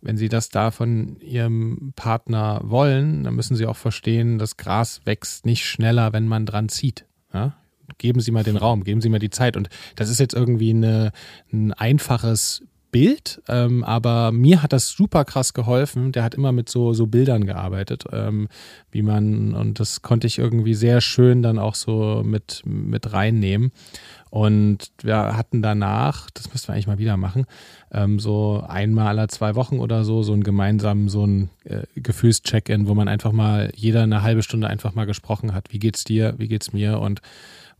wenn 0.00 0.16
Sie 0.16 0.28
das 0.28 0.48
da 0.48 0.70
von 0.70 1.16
Ihrem 1.20 1.92
Partner 1.94 2.60
wollen, 2.64 3.24
dann 3.24 3.34
müssen 3.34 3.56
Sie 3.56 3.66
auch 3.66 3.76
verstehen, 3.76 4.38
das 4.38 4.56
Gras 4.56 5.02
wächst 5.04 5.44
nicht 5.44 5.66
schneller, 5.66 6.12
wenn 6.12 6.26
man 6.26 6.46
dran 6.46 6.68
zieht. 6.68 7.04
Ja? 7.34 7.56
Geben 7.98 8.20
Sie 8.20 8.30
mal 8.30 8.44
den 8.44 8.56
Raum, 8.56 8.84
geben 8.84 9.00
Sie 9.00 9.10
mal 9.10 9.18
die 9.18 9.30
Zeit. 9.30 9.56
Und 9.56 9.68
das 9.96 10.08
ist 10.08 10.20
jetzt 10.20 10.34
irgendwie 10.34 10.70
eine, 10.70 11.12
ein 11.52 11.72
einfaches 11.72 12.62
Bild, 12.90 13.40
ähm, 13.48 13.84
aber 13.84 14.32
mir 14.32 14.62
hat 14.62 14.72
das 14.72 14.90
super 14.90 15.24
krass 15.24 15.54
geholfen. 15.54 16.12
Der 16.12 16.24
hat 16.24 16.34
immer 16.34 16.52
mit 16.52 16.68
so, 16.68 16.92
so 16.92 17.06
Bildern 17.06 17.46
gearbeitet, 17.46 18.04
ähm, 18.12 18.48
wie 18.90 19.02
man, 19.02 19.54
und 19.54 19.80
das 19.80 20.02
konnte 20.02 20.26
ich 20.26 20.38
irgendwie 20.38 20.74
sehr 20.74 21.00
schön 21.00 21.42
dann 21.42 21.58
auch 21.58 21.74
so 21.74 22.22
mit, 22.24 22.62
mit 22.64 23.12
reinnehmen. 23.12 23.72
Und 24.30 24.92
wir 25.02 25.36
hatten 25.36 25.60
danach, 25.60 26.30
das 26.30 26.52
müssten 26.52 26.68
wir 26.68 26.74
eigentlich 26.74 26.86
mal 26.86 26.98
wieder 26.98 27.16
machen, 27.16 27.46
ähm, 27.92 28.20
so 28.20 28.64
einmal 28.66 29.08
alle 29.08 29.28
zwei 29.28 29.56
Wochen 29.56 29.80
oder 29.80 30.04
so, 30.04 30.22
so 30.22 30.32
einen 30.32 30.44
gemeinsamen, 30.44 31.08
so 31.08 31.26
ein 31.26 31.50
äh, 31.64 31.82
Gefühlscheck-in, 31.96 32.86
wo 32.86 32.94
man 32.94 33.08
einfach 33.08 33.32
mal, 33.32 33.72
jeder 33.74 34.04
eine 34.04 34.22
halbe 34.22 34.44
Stunde 34.44 34.68
einfach 34.68 34.94
mal 34.94 35.06
gesprochen 35.06 35.52
hat. 35.52 35.72
Wie 35.72 35.80
geht's 35.80 36.04
dir? 36.04 36.34
Wie 36.38 36.46
geht's 36.46 36.72
mir? 36.72 37.00
Und 37.00 37.20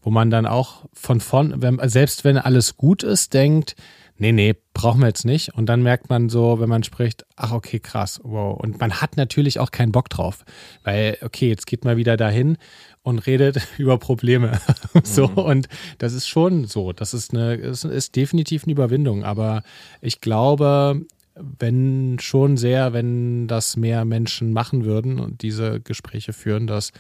wo 0.02 0.10
man 0.10 0.30
dann 0.30 0.46
auch 0.46 0.86
von 0.92 1.20
vorn, 1.20 1.60
selbst 1.84 2.24
wenn 2.24 2.38
alles 2.38 2.76
gut 2.76 3.02
ist, 3.02 3.34
denkt, 3.34 3.76
nee, 4.20 4.32
nee, 4.32 4.54
brauchen 4.74 5.00
wir 5.00 5.08
jetzt 5.08 5.24
nicht. 5.24 5.54
Und 5.54 5.66
dann 5.66 5.82
merkt 5.82 6.10
man 6.10 6.28
so, 6.28 6.60
wenn 6.60 6.68
man 6.68 6.84
spricht, 6.84 7.24
ach, 7.36 7.52
okay, 7.52 7.80
krass, 7.80 8.20
wow. 8.22 8.58
Und 8.58 8.78
man 8.78 9.00
hat 9.00 9.16
natürlich 9.16 9.58
auch 9.58 9.70
keinen 9.70 9.92
Bock 9.92 10.08
drauf, 10.08 10.44
weil, 10.84 11.18
okay, 11.22 11.48
jetzt 11.48 11.66
geht 11.66 11.84
man 11.84 11.96
wieder 11.96 12.16
dahin 12.16 12.58
und 13.02 13.20
redet 13.20 13.66
über 13.78 13.98
Probleme. 13.98 14.60
so, 15.02 15.28
mhm. 15.28 15.38
und 15.38 15.68
das 15.98 16.12
ist 16.12 16.28
schon 16.28 16.66
so. 16.66 16.92
Das 16.92 17.14
ist 17.14 17.32
eine, 17.32 17.54
ist, 17.54 17.84
ist 17.84 18.14
definitiv 18.14 18.64
eine 18.64 18.72
Überwindung. 18.72 19.24
Aber 19.24 19.62
ich 20.00 20.20
glaube, 20.20 21.00
wenn 21.34 22.18
schon 22.20 22.56
sehr, 22.56 22.92
wenn 22.92 23.48
das 23.48 23.76
mehr 23.76 24.04
Menschen 24.04 24.52
machen 24.52 24.84
würden 24.84 25.18
und 25.18 25.42
diese 25.42 25.80
Gespräche 25.80 26.32
führen, 26.32 26.66
dass, 26.66 26.92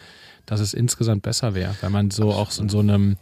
dass 0.46 0.60
es 0.60 0.72
insgesamt 0.72 1.22
besser 1.22 1.54
wäre, 1.54 1.74
weil 1.82 1.90
man 1.90 2.10
so 2.10 2.32
auch 2.32 2.56
in 2.58 2.68
so 2.68 2.78
einem 2.78 3.16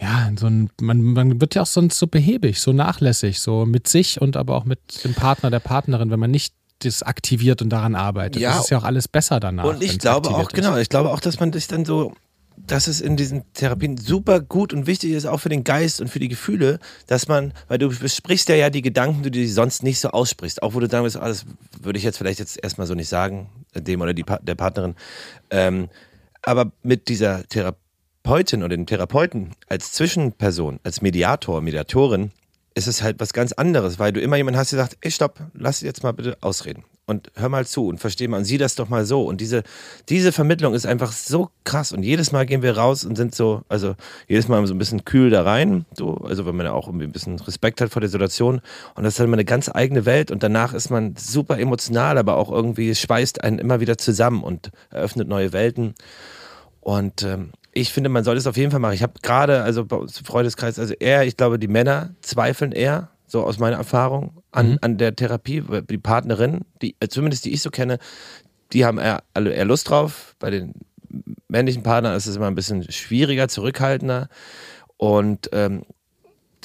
ja, 0.00 0.30
so 0.38 0.46
ein, 0.46 0.70
man, 0.80 1.02
man 1.02 1.40
wird 1.40 1.54
ja 1.54 1.62
auch 1.62 1.66
sonst 1.66 1.98
so 1.98 2.06
behäbig, 2.06 2.60
so 2.60 2.72
nachlässig, 2.72 3.40
so 3.40 3.66
mit 3.66 3.86
sich 3.86 4.20
und 4.20 4.36
aber 4.36 4.56
auch 4.56 4.64
mit 4.64 5.04
dem 5.04 5.14
Partner, 5.14 5.50
der 5.50 5.60
Partnerin, 5.60 6.10
wenn 6.10 6.20
man 6.20 6.30
nicht 6.30 6.54
das 6.78 7.02
aktiviert 7.02 7.60
und 7.60 7.68
daran 7.68 7.94
arbeitet. 7.94 8.40
Ja, 8.40 8.54
das 8.54 8.64
ist 8.64 8.70
ja 8.70 8.78
auch 8.78 8.84
alles 8.84 9.08
besser 9.08 9.40
danach. 9.40 9.64
Und 9.64 9.82
ich 9.82 9.98
glaube 9.98 10.30
auch, 10.30 10.48
genau, 10.48 10.76
ich 10.78 10.88
glaube 10.88 11.10
auch, 11.10 11.20
dass 11.20 11.38
man 11.38 11.52
sich 11.52 11.68
dann 11.68 11.84
so, 11.84 12.14
dass 12.56 12.86
es 12.86 13.02
in 13.02 13.18
diesen 13.18 13.44
Therapien 13.52 13.98
super 13.98 14.40
gut 14.40 14.72
und 14.72 14.86
wichtig 14.86 15.12
ist, 15.12 15.26
auch 15.26 15.38
für 15.38 15.50
den 15.50 15.64
Geist 15.64 16.00
und 16.00 16.08
für 16.08 16.18
die 16.18 16.28
Gefühle, 16.28 16.78
dass 17.06 17.28
man, 17.28 17.52
weil 17.68 17.76
du 17.76 17.90
besprichst 17.90 18.48
ja 18.48 18.54
ja 18.54 18.70
die 18.70 18.82
Gedanken, 18.82 19.22
die 19.22 19.30
du 19.30 19.46
sonst 19.48 19.82
nicht 19.82 20.00
so 20.00 20.08
aussprichst, 20.08 20.62
auch 20.62 20.72
wo 20.72 20.80
du 20.80 20.88
sagen 20.88 21.04
wirst, 21.04 21.18
ah, 21.18 21.28
das 21.28 21.44
würde 21.82 21.98
ich 21.98 22.04
jetzt 22.04 22.16
vielleicht 22.16 22.38
jetzt 22.38 22.62
erstmal 22.62 22.86
so 22.86 22.94
nicht 22.94 23.08
sagen, 23.08 23.50
dem 23.74 24.00
oder 24.00 24.14
die, 24.14 24.24
der 24.42 24.54
Partnerin. 24.54 24.94
Ähm, 25.50 25.90
aber 26.42 26.72
mit 26.82 27.08
dieser 27.08 27.46
Therapeutin 28.22 28.62
oder 28.62 28.76
dem 28.76 28.86
Therapeuten 28.86 29.52
als 29.68 29.92
Zwischenperson, 29.92 30.78
als 30.84 31.02
Mediator, 31.02 31.60
Mediatorin, 31.60 32.30
ist 32.74 32.86
es 32.86 33.02
halt 33.02 33.18
was 33.18 33.32
ganz 33.32 33.52
anderes, 33.52 33.98
weil 33.98 34.12
du 34.12 34.20
immer 34.20 34.36
jemanden 34.36 34.58
hast, 34.58 34.72
der 34.72 34.78
sagt, 34.78 34.96
ey, 35.00 35.10
stopp, 35.10 35.40
lass 35.54 35.80
jetzt 35.80 36.02
mal 36.02 36.12
bitte 36.12 36.36
ausreden 36.40 36.84
und 37.06 37.32
hör 37.34 37.48
mal 37.48 37.66
zu 37.66 37.88
und 37.88 37.98
versteh 37.98 38.28
mal 38.28 38.36
und 38.36 38.44
sieh 38.44 38.56
das 38.56 38.76
doch 38.76 38.88
mal 38.88 39.04
so. 39.04 39.24
Und 39.24 39.40
diese, 39.40 39.64
diese 40.08 40.30
Vermittlung 40.30 40.74
ist 40.74 40.86
einfach 40.86 41.10
so 41.10 41.50
krass. 41.64 41.90
Und 41.92 42.04
jedes 42.04 42.30
Mal 42.30 42.46
gehen 42.46 42.62
wir 42.62 42.78
raus 42.78 43.04
und 43.04 43.16
sind 43.16 43.34
so, 43.34 43.62
also 43.68 43.96
jedes 44.28 44.46
Mal 44.46 44.64
so 44.68 44.74
ein 44.74 44.78
bisschen 44.78 45.04
kühl 45.04 45.30
da 45.30 45.42
rein, 45.42 45.86
so, 45.92 46.14
also 46.18 46.46
wenn 46.46 46.54
man 46.54 46.66
ja 46.66 46.72
auch 46.72 46.86
irgendwie 46.86 47.06
ein 47.06 47.12
bisschen 47.12 47.40
Respekt 47.40 47.80
hat 47.80 47.90
vor 47.90 48.00
der 48.00 48.10
Situation. 48.10 48.60
Und 48.94 49.02
das 49.02 49.14
ist 49.14 49.18
halt 49.18 49.26
immer 49.26 49.36
eine 49.36 49.44
ganz 49.44 49.68
eigene 49.74 50.06
Welt 50.06 50.30
und 50.30 50.44
danach 50.44 50.72
ist 50.72 50.90
man 50.90 51.16
super 51.16 51.58
emotional, 51.58 52.16
aber 52.16 52.36
auch 52.36 52.52
irgendwie, 52.52 52.94
schweißt 52.94 53.42
einen 53.42 53.58
immer 53.58 53.80
wieder 53.80 53.98
zusammen 53.98 54.44
und 54.44 54.70
eröffnet 54.90 55.26
neue 55.26 55.52
Welten. 55.52 55.94
Und 56.80 57.24
ähm, 57.24 57.50
ich 57.72 57.92
finde, 57.92 58.10
man 58.10 58.24
sollte 58.24 58.38
es 58.38 58.46
auf 58.46 58.56
jeden 58.56 58.70
Fall 58.70 58.80
machen. 58.80 58.94
Ich 58.94 59.02
habe 59.02 59.14
gerade, 59.22 59.62
also 59.62 59.84
bei 59.84 59.96
uns 59.96 60.18
im 60.18 60.24
Freundeskreis, 60.24 60.78
also 60.78 60.94
eher, 60.94 61.24
ich 61.24 61.36
glaube, 61.36 61.58
die 61.58 61.68
Männer 61.68 62.14
zweifeln 62.20 62.72
eher, 62.72 63.10
so 63.26 63.44
aus 63.44 63.58
meiner 63.58 63.76
Erfahrung, 63.76 64.42
an, 64.50 64.72
mhm. 64.72 64.78
an 64.80 64.98
der 64.98 65.14
Therapie. 65.14 65.62
Die 65.88 65.98
Partnerin, 65.98 66.62
die, 66.82 66.96
äh, 67.00 67.08
zumindest 67.08 67.44
die 67.44 67.52
ich 67.52 67.62
so 67.62 67.70
kenne, 67.70 67.98
die 68.72 68.84
haben 68.84 68.98
eher, 68.98 69.22
eher 69.34 69.64
Lust 69.64 69.88
drauf. 69.88 70.34
Bei 70.38 70.50
den 70.50 70.74
männlichen 71.48 71.82
Partnern 71.82 72.16
ist 72.16 72.26
es 72.26 72.36
immer 72.36 72.48
ein 72.48 72.54
bisschen 72.54 72.90
schwieriger, 72.90 73.48
zurückhaltender. 73.48 74.28
Und 74.96 75.48
ähm, 75.52 75.82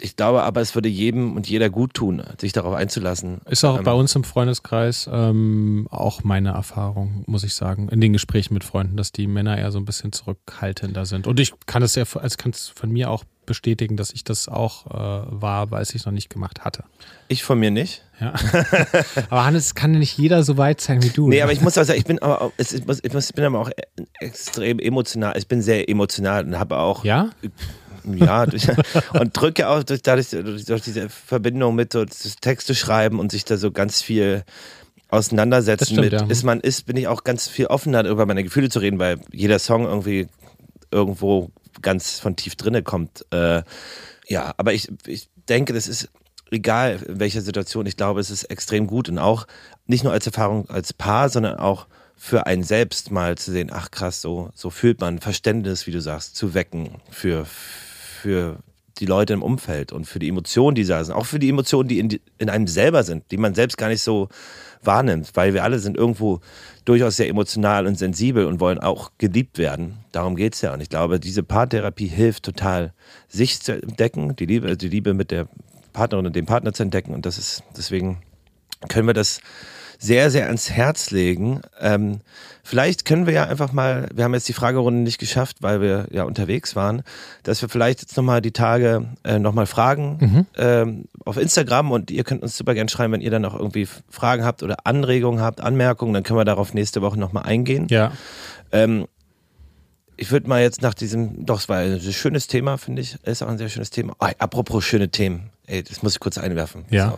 ich 0.02 0.16
glaube 0.16 0.44
aber, 0.44 0.62
es 0.62 0.76
würde 0.76 0.90
jedem 0.90 1.36
und 1.36 1.48
jeder 1.48 1.70
gut 1.70 1.94
tun, 1.94 2.24
sich 2.40 2.54
darauf 2.54 2.74
einzulassen. 2.74 3.42
Ist 3.50 3.64
auch 3.64 3.78
ähm, 3.78 3.84
bei 3.84 3.94
uns 3.94 4.16
im 4.16 4.24
Freundeskreis 4.24 5.10
ähm, 5.12 5.88
auch 5.90 6.24
meine 6.24 6.50
Erfahrung, 6.50 7.24
muss 7.28 7.44
ich 7.44 7.54
sagen, 7.54 7.90
in 7.90 8.02
den 8.02 8.14
Gesprächen 8.14 8.54
mit 8.54 8.64
Freunden, 8.64 8.98
dass 8.98 9.12
die 9.12 9.28
Männer 9.28 9.58
eher 9.58 9.72
so 9.72 9.80
ein 9.80 9.86
bisschen 9.86 10.12
zurückhaltender 10.12 11.06
sind. 11.06 11.28
Und 11.28 11.40
ich 11.40 11.54
kann 11.66 11.82
es 11.84 11.96
ja, 11.96 12.04
also 12.16 12.36
kann 12.38 12.52
es 12.52 12.68
von 12.68 12.92
mir 12.92 13.10
auch 13.10 13.24
bestätigen, 13.46 13.96
dass 13.96 14.12
ich 14.12 14.24
das 14.24 14.48
auch 14.48 14.88
äh, 14.88 15.42
war, 15.42 15.72
weil 15.72 15.84
ich 15.84 15.96
es 15.96 16.06
noch 16.06 16.14
nicht 16.14 16.30
gemacht 16.30 16.66
hatte. 16.66 16.84
Ich 17.28 17.44
von 17.44 17.60
mir 17.60 17.72
nicht. 17.72 18.04
Ja. 18.20 18.34
aber 19.30 19.46
Hannes, 19.46 19.76
kann 19.76 19.92
nicht 19.92 20.18
jeder 20.18 20.44
so 20.44 20.58
weit 20.58 20.82
sein 20.82 21.04
wie 21.04 21.10
du. 21.10 21.30
Nee, 21.30 21.38
ne? 21.38 21.44
aber 21.44 21.54
ich 21.54 21.62
muss 21.62 21.78
also, 21.78 21.94
ich 21.94 22.06
bin 22.06 22.20
aber 22.20 22.42
auch, 22.42 22.52
ich, 22.58 22.86
muss, 22.86 23.02
ich 23.04 23.34
bin 23.36 23.44
aber 23.44 23.60
auch 23.60 23.70
extrem 24.20 24.80
emotional. 24.80 25.38
Ich 25.38 25.48
bin 25.48 25.62
sehr 25.62 25.90
emotional 25.90 26.46
und 26.46 26.58
habe 26.58 26.78
auch 26.78 27.04
ja? 27.04 27.30
Ja, 28.14 28.46
durch, 28.46 28.68
und 29.14 29.36
drücke 29.36 29.68
auch 29.70 29.84
durch, 29.84 30.02
dadurch, 30.02 30.30
durch 30.30 30.82
diese 30.82 31.10
Verbindung 31.10 31.76
mit 31.76 31.94
so 31.94 32.06
Texte 32.06 32.76
schreiben 32.76 33.20
und 33.20 33.32
sich 33.32 33.46
da 33.46 33.58
so 33.58 33.72
ganz 33.72 34.02
viel 34.02 34.44
auseinandersetzen 35.10 35.86
stimmt, 35.86 36.02
mit, 36.02 36.14
ja. 36.14 36.26
ist 36.28 36.44
man 36.44 36.60
ist, 36.60 36.86
bin 36.86 36.98
ich 36.98 37.08
auch 37.08 37.24
ganz 37.24 37.48
viel 37.48 37.68
offener 37.68 38.06
über 38.06 38.26
meine 38.26 38.44
Gefühle 38.44 38.70
zu 38.70 38.80
reden, 38.80 39.00
weil 39.00 39.20
jeder 39.32 39.60
Song 39.60 39.86
irgendwie 39.86 40.28
irgendwo 40.92 41.52
ganz 41.82 42.20
von 42.20 42.36
tief 42.36 42.56
drinne 42.56 42.84
kommt. 42.84 43.26
Äh, 43.32 43.64
ja, 44.28 44.54
aber 44.58 44.74
ich, 44.74 44.90
ich 45.06 45.30
denke, 45.48 45.74
das 45.74 45.88
ist 45.88 46.10
egal 46.52 47.00
in 47.08 47.20
welcher 47.20 47.42
Situation, 47.42 47.86
ich 47.86 47.98
glaube, 47.98 48.20
es 48.20 48.30
ist 48.30 48.46
extrem 48.46 48.88
gut 48.88 49.10
und 49.10 49.20
auch 49.20 49.48
nicht 49.88 50.04
nur 50.04 50.14
als 50.14 50.26
Erfahrung 50.26 50.70
als 50.70 50.94
Paar, 50.94 51.30
sondern 51.30 51.58
auch 51.58 51.88
für 52.16 52.46
einen 52.46 52.64
selbst 52.64 53.12
mal 53.12 53.38
zu 53.38 53.52
sehen, 53.52 53.70
ach 53.72 53.92
krass, 53.92 54.22
so, 54.22 54.50
so 54.56 54.70
fühlt 54.70 55.02
man 55.02 55.20
Verständnis, 55.20 55.86
wie 55.86 55.92
du 55.92 56.02
sagst, 56.02 56.36
zu 56.36 56.54
wecken 56.54 57.02
für, 57.12 57.46
für 58.26 58.58
die 58.98 59.06
Leute 59.06 59.34
im 59.34 59.44
Umfeld 59.44 59.92
und 59.92 60.06
für 60.06 60.18
die 60.18 60.30
Emotionen, 60.30 60.74
die 60.74 60.84
da 60.84 61.04
sind, 61.04 61.14
auch 61.14 61.28
für 61.28 61.38
die 61.38 61.50
Emotionen, 61.50 61.88
die 61.88 62.00
in, 62.00 62.20
in 62.40 62.50
einem 62.50 62.66
selber 62.66 63.04
sind, 63.04 63.24
die 63.30 63.38
man 63.38 63.54
selbst 63.54 63.78
gar 63.78 63.90
nicht 63.90 64.02
so 64.02 64.30
wahrnimmt, 64.82 65.30
weil 65.36 65.54
wir 65.54 65.64
alle 65.64 65.78
sind 65.78 65.96
irgendwo 65.96 66.40
durchaus 66.86 67.18
sehr 67.18 67.30
emotional 67.30 67.86
und 67.86 68.00
sensibel 68.00 68.48
und 68.48 68.60
wollen 68.60 68.80
auch 68.80 69.12
geliebt 69.20 69.60
werden. 69.60 70.00
Darum 70.12 70.36
geht 70.36 70.56
es 70.56 70.62
ja. 70.62 70.74
Und 70.74 70.82
ich 70.82 70.90
glaube, 70.90 71.20
diese 71.20 71.44
Paartherapie 71.44 72.08
hilft 72.08 72.44
total, 72.44 72.94
sich 73.28 73.62
zu 73.62 73.74
entdecken, 73.74 74.36
die 74.36 74.48
Liebe, 74.48 74.76
die 74.76 74.90
Liebe 74.90 75.14
mit 75.14 75.30
der 75.30 75.48
Partnerin 75.94 76.26
und 76.26 76.36
dem 76.36 76.48
Partner 76.48 76.74
zu 76.74 76.82
entdecken. 76.82 77.14
Und 77.14 77.28
das 77.28 77.38
ist, 77.38 77.62
deswegen 77.78 78.24
können 78.90 79.06
wir 79.06 79.14
das 79.14 79.40
sehr, 80.00 80.32
sehr 80.32 80.48
ans 80.48 80.70
Herz 80.70 81.12
legen. 81.12 81.62
Ähm, 81.80 82.22
vielleicht 82.64 83.06
können 83.06 83.26
wir 83.26 83.34
ja 83.34 83.44
einfach 83.46 83.72
mal, 83.72 84.08
wir 84.14 84.24
haben 84.24 84.34
jetzt 84.34 84.48
die 84.48 84.54
Fragerunde 84.54 85.02
nicht 85.02 85.20
geschafft, 85.20 85.58
weil 85.62 85.82
wir 85.82 86.08
ja 86.12 86.24
unterwegs 86.24 86.76
waren, 86.76 87.04
dass 87.44 87.62
wir 87.62 87.70
vielleicht 87.70 88.02
jetzt 88.02 88.18
nochmal 88.18 88.42
die 88.42 88.52
Tage 88.52 89.06
äh, 89.24 89.40
nochmal 89.40 89.66
fragen 89.66 90.18
mhm. 90.20 90.46
ähm, 90.58 91.06
auf 91.24 91.38
Instagram 91.38 91.92
und 91.92 92.12
ihr 92.12 92.24
könnt 92.24 92.44
uns 92.44 92.58
super 92.58 92.74
gerne 92.74 92.90
schreiben, 92.90 93.14
wenn 93.14 93.22
ihr 93.22 93.32
dann 93.32 93.42
noch 93.42 93.58
irgendwie 93.58 93.88
Fragen 94.10 94.44
habt 94.44 94.64
oder 94.64 94.86
Anregungen 94.86 95.42
habt, 95.42 95.62
Anmerkungen, 95.62 96.14
dann 96.14 96.24
können 96.24 96.40
wir 96.40 96.46
darauf 96.46 96.74
nächste 96.74 97.02
Woche 97.02 97.20
nochmal 97.20 97.44
eingehen. 97.44 97.88
Ja. 97.90 98.12
Ähm, 98.72 99.06
ich 100.18 100.32
würde 100.32 100.48
mal 100.48 100.62
jetzt 100.62 100.82
nach 100.82 100.94
diesem, 100.94 101.46
doch, 101.46 101.60
es 101.60 101.70
war 101.70 101.80
ein 101.80 102.00
schönes 102.00 102.48
Thema, 102.48 102.78
finde 102.78 103.02
ich. 103.02 103.18
Ist 103.24 103.42
auch 103.44 103.48
ein 103.48 103.58
sehr 103.58 103.70
schönes 103.70 103.90
Thema. 103.90 104.16
Oh, 104.20 104.28
apropos 104.40 104.84
schöne 104.84 105.10
Themen. 105.10 105.50
Ey, 105.68 105.84
das 105.84 106.04
muss 106.04 106.14
ich 106.14 106.20
kurz 106.20 106.38
einwerfen. 106.38 106.86
Ja. 106.90 107.18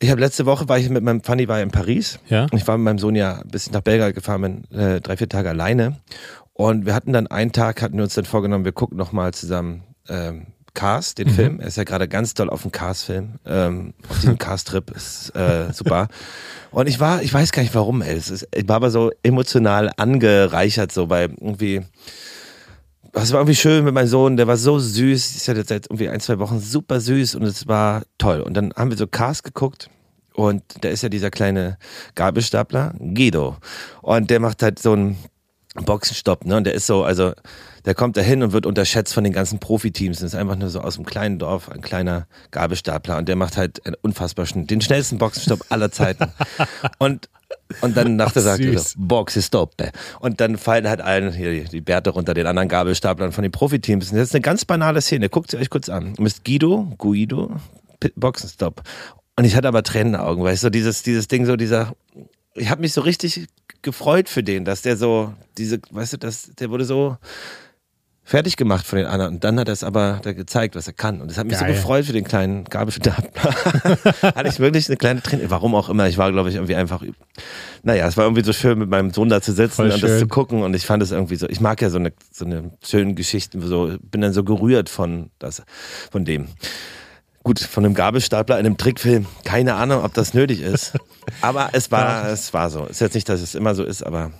Ich 0.00 0.10
habe 0.10 0.20
letzte 0.20 0.46
Woche 0.46 0.68
war 0.68 0.78
ich 0.78 0.88
mit 0.90 1.02
meinem 1.02 1.22
Fanny 1.22 1.48
war 1.48 1.60
in 1.60 1.70
Paris. 1.70 2.20
Ja. 2.28 2.46
Ich 2.52 2.66
war 2.68 2.78
mit 2.78 2.84
meinem 2.84 2.98
Sohn 2.98 3.16
ja 3.16 3.40
ein 3.40 3.48
bisschen 3.48 3.72
nach 3.72 3.80
Belgrad 3.80 4.14
gefahren, 4.14 4.42
bin 4.70 4.78
äh, 4.78 5.00
drei 5.00 5.16
vier 5.16 5.28
Tage 5.28 5.48
alleine. 5.48 6.00
Und 6.52 6.86
wir 6.86 6.94
hatten 6.94 7.12
dann 7.12 7.26
einen 7.26 7.52
Tag, 7.52 7.82
hatten 7.82 7.96
wir 7.96 8.04
uns 8.04 8.14
dann 8.14 8.24
vorgenommen, 8.24 8.64
wir 8.64 8.72
gucken 8.72 8.96
noch 8.96 9.12
mal 9.12 9.34
zusammen 9.34 9.82
ähm, 10.08 10.46
Cars, 10.74 11.16
den 11.16 11.28
mhm. 11.28 11.32
Film. 11.32 11.60
Er 11.60 11.66
ist 11.66 11.76
ja 11.76 11.84
gerade 11.84 12.06
ganz 12.06 12.34
doll 12.34 12.48
auf 12.50 12.62
dem 12.62 12.70
Cars-Film, 12.70 13.40
ähm, 13.44 13.94
auf 14.08 14.20
diesem 14.20 14.38
Cars-Trip, 14.38 14.90
ist 14.92 15.34
äh, 15.34 15.72
super. 15.72 16.08
Und 16.70 16.88
ich 16.88 17.00
war, 17.00 17.22
ich 17.22 17.34
weiß 17.34 17.50
gar 17.50 17.62
nicht 17.62 17.74
warum, 17.74 18.00
ey. 18.00 18.16
Es 18.16 18.30
ist, 18.30 18.46
ich 18.54 18.68
war 18.68 18.76
aber 18.76 18.90
so 18.90 19.10
emotional 19.24 19.90
angereichert, 19.96 20.92
so, 20.92 21.10
weil 21.10 21.30
irgendwie 21.40 21.82
es 23.22 23.32
war 23.32 23.40
irgendwie 23.40 23.56
schön 23.56 23.84
mit 23.84 23.94
meinem 23.94 24.08
Sohn, 24.08 24.36
der 24.36 24.46
war 24.46 24.56
so 24.56 24.78
süß. 24.78 25.36
Ich 25.36 25.48
hatte 25.48 25.64
seit 25.64 25.86
irgendwie 25.86 26.08
ein, 26.08 26.20
zwei 26.20 26.38
Wochen 26.38 26.60
super 26.60 27.00
süß 27.00 27.34
und 27.36 27.42
es 27.44 27.66
war 27.66 28.02
toll. 28.18 28.40
Und 28.40 28.54
dann 28.54 28.72
haben 28.76 28.90
wir 28.90 28.98
so 28.98 29.06
Cars 29.06 29.42
geguckt 29.42 29.90
und 30.34 30.62
da 30.82 30.88
ist 30.88 31.02
ja 31.02 31.08
dieser 31.08 31.30
kleine 31.30 31.78
Gabelstapler, 32.14 32.94
Guido. 32.98 33.56
Und 34.02 34.30
der 34.30 34.40
macht 34.40 34.62
halt 34.62 34.78
so 34.78 34.92
einen 34.92 35.18
Boxenstopp, 35.74 36.44
ne? 36.44 36.56
Und 36.56 36.64
der 36.64 36.74
ist 36.74 36.86
so, 36.86 37.04
also 37.04 37.32
der 37.84 37.94
kommt 37.94 38.16
da 38.16 38.20
hin 38.20 38.42
und 38.42 38.52
wird 38.52 38.66
unterschätzt 38.66 39.14
von 39.14 39.24
den 39.24 39.32
ganzen 39.32 39.58
Profiteams. 39.58 40.18
Das 40.18 40.34
ist 40.34 40.38
einfach 40.38 40.56
nur 40.56 40.68
so 40.68 40.80
aus 40.80 40.96
einem 40.96 41.06
kleinen 41.06 41.38
Dorf, 41.38 41.68
ein 41.70 41.80
kleiner 41.80 42.26
Gabelstapler. 42.50 43.16
Und 43.16 43.28
der 43.28 43.36
macht 43.36 43.56
halt 43.56 43.84
einen 43.86 43.96
unfassbar 44.00 44.46
den 44.46 44.80
schnellsten 44.80 45.18
Boxenstopp 45.18 45.64
aller 45.70 45.90
Zeiten. 45.90 46.32
und 46.98 47.28
und 47.80 47.96
dann 47.96 48.16
nach 48.16 48.32
der 48.32 48.42
sagt 48.42 48.60
er 48.60 48.78
so, 48.78 48.94
Boxe 48.98 49.42
stoppe. 49.42 49.90
Und 50.20 50.40
dann 50.40 50.56
fallen 50.56 50.88
halt 50.88 51.00
allen 51.00 51.32
hier 51.32 51.64
die 51.64 51.80
Bärte 51.80 52.10
runter, 52.10 52.34
den 52.34 52.46
anderen 52.46 52.68
Gabelstaplern 52.68 53.32
von 53.32 53.42
den 53.42 53.52
Profiteams. 53.52 54.10
Das 54.10 54.18
ist 54.18 54.34
eine 54.34 54.42
ganz 54.42 54.64
banale 54.64 55.00
Szene. 55.00 55.28
Guckt 55.28 55.50
sie 55.50 55.58
euch 55.58 55.70
kurz 55.70 55.88
an. 55.88 56.14
Müsst 56.18 56.44
Guido, 56.44 56.92
Guido, 56.98 57.56
Boxenstopp. 58.16 58.82
Und 59.36 59.44
ich 59.44 59.54
hatte 59.54 59.68
aber 59.68 59.82
Tränen 59.82 60.08
in 60.08 60.12
den 60.14 60.20
Augen, 60.20 60.42
weißt 60.42 60.64
du, 60.64 60.70
dieses, 60.70 61.02
dieses 61.02 61.28
Ding, 61.28 61.46
so 61.46 61.56
dieser, 61.56 61.92
ich 62.54 62.70
habe 62.70 62.80
mich 62.80 62.92
so 62.92 63.02
richtig 63.02 63.46
gefreut 63.82 64.28
für 64.28 64.42
den, 64.42 64.64
dass 64.64 64.82
der 64.82 64.96
so, 64.96 65.32
diese, 65.56 65.78
weißt 65.90 66.14
du, 66.14 66.16
dass 66.16 66.50
der 66.58 66.70
wurde 66.70 66.84
so 66.84 67.16
fertig 68.28 68.56
gemacht 68.56 68.86
von 68.86 68.98
den 68.98 69.06
anderen. 69.06 69.36
Und 69.36 69.44
dann 69.44 69.58
hat 69.58 69.68
er 69.68 69.72
es 69.72 69.82
aber 69.82 70.20
da 70.22 70.34
gezeigt, 70.34 70.76
was 70.76 70.86
er 70.86 70.92
kann. 70.92 71.22
Und 71.22 71.30
das 71.30 71.38
hat 71.38 71.46
mich 71.46 71.58
Geil. 71.58 71.70
so 71.70 71.74
gefreut 71.74 72.04
für 72.04 72.12
den 72.12 72.24
kleinen 72.24 72.64
Gabelstapler. 72.64 73.54
Hatte 74.34 74.48
ich 74.48 74.60
wirklich 74.60 74.86
eine 74.88 74.98
kleine 74.98 75.22
Träne. 75.22 75.48
Warum 75.48 75.74
auch 75.74 75.88
immer. 75.88 76.06
Ich 76.08 76.18
war, 76.18 76.30
glaube 76.30 76.50
ich, 76.50 76.56
irgendwie 76.56 76.74
einfach. 76.74 77.02
Naja, 77.84 78.06
es 78.06 78.18
war 78.18 78.24
irgendwie 78.24 78.44
so 78.44 78.52
schön, 78.52 78.78
mit 78.78 78.90
meinem 78.90 79.14
Sohn 79.14 79.30
da 79.30 79.40
zu 79.40 79.52
sitzen 79.52 79.76
Voll 79.76 79.86
und 79.86 80.02
das 80.02 80.10
schön. 80.10 80.18
zu 80.18 80.28
gucken. 80.28 80.62
Und 80.62 80.76
ich 80.76 80.84
fand 80.84 81.02
es 81.02 81.10
irgendwie 81.10 81.36
so. 81.36 81.48
Ich 81.48 81.62
mag 81.62 81.80
ja 81.80 81.88
so 81.88 81.96
eine, 81.96 82.12
so 82.30 82.44
eine 82.44 82.70
schönen 82.84 83.14
Geschichten. 83.14 83.62
So, 83.62 83.96
bin 84.02 84.20
dann 84.20 84.34
so 84.34 84.44
gerührt 84.44 84.90
von, 84.90 85.30
das, 85.38 85.62
von 86.10 86.26
dem. 86.26 86.48
Gut, 87.44 87.60
von 87.60 87.82
einem 87.82 87.94
Gabelstapler 87.94 88.58
in 88.58 88.66
einem 88.66 88.76
Trickfilm. 88.76 89.24
Keine 89.46 89.76
Ahnung, 89.76 90.04
ob 90.04 90.12
das 90.12 90.34
nötig 90.34 90.60
ist. 90.60 90.92
Aber 91.40 91.70
es 91.72 91.90
war, 91.90 92.28
es 92.28 92.52
war 92.52 92.68
so. 92.68 92.84
Ist 92.84 93.00
jetzt 93.00 93.14
nicht, 93.14 93.26
dass 93.30 93.40
es 93.40 93.54
immer 93.54 93.74
so 93.74 93.84
ist, 93.84 94.02
aber 94.02 94.32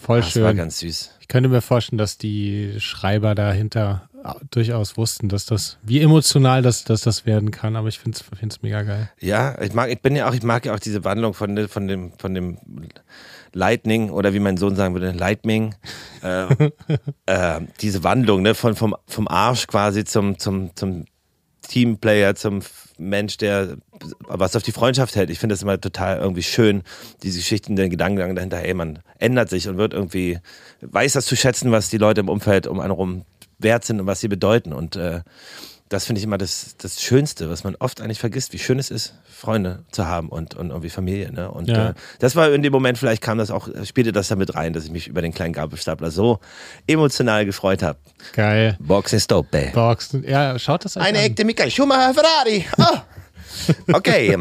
Voll 0.00 0.18
ah, 0.18 0.26
es 0.26 0.36
war 0.40 0.50
schön. 0.50 0.56
ganz 0.56 0.78
süß. 0.80 1.14
Ich 1.20 1.28
könnte 1.28 1.48
mir 1.48 1.60
vorstellen, 1.60 1.98
dass 1.98 2.18
die 2.18 2.74
Schreiber 2.78 3.34
dahinter 3.34 4.08
durchaus 4.50 4.96
wussten, 4.96 5.28
dass 5.28 5.46
das, 5.46 5.78
wie 5.82 6.00
emotional 6.00 6.62
das, 6.62 6.84
dass 6.84 7.02
das 7.02 7.26
werden 7.26 7.50
kann, 7.50 7.76
aber 7.76 7.88
ich 7.88 7.98
finde 7.98 8.18
es 8.48 8.62
mega 8.62 8.82
geil. 8.82 9.10
Ja, 9.20 9.60
ich 9.60 9.72
mag, 9.72 9.90
ich 9.90 10.00
bin 10.00 10.16
ja 10.16 10.28
auch, 10.28 10.34
ich 10.34 10.42
mag 10.42 10.66
ja 10.66 10.74
auch 10.74 10.78
diese 10.78 11.04
Wandlung 11.04 11.34
von, 11.34 11.68
von 11.68 11.88
dem, 11.88 12.12
von 12.18 12.34
dem 12.34 12.58
Lightning 13.52 14.10
oder 14.10 14.34
wie 14.34 14.40
mein 14.40 14.56
Sohn 14.56 14.76
sagen 14.76 14.94
würde, 14.94 15.12
Lightning, 15.12 15.74
äh, 16.22 16.46
äh, 17.26 17.60
diese 17.80 18.04
Wandlung, 18.04 18.42
ne, 18.42 18.54
von, 18.54 18.74
vom, 18.74 18.96
vom 19.06 19.28
Arsch 19.28 19.66
quasi 19.66 20.04
zum, 20.04 20.38
zum, 20.38 20.74
zum 20.74 21.04
Teamplayer, 21.62 22.34
zum 22.34 22.62
Mensch, 22.98 23.36
der 23.36 23.76
was 24.26 24.56
auf 24.56 24.62
die 24.62 24.72
Freundschaft 24.72 25.16
hält. 25.16 25.30
Ich 25.30 25.38
finde 25.38 25.54
das 25.54 25.62
immer 25.62 25.80
total 25.80 26.18
irgendwie 26.18 26.42
schön, 26.42 26.82
diese 27.22 27.38
Geschichten, 27.38 27.76
den 27.76 27.90
Gedankengang 27.90 28.34
dahinter, 28.34 28.58
ey, 28.58 28.74
man 28.74 29.00
ändert 29.18 29.50
sich 29.50 29.68
und 29.68 29.78
wird 29.78 29.94
irgendwie, 29.94 30.38
weiß 30.80 31.14
das 31.14 31.26
zu 31.26 31.36
schätzen, 31.36 31.72
was 31.72 31.90
die 31.90 31.98
Leute 31.98 32.20
im 32.20 32.28
Umfeld 32.28 32.66
um 32.66 32.80
einen 32.80 32.90
herum 32.90 33.24
wert 33.58 33.84
sind 33.84 34.00
und 34.00 34.06
was 34.06 34.20
sie 34.20 34.28
bedeuten. 34.28 34.72
Und 34.72 34.96
äh, 34.96 35.20
das 35.88 36.04
finde 36.04 36.18
ich 36.18 36.24
immer 36.24 36.38
das, 36.38 36.76
das 36.78 37.00
Schönste, 37.02 37.48
was 37.50 37.64
man 37.64 37.74
oft 37.78 38.00
eigentlich 38.00 38.18
vergisst, 38.20 38.52
wie 38.52 38.58
schön 38.58 38.78
es 38.78 38.90
ist, 38.90 39.14
Freunde 39.24 39.84
zu 39.90 40.06
haben 40.06 40.28
und, 40.28 40.54
und 40.54 40.70
irgendwie 40.70 40.90
Familie. 40.90 41.32
Ne? 41.32 41.50
Und 41.50 41.68
Ja. 41.68 41.90
äh, 41.90 41.94
das 42.18 42.36
war 42.36 42.52
in 42.52 42.62
dem 42.62 42.72
Moment, 42.72 42.98
vielleicht 42.98 43.22
kam 43.22 43.38
das 43.38 43.50
auch, 43.50 43.68
spielte 43.84 44.12
das 44.12 44.28
damit 44.28 44.54
rein, 44.54 44.72
dass 44.72 44.84
ich 44.84 44.90
mich 44.90 45.06
über 45.08 45.22
den 45.22 45.32
kleinen 45.32 45.52
Gabelstapler 45.52 46.10
so 46.10 46.40
emotional 46.86 47.46
gefreut 47.46 47.82
habe. 47.82 47.98
Geil. 48.34 48.76
Boxen 48.80 49.20
Stoppe. 49.20 49.70
Boxen. 49.74 50.24
Ja, 50.28 50.58
schaut 50.58 50.84
das 50.84 50.96
euch 50.96 51.02
Eine 51.02 51.18
an. 51.18 51.24
echte 51.24 51.44
Michael 51.44 51.70
Schumacher 51.70 52.14
Ferrari. 52.14 52.64
Oh. 52.78 52.98
Okay. 53.92 54.36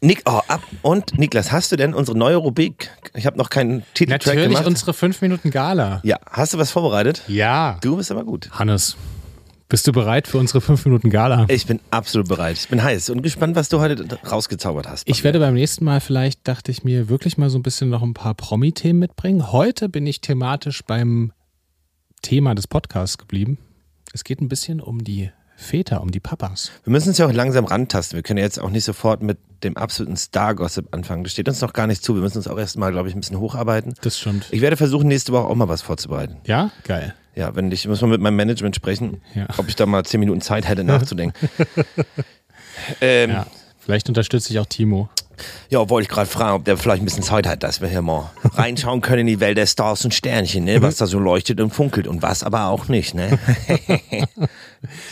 Nick, 0.00 0.22
oh, 0.24 0.40
ab. 0.48 0.62
Und 0.80 1.18
Niklas, 1.18 1.52
hast 1.52 1.70
du 1.70 1.76
denn 1.76 1.94
unsere 1.94 2.16
neue 2.16 2.36
Rubrik? 2.36 2.90
Ich 3.14 3.26
habe 3.26 3.36
noch 3.36 3.50
keinen 3.50 3.82
Titeltrack 3.94 4.34
Natürlich 4.34 4.50
gemacht. 4.56 4.66
unsere 4.66 4.94
5 4.94 5.20
Minuten 5.20 5.50
Gala. 5.50 6.00
ja, 6.02 6.18
hast 6.30 6.54
du 6.54 6.58
was 6.58 6.70
vorbereitet? 6.70 7.22
Ja. 7.28 7.78
Du 7.82 7.96
bist 7.96 8.10
aber 8.10 8.24
gut. 8.24 8.48
Hannes, 8.52 8.96
bist 9.72 9.86
du 9.86 9.92
bereit 9.92 10.28
für 10.28 10.36
unsere 10.36 10.60
5 10.60 10.84
Minuten 10.84 11.08
Gala? 11.08 11.46
Ich 11.48 11.64
bin 11.64 11.80
absolut 11.90 12.28
bereit. 12.28 12.58
Ich 12.58 12.68
bin 12.68 12.82
heiß 12.82 13.08
und 13.08 13.22
gespannt, 13.22 13.56
was 13.56 13.70
du 13.70 13.80
heute 13.80 14.06
rausgezaubert 14.30 14.86
hast. 14.86 15.08
Ich 15.08 15.24
werde 15.24 15.38
beim 15.38 15.54
nächsten 15.54 15.86
Mal 15.86 16.00
vielleicht, 16.00 16.46
dachte 16.46 16.70
ich 16.70 16.84
mir, 16.84 17.08
wirklich 17.08 17.38
mal 17.38 17.48
so 17.48 17.58
ein 17.58 17.62
bisschen 17.62 17.88
noch 17.88 18.02
ein 18.02 18.12
paar 18.12 18.34
Promi-Themen 18.34 18.98
mitbringen. 18.98 19.50
Heute 19.50 19.88
bin 19.88 20.06
ich 20.06 20.20
thematisch 20.20 20.84
beim 20.84 21.32
Thema 22.20 22.54
des 22.54 22.66
Podcasts 22.66 23.16
geblieben. 23.16 23.56
Es 24.12 24.24
geht 24.24 24.42
ein 24.42 24.50
bisschen 24.50 24.78
um 24.78 25.02
die 25.04 25.30
Väter, 25.56 26.02
um 26.02 26.10
die 26.10 26.20
Papas. 26.20 26.70
Wir 26.84 26.90
müssen 26.90 27.08
uns 27.08 27.16
ja 27.16 27.26
auch 27.26 27.32
langsam 27.32 27.64
rantasten. 27.64 28.18
Wir 28.18 28.22
können 28.22 28.40
ja 28.40 28.44
jetzt 28.44 28.60
auch 28.60 28.68
nicht 28.68 28.84
sofort 28.84 29.22
mit 29.22 29.38
dem 29.64 29.78
absoluten 29.78 30.18
Star-Gossip 30.18 30.88
anfangen. 30.94 31.24
Das 31.24 31.32
steht 31.32 31.48
uns 31.48 31.62
noch 31.62 31.72
gar 31.72 31.86
nicht 31.86 32.04
zu. 32.04 32.14
Wir 32.14 32.20
müssen 32.20 32.36
uns 32.36 32.46
auch 32.46 32.58
erstmal, 32.58 32.92
glaube 32.92 33.08
ich, 33.08 33.14
ein 33.14 33.20
bisschen 33.20 33.38
hocharbeiten. 33.38 33.94
Das 34.02 34.18
stimmt. 34.18 34.48
Ich 34.50 34.60
werde 34.60 34.76
versuchen, 34.76 35.08
nächste 35.08 35.32
Woche 35.32 35.46
auch 35.46 35.54
mal 35.54 35.68
was 35.68 35.80
vorzubereiten. 35.80 36.36
Ja, 36.44 36.72
geil. 36.84 37.14
Ja, 37.34 37.54
wenn 37.56 37.72
ich, 37.72 37.86
muss 37.88 38.00
mal 38.02 38.08
mit 38.08 38.20
meinem 38.20 38.36
Management 38.36 38.76
sprechen, 38.76 39.22
Ja. 39.34 39.46
ob 39.56 39.68
ich 39.68 39.76
da 39.76 39.86
mal 39.86 40.04
zehn 40.04 40.20
Minuten 40.20 40.40
Zeit 40.40 40.68
hätte, 40.68 40.84
nachzudenken. 40.84 41.48
ähm, 43.00 43.30
Ja. 43.30 43.46
Vielleicht 43.78 44.08
unterstütze 44.08 44.52
ich 44.52 44.60
auch 44.60 44.66
Timo. 44.66 45.08
Ja, 45.68 45.88
wollte 45.90 46.04
ich 46.04 46.08
gerade 46.08 46.28
fragen, 46.30 46.54
ob 46.54 46.64
der 46.64 46.76
vielleicht 46.76 47.02
ein 47.02 47.04
bisschen 47.04 47.24
Zeit 47.24 47.48
hat, 47.48 47.64
dass 47.64 47.80
wir 47.80 47.88
hier 47.88 48.00
mal 48.02 48.30
reinschauen 48.44 49.00
können 49.00 49.22
in 49.22 49.26
die 49.26 49.40
Welt 49.40 49.56
der 49.58 49.66
Stars 49.66 50.04
und 50.04 50.14
Sternchen, 50.14 50.62
ne? 50.64 50.80
was 50.82 50.98
da 50.98 51.06
so 51.06 51.18
leuchtet 51.18 51.60
und 51.60 51.70
funkelt 51.70 52.06
und 52.06 52.22
was 52.22 52.44
aber 52.44 52.66
auch 52.68 52.86
nicht. 52.86 53.14
Ne? 53.14 53.38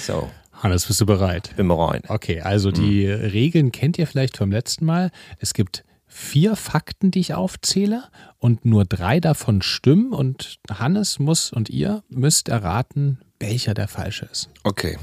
so, 0.07 0.31
Hannes, 0.53 0.87
bist 0.87 1.01
du 1.01 1.07
bereit? 1.07 1.51
bin 1.57 1.67
bereit. 1.67 2.05
Okay, 2.09 2.41
also 2.43 2.71
die 2.71 3.07
Regeln 3.09 3.73
kennt 3.73 3.99
ihr 3.99 4.07
vielleicht 4.07 4.37
vom 4.37 4.53
letzten 4.53 4.85
Mal. 4.85 5.11
Es 5.41 5.53
gibt 5.53 5.83
vier 6.13 6.57
Fakten, 6.57 7.11
die 7.11 7.21
ich 7.21 7.35
aufzähle 7.35 8.05
und 8.39 8.65
nur 8.65 8.85
drei 8.85 9.21
davon 9.21 9.63
stimmen 9.63 10.13
und 10.13 10.59
Hannes 10.71 11.19
muss 11.19 11.53
und 11.53 11.71
ihr 11.71 12.03
müsst 12.09 12.49
erraten, 12.49 13.21
welcher 13.39 13.73
der 13.75 13.89
falsche 13.89 14.27
ist. 14.27 14.51
Okay. 14.65 14.99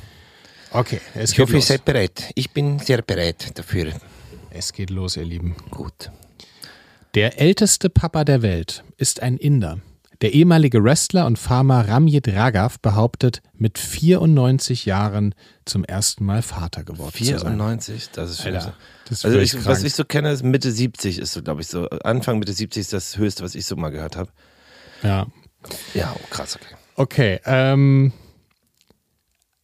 Okay, 0.71 0.99
es 1.15 1.31
Ich 1.31 1.37
geht 1.37 1.43
hoffe, 1.43 1.53
ihr 1.53 1.57
los. 1.59 1.67
seid 1.67 1.85
bereit. 1.85 2.31
Ich 2.35 2.51
bin 2.51 2.77
sehr 2.79 3.01
bereit 3.01 3.57
dafür. 3.57 3.93
Es 4.51 4.73
geht 4.73 4.89
los, 4.89 5.15
ihr 5.15 5.23
Lieben. 5.23 5.55
Gut. 5.71 6.11
Der 7.15 7.39
älteste 7.39 7.89
Papa 7.89 8.25
der 8.25 8.41
Welt 8.41 8.83
ist 8.97 9.21
ein 9.21 9.37
Inder. 9.37 9.79
Der 10.21 10.33
ehemalige 10.33 10.83
Wrestler 10.83 11.25
und 11.25 11.37
Farmer 11.37 11.87
Ramjit 11.87 12.27
Raghav 12.27 12.79
behauptet, 12.79 13.41
mit 13.53 13.77
94 13.77 14.85
Jahren 14.85 15.35
zum 15.65 15.83
ersten 15.83 16.25
Mal 16.25 16.41
Vater 16.41 16.83
geworden 16.83 17.13
zu 17.15 17.23
sein. 17.23 17.39
94, 17.39 18.09
das 18.11 18.31
ist 18.31 18.45
Alter, 18.45 18.73
das 19.05 19.19
ist 19.19 19.25
Also 19.25 19.39
ich, 19.39 19.65
was 19.65 19.83
ich 19.83 19.93
so 19.93 20.05
kenne, 20.05 20.31
ist 20.31 20.43
Mitte 20.43 20.71
70 20.71 21.19
ist 21.19 21.33
so, 21.33 21.43
glaube 21.43 21.61
ich, 21.61 21.67
so. 21.67 21.87
Anfang 21.89 22.39
Mitte 22.39 22.53
70 22.53 22.81
ist 22.81 22.93
das 22.93 23.17
höchste, 23.17 23.43
was 23.43 23.53
ich 23.53 23.65
so 23.65 23.75
mal 23.75 23.89
gehört 23.89 24.15
habe. 24.15 24.31
Ja, 25.03 25.27
Ja, 25.93 26.15
oh, 26.15 26.27
krass, 26.29 26.55
okay. 26.55 26.75
Okay, 26.95 27.39
ähm, 27.45 28.11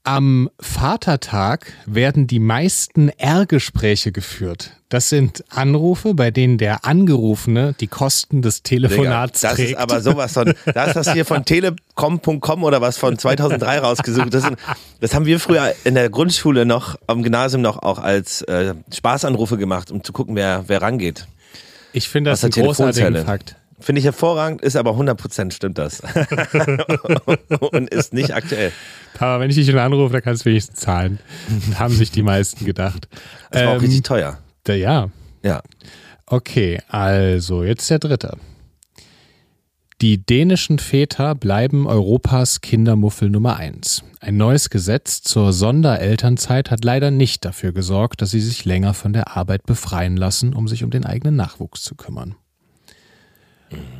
am 0.03 0.49
Vatertag 0.59 1.73
werden 1.85 2.27
die 2.27 2.39
meisten 2.39 3.09
R-Gespräche 3.09 4.11
geführt. 4.11 4.77
Das 4.93 5.09
sind 5.09 5.43
Anrufe, 5.49 6.13
bei 6.13 6.29
denen 6.29 6.59
der 6.59 6.85
Angerufene 6.85 7.73
die 7.79 7.87
Kosten 7.87 8.43
des 8.43 8.61
Digga, 8.61 8.87
Telefonats 8.89 9.41
das 9.41 9.55
trägt. 9.55 9.71
ist 9.71 9.77
aber 9.77 10.01
sowas 10.01 10.33
von, 10.33 10.53
das 10.71 10.95
hast 10.95 11.07
du 11.07 11.13
hier 11.13 11.25
von 11.25 11.43
telekom.com 11.45 12.63
oder 12.63 12.79
was 12.79 12.99
von 12.99 13.17
2003 13.17 13.79
rausgesucht. 13.79 14.31
Das, 14.31 14.43
sind, 14.43 14.55
das 14.99 15.15
haben 15.15 15.25
wir 15.25 15.39
früher 15.39 15.73
in 15.83 15.95
der 15.95 16.11
Grundschule 16.11 16.67
noch, 16.67 16.95
am 17.07 17.23
Gymnasium 17.23 17.63
noch 17.63 17.81
auch 17.81 17.97
als 17.97 18.43
äh, 18.43 18.75
Spaßanrufe 18.93 19.57
gemacht, 19.57 19.89
um 19.89 20.03
zu 20.03 20.13
gucken, 20.13 20.35
wer, 20.35 20.65
wer 20.67 20.83
rangeht. 20.83 21.25
ich 21.91 22.07
finde 22.07 22.29
das 22.29 22.43
ein 22.43 22.51
großartiger. 22.51 23.25
Fakt. 23.25 23.55
Finde 23.79 23.97
ich 23.97 24.05
hervorragend, 24.05 24.61
ist 24.61 24.75
aber 24.75 24.91
100% 24.91 25.51
stimmt 25.53 25.79
das. 25.79 26.03
Und 27.71 27.89
ist 27.89 28.13
nicht 28.13 28.33
aktuell. 28.35 28.71
Papa, 29.15 29.39
wenn 29.39 29.49
ich 29.49 29.55
dich 29.55 29.65
schon 29.65 29.79
anrufe, 29.79 30.13
dann 30.13 30.21
kannst 30.21 30.45
du 30.45 30.51
wenigstens 30.51 30.79
zahlen. 30.79 31.17
haben 31.79 31.95
sich 31.95 32.11
die 32.11 32.21
meisten 32.21 32.63
gedacht. 32.63 33.07
Das 33.49 33.63
war 33.63 33.69
auch 33.71 33.73
Ähm, 33.75 33.79
richtig 33.81 34.03
teuer. 34.03 34.37
Da- 34.63 34.73
ja, 34.73 35.09
Ja. 35.43 35.61
Okay, 36.25 36.81
also 36.87 37.63
jetzt 37.63 37.89
der 37.89 37.99
dritte. 37.99 38.37
Die 40.01 40.25
dänischen 40.25 40.79
Väter 40.79 41.35
bleiben 41.35 41.85
Europas 41.85 42.61
Kindermuffel 42.61 43.29
Nummer 43.29 43.57
eins. 43.57 44.03
Ein 44.19 44.37
neues 44.37 44.69
Gesetz 44.69 45.21
zur 45.21 45.53
Sonderelternzeit 45.53 46.71
hat 46.71 46.83
leider 46.83 47.11
nicht 47.11 47.45
dafür 47.45 47.71
gesorgt, 47.71 48.21
dass 48.21 48.31
sie 48.31 48.41
sich 48.41 48.65
länger 48.65 48.93
von 48.93 49.13
der 49.13 49.37
Arbeit 49.37 49.63
befreien 49.65 50.17
lassen, 50.17 50.53
um 50.53 50.67
sich 50.67 50.83
um 50.83 50.89
den 50.89 51.05
eigenen 51.05 51.35
Nachwuchs 51.35 51.83
zu 51.83 51.95
kümmern. 51.95 52.35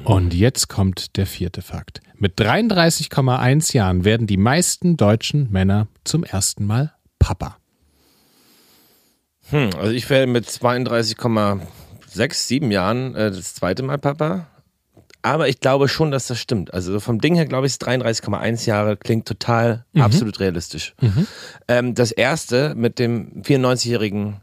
Und 0.04 0.34
jetzt 0.34 0.68
kommt 0.68 1.18
der 1.18 1.26
vierte 1.26 1.62
Fakt. 1.62 2.02
Mit 2.18 2.40
33,1 2.40 3.74
Jahren 3.74 4.06
werden 4.06 4.28
die 4.28 4.38
meisten 4.38 4.98
deutschen 4.98 5.52
Männer 5.52 5.88
zum 6.04 6.24
ersten 6.24 6.66
Mal 6.66 6.94
Papa. 7.20 7.58
Hm, 9.54 9.70
also 9.80 9.92
ich 9.92 10.10
werde 10.10 10.26
mit 10.26 10.48
32,6, 10.48 12.34
7 12.34 12.72
Jahren 12.72 13.14
äh, 13.16 13.30
das 13.30 13.54
zweite 13.54 13.84
Mal 13.84 14.00
Papa. 14.00 14.48
Aber 15.22 15.48
ich 15.48 15.60
glaube 15.60 15.88
schon, 15.88 16.10
dass 16.10 16.28
das 16.28 16.40
stimmt. 16.40 16.74
Also 16.74 17.00
vom 17.00 17.22
Ding 17.22 17.36
her 17.36 17.46
glaube 17.46 17.68
ich, 17.68 17.74
ist 17.74 17.88
33,1 17.88 18.66
Jahre 18.68 18.98
klingt 18.98 19.28
total 19.28 19.86
absolut 19.98 20.40
realistisch. 20.40 20.96
Ähm, 21.68 21.94
das 21.94 22.12
erste 22.12 22.74
mit 22.76 22.98
dem 23.00 23.44
94-jährigen 23.44 24.42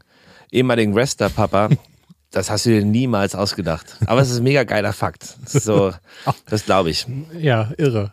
ehemaligen 0.49 0.95
Wrestler-Papa, 0.95 1.69
das 2.31 2.49
hast 2.49 2.65
du 2.65 2.69
dir 2.69 2.85
niemals 2.85 3.35
ausgedacht. 3.35 3.97
Aber 4.05 4.21
es 4.21 4.31
ist 4.31 4.37
ein 4.37 4.43
mega 4.43 4.63
geiler 4.63 4.93
Fakt. 4.93 5.35
So, 5.45 5.93
das 6.47 6.65
glaube 6.65 6.89
ich. 6.89 7.05
Ja, 7.37 7.71
irre. 7.77 8.11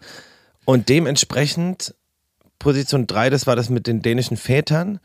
Und 0.64 0.88
dementsprechend 0.88 1.94
Position 2.58 3.06
3, 3.06 3.30
das 3.30 3.46
war 3.46 3.56
das 3.56 3.70
mit 3.70 3.86
den 3.86 4.02
dänischen 4.02 4.36
Vätern. 4.36 4.98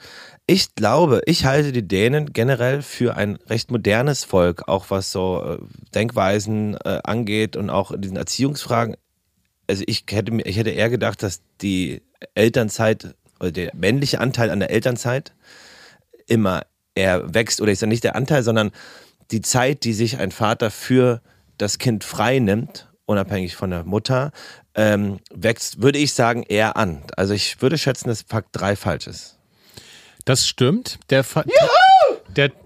Ich 0.48 0.76
glaube, 0.76 1.22
ich 1.26 1.46
halte 1.46 1.72
die 1.72 1.88
Dänen 1.88 2.34
generell 2.34 2.82
für 2.82 3.16
ein 3.16 3.38
recht 3.48 3.72
modernes 3.72 4.24
Volk, 4.24 4.68
auch 4.68 4.86
was 4.90 5.12
so 5.12 5.44
äh, 5.44 5.58
Denkweisen 5.94 6.76
äh, 6.84 7.00
angeht 7.04 7.56
und 7.56 7.70
auch 7.70 7.92
in 7.92 8.02
diesen 8.02 8.18
Erziehungsfragen. 8.18 8.96
Also 9.68 9.84
ich 9.88 10.06
hätte 10.10 10.36
ich 10.44 10.58
hätte 10.58 10.72
eher 10.72 10.90
gedacht, 10.90 11.24
dass 11.24 11.42
die 11.62 12.02
Elternzeit 12.36 13.16
oder 13.40 13.52
der 13.52 13.72
männliche 13.76 14.20
Anteil 14.20 14.50
an 14.50 14.60
der 14.60 14.72
Elternzeit 14.72 15.34
immer 16.28 16.64
er 16.96 17.34
wächst 17.34 17.62
oder 17.62 17.72
ich 17.72 17.80
sage 17.80 17.90
nicht 17.90 18.04
der 18.04 18.16
Anteil, 18.16 18.44
sondern 18.44 18.72
die 19.32 19.42
Zeit, 19.42 19.84
die 19.84 19.94
sich 19.94 20.18
ein 20.18 20.32
Vater 20.32 20.72
für 20.72 21.22
das 21.58 21.78
Kind 21.78 22.04
frei 22.04 22.40
nimmt, 22.40 22.90
unabhängig 23.06 23.56
von 23.56 23.70
der 23.70 23.84
Mutter, 23.84 24.32
ähm, 24.76 25.20
wächst, 25.34 25.82
würde 25.82 26.00
ich 26.00 26.14
sagen, 26.14 26.44
eher 26.44 26.78
an. 26.78 27.04
Also 27.18 27.34
ich 27.34 27.62
würde 27.62 27.78
schätzen, 27.78 28.08
dass 28.10 28.22
Fakt 28.24 28.50
3 28.54 28.76
falsch 28.76 29.08
ist. 29.08 29.38
Das 30.26 30.48
stimmt. 30.48 31.00
Der, 31.10 31.24
Fa 31.24 31.44
der, 32.36 32.50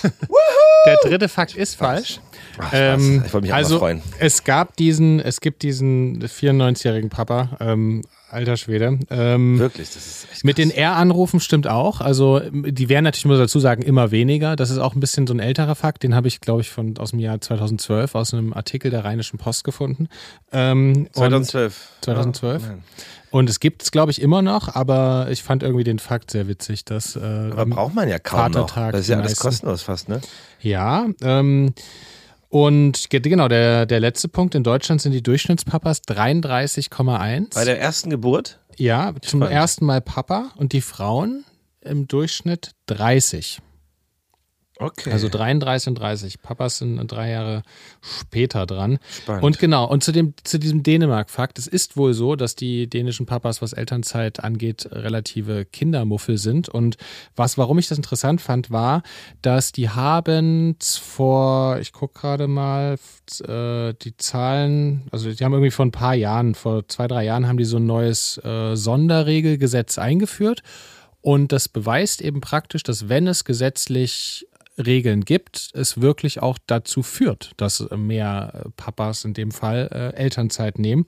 der 0.86 0.96
dritte 1.02 1.28
Fakt 1.28 1.54
ist 1.54 1.74
falsch. 1.76 2.20
Ach, 2.58 2.70
Ähm, 2.72 3.22
ich 3.24 3.32
wollte 3.32 3.42
mich 3.42 3.52
auch 3.52 3.56
also 3.56 3.74
mal 3.74 3.78
freuen. 3.80 4.02
es 4.18 4.42
gab 4.44 4.76
diesen, 4.76 5.20
es 5.20 5.40
gibt 5.40 5.62
diesen 5.62 6.20
94-jährigen 6.22 7.10
Papa, 7.10 7.56
ähm, 7.60 8.02
alter 8.30 8.56
Schwede. 8.56 8.98
Ähm, 9.10 9.58
Wirklich, 9.58 9.88
das 9.88 10.06
ist 10.06 10.26
echt 10.32 10.44
mit 10.44 10.56
krass. 10.56 10.66
den 10.68 10.76
R-Anrufen 10.76 11.40
stimmt 11.40 11.66
auch. 11.66 12.00
Also 12.00 12.40
die 12.50 12.88
werden 12.88 13.04
natürlich, 13.04 13.24
muss 13.26 13.36
ich 13.38 13.42
dazu 13.44 13.60
sagen, 13.60 13.82
immer 13.82 14.10
weniger. 14.10 14.56
Das 14.56 14.70
ist 14.70 14.78
auch 14.78 14.94
ein 14.94 15.00
bisschen 15.00 15.26
so 15.26 15.34
ein 15.34 15.40
älterer 15.40 15.74
Fakt. 15.74 16.02
Den 16.02 16.14
habe 16.14 16.28
ich, 16.28 16.40
glaube 16.40 16.60
ich, 16.60 16.70
von 16.70 16.96
aus 16.98 17.10
dem 17.10 17.18
Jahr 17.20 17.40
2012 17.40 18.14
aus 18.14 18.34
einem 18.34 18.52
Artikel 18.52 18.90
der 18.90 19.04
Rheinischen 19.04 19.38
Post 19.38 19.64
gefunden. 19.64 20.08
Ähm, 20.52 21.06
und- 21.08 21.14
2012. 21.16 21.88
2012? 22.02 22.62
Ja. 22.62 22.74
Und 23.30 23.50
es 23.50 23.60
gibt 23.60 23.82
es, 23.82 23.90
glaube 23.90 24.10
ich, 24.10 24.22
immer 24.22 24.40
noch, 24.40 24.74
aber 24.74 25.26
ich 25.30 25.42
fand 25.42 25.62
irgendwie 25.62 25.84
den 25.84 25.98
Fakt 25.98 26.30
sehr 26.30 26.48
witzig, 26.48 26.86
dass 26.86 27.14
äh, 27.14 27.20
Aber 27.20 27.66
braucht 27.66 27.94
man 27.94 28.08
ja 28.08 28.18
kaum 28.18 28.52
noch. 28.52 28.70
Vatertag 28.70 28.92
Das 28.92 29.02
ist 29.02 29.08
ja 29.08 29.18
alles 29.18 29.36
kostenlos 29.36 29.82
fast, 29.82 30.08
ne? 30.08 30.22
Ja, 30.60 31.06
ähm, 31.20 31.74
und 32.48 33.10
ge- 33.10 33.20
genau, 33.20 33.48
der, 33.48 33.86
der 33.86 34.00
letzte 34.00 34.28
Punkt, 34.28 34.54
in 34.54 34.62
Deutschland 34.64 35.00
sind 35.02 35.12
die 35.12 35.22
Durchschnittspapas 35.22 36.02
33,1. 36.02 37.54
Bei 37.54 37.64
der 37.64 37.80
ersten 37.80 38.10
Geburt? 38.10 38.60
Ja, 38.76 39.12
zum 39.22 39.40
Spannend. 39.40 39.54
ersten 39.54 39.84
Mal 39.84 40.00
Papa 40.00 40.50
und 40.56 40.72
die 40.72 40.80
Frauen 40.80 41.44
im 41.80 42.06
Durchschnitt 42.08 42.72
30. 42.86 43.58
Okay. 44.80 45.10
Also 45.10 45.28
33 45.28 45.88
und 45.88 45.94
30. 45.96 46.40
Papas 46.40 46.78
sind 46.78 47.04
drei 47.08 47.30
Jahre 47.30 47.62
später 48.00 48.64
dran. 48.64 48.98
Spannend. 49.10 49.42
Und 49.42 49.58
genau, 49.58 49.88
und 49.88 50.04
zu, 50.04 50.12
dem, 50.12 50.34
zu 50.44 50.58
diesem 50.58 50.84
Dänemark-Fakt, 50.84 51.58
es 51.58 51.66
ist 51.66 51.96
wohl 51.96 52.14
so, 52.14 52.36
dass 52.36 52.54
die 52.54 52.88
dänischen 52.88 53.26
Papas, 53.26 53.60
was 53.60 53.72
Elternzeit 53.72 54.44
angeht, 54.44 54.88
relative 54.92 55.64
Kindermuffel 55.64 56.38
sind. 56.38 56.68
Und 56.68 56.96
was, 57.34 57.58
warum 57.58 57.78
ich 57.78 57.88
das 57.88 57.98
interessant 57.98 58.40
fand, 58.40 58.70
war, 58.70 59.02
dass 59.42 59.72
die 59.72 59.90
haben 59.90 60.76
vor, 60.80 61.78
ich 61.80 61.92
gucke 61.92 62.20
gerade 62.20 62.46
mal, 62.46 62.98
äh, 63.46 63.94
die 63.94 64.16
Zahlen, 64.16 65.08
also 65.10 65.32
die 65.32 65.44
haben 65.44 65.52
irgendwie 65.54 65.72
vor 65.72 65.86
ein 65.86 65.92
paar 65.92 66.14
Jahren, 66.14 66.54
vor 66.54 66.86
zwei, 66.86 67.08
drei 67.08 67.24
Jahren 67.24 67.48
haben 67.48 67.58
die 67.58 67.64
so 67.64 67.78
ein 67.78 67.86
neues 67.86 68.38
äh, 68.44 68.76
Sonderregelgesetz 68.76 69.98
eingeführt. 69.98 70.62
Und 71.20 71.50
das 71.50 71.68
beweist 71.68 72.22
eben 72.22 72.40
praktisch, 72.40 72.84
dass 72.84 73.08
wenn 73.08 73.26
es 73.26 73.44
gesetzlich 73.44 74.46
Regeln 74.78 75.24
gibt, 75.24 75.70
es 75.74 76.00
wirklich 76.00 76.40
auch 76.40 76.58
dazu 76.66 77.02
führt, 77.02 77.52
dass 77.56 77.86
mehr 77.96 78.52
äh, 78.54 78.70
Papas 78.76 79.24
in 79.24 79.34
dem 79.34 79.50
Fall 79.50 79.88
äh, 79.92 80.16
Elternzeit 80.16 80.78
nehmen. 80.78 81.06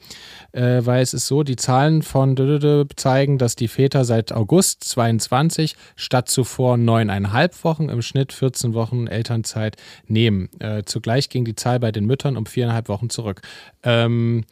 Äh, 0.52 0.80
weil 0.84 1.02
es 1.02 1.14
ist 1.14 1.26
so, 1.26 1.42
die 1.42 1.56
Zahlen 1.56 2.02
von 2.02 2.36
Dödödö 2.36 2.84
zeigen, 2.96 3.38
dass 3.38 3.56
die 3.56 3.68
Väter 3.68 4.04
seit 4.04 4.32
August 4.32 4.84
22 4.84 5.76
statt 5.96 6.28
zuvor 6.28 6.76
neuneinhalb 6.76 7.64
Wochen 7.64 7.88
im 7.88 8.02
Schnitt 8.02 8.32
14 8.32 8.74
Wochen 8.74 9.06
Elternzeit 9.06 9.76
nehmen. 10.06 10.48
Äh, 10.58 10.82
zugleich 10.84 11.28
ging 11.28 11.44
die 11.44 11.54
Zahl 11.54 11.80
bei 11.80 11.92
den 11.92 12.06
Müttern 12.06 12.36
um 12.36 12.46
viereinhalb 12.46 12.88
Wochen 12.88 13.10
zurück. 13.10 13.42
Ähm, 13.82 14.44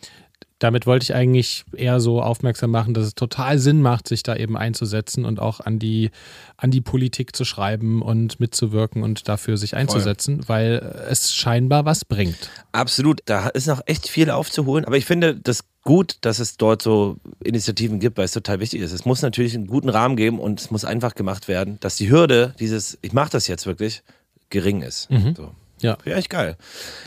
damit 0.59 0.86
wollte 0.86 1.05
ich 1.05 1.14
eigentlich 1.14 1.64
eher 1.72 2.01
so 2.01 2.20
aufmerksam 2.20 2.70
machen, 2.70 2.93
dass 2.93 3.07
es 3.07 3.14
total 3.14 3.59
Sinn 3.59 3.80
macht, 3.80 4.09
sich 4.09 4.24
da 4.24 4.34
eben 4.34 4.57
einzusetzen 4.57 5.24
und 5.24 5.39
auch 5.39 5.61
an 5.61 5.78
die, 5.78 6.11
an 6.57 6.72
die 6.72 6.80
Politik 6.80 7.36
zu 7.36 7.45
schreiben 7.45 8.03
und 8.03 8.41
mitzuwirken 8.41 9.05
und 9.05 9.28
dafür 9.28 9.57
sich 9.57 9.76
einzusetzen, 9.76 10.49
weil 10.49 11.07
es 11.09 11.32
scheinbar 11.32 11.84
was 11.84 12.05
bringt. 12.05 12.51
Absolut, 12.72 13.20
da 13.26 13.49
ist 13.49 13.68
noch 13.68 13.82
echt 13.86 14.09
viel 14.09 14.30
aufzuholen. 14.30 14.84
Aber 14.84 14.97
ich 14.97 15.05
finde 15.05 15.36
das 15.36 15.64
gut, 15.84 16.16
dass 16.22 16.41
es 16.41 16.57
dort 16.57 16.82
so 16.82 17.18
Initiativen 17.45 18.01
gibt, 18.01 18.18
weil 18.18 18.24
es 18.24 18.32
total 18.32 18.59
wichtig 18.59 18.80
ist. 18.80 18.93
Es 18.93 19.05
muss 19.05 19.22
natürlich 19.22 19.55
einen 19.55 19.68
guten 19.68 19.89
Rahmen 19.89 20.16
geben 20.16 20.41
und 20.41 20.61
es 20.61 20.72
muss 20.72 20.84
einfach 20.84 21.14
gemacht 21.14 21.47
werden, 21.47 21.78
dass 21.80 21.97
die 21.97 22.11
Hürde 22.11 22.55
dieses, 22.59 22.99
ich 23.03 23.12
mache 23.12 23.30
das 23.30 23.47
jetzt 23.47 23.66
wirklich, 23.66 24.03
gering 24.51 24.82
ist. 24.82 25.09
So. 25.36 25.53
Ja. 25.81 25.97
Ja, 26.05 26.16
echt 26.16 26.31
geil. 26.31 26.57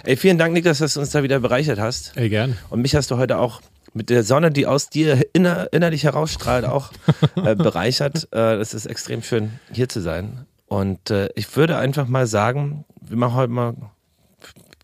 Ey, 0.03 0.15
vielen 0.17 0.37
Dank, 0.37 0.53
Niklas, 0.53 0.77
dass 0.79 0.93
du 0.95 0.99
uns 1.01 1.09
da 1.11 1.23
wieder 1.23 1.39
bereichert 1.39 1.79
hast. 1.79 2.13
Ey, 2.15 2.29
gern. 2.29 2.57
Und 2.69 2.81
mich 2.81 2.95
hast 2.95 3.11
du 3.11 3.17
heute 3.17 3.37
auch 3.37 3.61
mit 3.93 4.09
der 4.09 4.23
Sonne, 4.23 4.51
die 4.51 4.65
aus 4.67 4.89
dir 4.89 5.21
inner, 5.33 5.71
innerlich 5.73 6.03
herausstrahlt, 6.03 6.63
auch 6.65 6.91
äh, 7.35 7.55
bereichert. 7.55 8.29
Äh, 8.33 8.55
es 8.55 8.73
ist 8.73 8.85
extrem 8.85 9.21
schön, 9.23 9.59
hier 9.73 9.89
zu 9.89 9.99
sein. 10.01 10.45
Und 10.67 11.09
äh, 11.09 11.29
ich 11.35 11.53
würde 11.57 11.77
einfach 11.77 12.07
mal 12.07 12.27
sagen, 12.27 12.85
wir 13.01 13.17
machen 13.17 13.35
heute 13.35 13.51
mal 13.51 13.75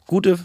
gute, 0.06 0.38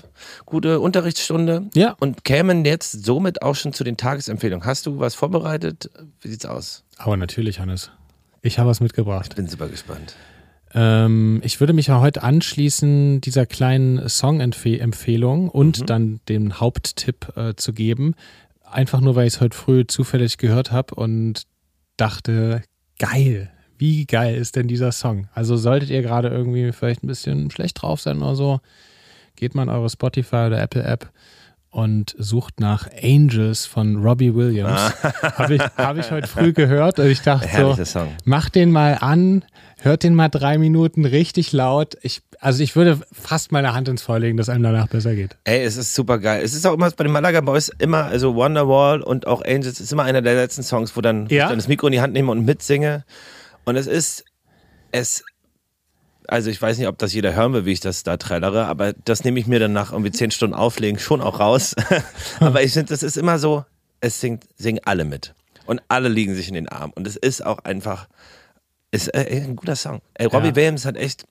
gute 0.47 0.79
Unterrichtsstunde 0.81 1.65
Ja. 1.75 1.97
und 1.99 2.25
kämen 2.25 2.65
jetzt 2.65 3.05
somit 3.05 3.43
auch 3.43 3.55
schon 3.57 3.73
zu 3.73 3.83
den 3.83 3.97
Tagesempfehlungen. 3.97 4.65
Hast 4.67 4.87
du 4.87 5.01
was 5.01 5.15
vorbereitet? 5.17 5.91
Wie 6.21 6.29
sieht's 6.29 6.47
aus? 6.47 6.85
Aber 6.99 7.17
natürlich, 7.17 7.59
Hannes. 7.59 7.91
Ich 8.43 8.59
habe 8.61 8.71
was 8.71 8.81
mitgebracht. 8.81 9.35
Bin 9.37 9.49
super 9.49 9.69
gespannt. 9.69 10.15
Ähm, 10.75 11.41
ich 11.45 11.61
würde 11.61 11.73
mich 11.73 11.89
ja 11.89 12.01
heute 12.01 12.23
anschließen, 12.23 13.21
dieser 13.21 13.47
kleinen 13.47 14.09
Song-Empfehlung 14.09 15.49
und 15.49 15.91
dann 15.91 16.21
den 16.29 16.61
Haupttipp 16.61 17.37
äh, 17.37 17.55
zu 17.55 17.73
geben. 17.73 18.15
Einfach 18.65 19.01
nur, 19.01 19.15
weil 19.17 19.27
ich 19.27 19.35
es 19.35 19.41
heute 19.41 19.57
früh 19.57 19.87
zufällig 19.87 20.39
gehört 20.39 20.73
habe 20.73 20.95
und 20.95 21.43
dachte, 21.97 22.63
geil. 22.99 23.51
Wie 23.77 24.07
geil 24.07 24.37
ist 24.37 24.57
denn 24.57 24.69
dieser 24.69 24.93
Song? 24.93 25.29
Also 25.35 25.57
solltet 25.57 25.91
ihr 25.91 26.03
gerade 26.03 26.29
irgendwie 26.29 26.73
vielleicht 26.73 27.03
ein 27.03 27.09
bisschen 27.09 27.51
schlecht 27.51 27.83
drauf 27.83 28.01
sein 28.01 28.19
oder 28.23 28.37
so, 28.37 28.61
geht 29.37 29.55
mal 29.55 29.65
in 29.65 29.69
eure 29.69 29.91
Spotify 29.91 30.47
oder 30.47 30.61
Apple 30.61 30.85
App 30.85 31.11
und 31.73 32.15
sucht 32.19 32.61
nach 32.61 32.87
Angels 33.03 33.65
von 33.65 33.97
Robbie 33.97 34.35
Williams. 34.35 34.93
Habe 35.23 35.55
ich, 35.55 35.63
hab 35.63 35.97
ich 35.97 36.11
heute 36.11 36.29
früh 36.29 36.53
gehört 36.53 36.99
und 36.99 37.07
ich 37.07 37.23
dachte 37.23 37.49
so, 37.75 37.85
Song. 37.85 38.09
Macht 38.25 38.55
den 38.55 38.71
mal 38.71 38.99
an, 39.01 39.43
hört 39.81 40.03
den 40.03 40.15
mal 40.15 40.29
drei 40.29 40.59
Minuten 40.59 41.07
richtig 41.07 41.53
laut. 41.53 41.97
Ich, 42.03 42.21
also 42.41 42.63
ich 42.63 42.77
würde 42.77 43.01
fast 43.11 43.53
meine 43.53 43.73
Hand 43.73 43.89
ins 43.89 44.03
Feuer 44.03 44.19
legen, 44.19 44.37
dass 44.37 44.51
einem 44.51 44.63
danach 44.63 44.87
besser 44.87 45.15
geht. 45.15 45.39
Ey, 45.45 45.65
es 45.65 45.79
ist 45.79 45.95
super 45.95 46.19
geil. 46.19 46.43
Es 46.45 46.53
ist 46.53 46.67
auch 46.67 46.75
immer 46.75 46.91
bei 46.91 47.05
den 47.05 47.13
Malaga 47.13 47.41
Boys 47.41 47.71
immer, 47.79 48.05
also 48.05 48.35
Wonderwall 48.35 49.01
und 49.01 49.27
auch 49.27 49.43
Angels 49.43 49.81
ist 49.81 49.93
immer 49.93 50.03
einer 50.03 50.21
der 50.21 50.35
letzten 50.35 50.63
Songs, 50.63 50.95
wo 50.95 51.01
dann, 51.01 51.27
Ja? 51.29 51.45
ich 51.45 51.49
dann 51.49 51.59
das 51.59 51.69
Mikro 51.69 51.87
in 51.87 51.95
die 51.95 52.03
Hand 52.03 52.13
nehme 52.13 52.31
und 52.31 52.45
mitsinge. 52.45 53.05
Und 53.65 53.77
es 53.77 53.87
ist, 53.87 54.27
es, 54.91 55.25
also 56.29 56.51
ich 56.51 56.61
weiß 56.61 56.79
nicht, 56.79 56.89
ob 56.89 56.99
das 56.99 57.13
jeder 57.13 57.35
hören 57.35 57.53
will, 57.53 57.65
wie 57.65 57.73
ich 57.73 57.81
das 57.81 58.03
da 58.03 58.17
trällere, 58.17 58.67
aber 58.67 58.93
das 58.93 59.25
nehme 59.25 59.39
ich 59.41 59.47
mir 59.47 59.59
dann 59.59 59.73
nach 59.73 59.93
irgendwie 59.93 60.13
zehn 60.13 60.31
Stunden 60.31 60.55
Auflegen 60.55 60.99
schon 60.99 61.21
auch 61.21 61.41
raus. 61.41 61.75
aber 62.41 62.63
ich 62.63 62.73
finde, 62.73 62.91
das 62.91 63.03
ist 63.03 63.17
immer 63.17 63.39
so, 63.39 63.65
es 64.01 64.21
singt, 64.21 64.45
singen 64.57 64.81
alle 64.85 65.05
mit. 65.05 65.35
Und 65.67 65.81
alle 65.89 66.09
liegen 66.09 66.35
sich 66.35 66.49
in 66.49 66.55
den 66.55 66.69
Arm. 66.69 66.91
Und 66.95 67.07
es 67.07 67.17
ist 67.17 67.45
auch 67.47 67.59
einfach, 67.61 68.09
ist 68.91 69.09
äh, 69.15 69.43
ein 69.45 69.57
guter 69.57 69.77
Song. 69.77 70.01
Ey, 70.15 70.27
Robbie 70.27 70.49
Ja. 70.49 70.57
Williams 70.57 70.85
hat 70.85 70.97
echt, 70.97 71.25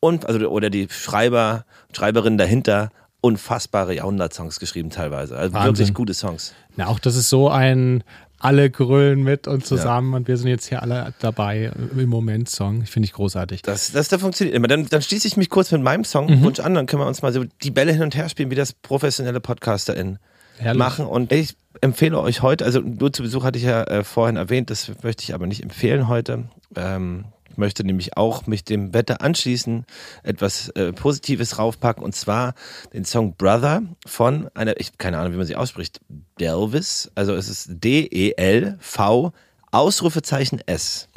und, 0.00 0.26
also, 0.26 0.48
oder 0.48 0.70
die 0.70 0.86
Schreiber, 0.90 1.64
Schreiberin 1.92 2.38
dahinter, 2.38 2.90
unfassbare 3.20 3.94
Jahrhundertsongs 3.94 4.58
geschrieben 4.60 4.90
teilweise. 4.90 5.36
Also 5.36 5.54
Wahnsinn. 5.54 5.76
wirklich 5.76 5.94
gute 5.94 6.14
Songs. 6.14 6.54
Na, 6.76 6.88
auch 6.88 6.98
das 6.98 7.16
ist 7.16 7.28
so 7.28 7.48
ein 7.48 8.02
alle 8.42 8.70
grölen 8.70 9.22
mit 9.22 9.46
und 9.46 9.64
zusammen 9.64 10.14
und 10.14 10.28
wir 10.28 10.36
sind 10.36 10.48
jetzt 10.48 10.66
hier 10.66 10.82
alle 10.82 11.14
dabei 11.20 11.70
im 11.96 12.08
Moment 12.08 12.48
Song. 12.48 12.84
Finde 12.84 13.06
ich 13.06 13.12
großartig. 13.12 13.62
Das, 13.62 13.92
das, 13.92 14.08
das 14.08 14.20
funktioniert 14.20 14.56
immer. 14.56 14.68
Dann, 14.68 14.88
dann 14.88 15.00
schließe 15.00 15.28
ich 15.28 15.36
mich 15.36 15.48
kurz 15.48 15.70
mit 15.70 15.82
meinem 15.82 16.04
Songwunsch 16.04 16.58
an, 16.60 16.74
dann 16.74 16.86
können 16.86 17.02
wir 17.02 17.06
uns 17.06 17.22
mal 17.22 17.32
so 17.32 17.44
die 17.62 17.70
Bälle 17.70 17.92
hin 17.92 18.02
und 18.02 18.16
her 18.16 18.28
spielen, 18.28 18.50
wie 18.50 18.56
das 18.56 18.72
professionelle 18.72 19.40
PodcasterInnen 19.40 20.18
Herrlich. 20.58 20.78
machen. 20.78 21.06
Und 21.06 21.32
ich 21.32 21.56
empfehle 21.80 22.18
euch 22.18 22.42
heute, 22.42 22.64
also 22.64 22.80
nur 22.80 23.12
zu 23.12 23.22
Besuch 23.22 23.44
hatte 23.44 23.58
ich 23.58 23.64
ja 23.64 23.84
äh, 23.84 24.04
vorhin 24.04 24.36
erwähnt, 24.36 24.70
das 24.70 24.90
möchte 25.02 25.22
ich 25.22 25.34
aber 25.34 25.46
nicht 25.46 25.62
empfehlen 25.62 26.08
heute. 26.08 26.44
Ähm, 26.74 27.26
ich 27.52 27.58
möchte 27.58 27.84
nämlich 27.84 28.16
auch 28.16 28.46
mich 28.46 28.64
dem 28.64 28.94
Wetter 28.94 29.20
anschließen, 29.20 29.84
etwas 30.22 30.70
äh, 30.70 30.92
Positives 30.92 31.58
raufpacken 31.58 32.02
und 32.02 32.14
zwar 32.14 32.54
den 32.94 33.04
Song 33.04 33.36
Brother 33.36 33.82
von 34.06 34.48
einer, 34.54 34.80
ich 34.80 34.96
keine 34.96 35.18
Ahnung, 35.18 35.34
wie 35.34 35.36
man 35.36 35.46
sie 35.46 35.56
ausspricht, 35.56 36.00
Delvis, 36.40 37.10
also 37.14 37.34
es 37.34 37.48
ist 37.48 37.68
D-E-L-V 37.84 39.32
Ausrufezeichen 39.70 40.60
S. 40.66 41.08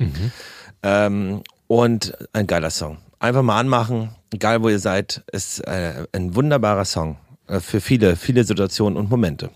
Ähm, 0.83 1.41
und 1.67 2.13
ein 2.33 2.47
geiler 2.47 2.69
Song. 2.69 2.97
Einfach 3.19 3.41
mal 3.41 3.59
anmachen, 3.59 4.09
egal 4.33 4.61
wo 4.61 4.69
ihr 4.69 4.79
seid, 4.79 5.23
ist 5.31 5.59
äh, 5.59 6.05
ein 6.11 6.35
wunderbarer 6.35 6.85
Song 6.85 7.17
äh, 7.47 7.59
für 7.59 7.79
viele, 7.79 8.17
viele 8.17 8.43
Situationen 8.43 8.97
und 8.97 9.09
Momente. 9.09 9.51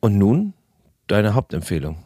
Und 0.00 0.16
nun 0.18 0.52
deine 1.06 1.34
Hauptempfehlung. 1.34 1.96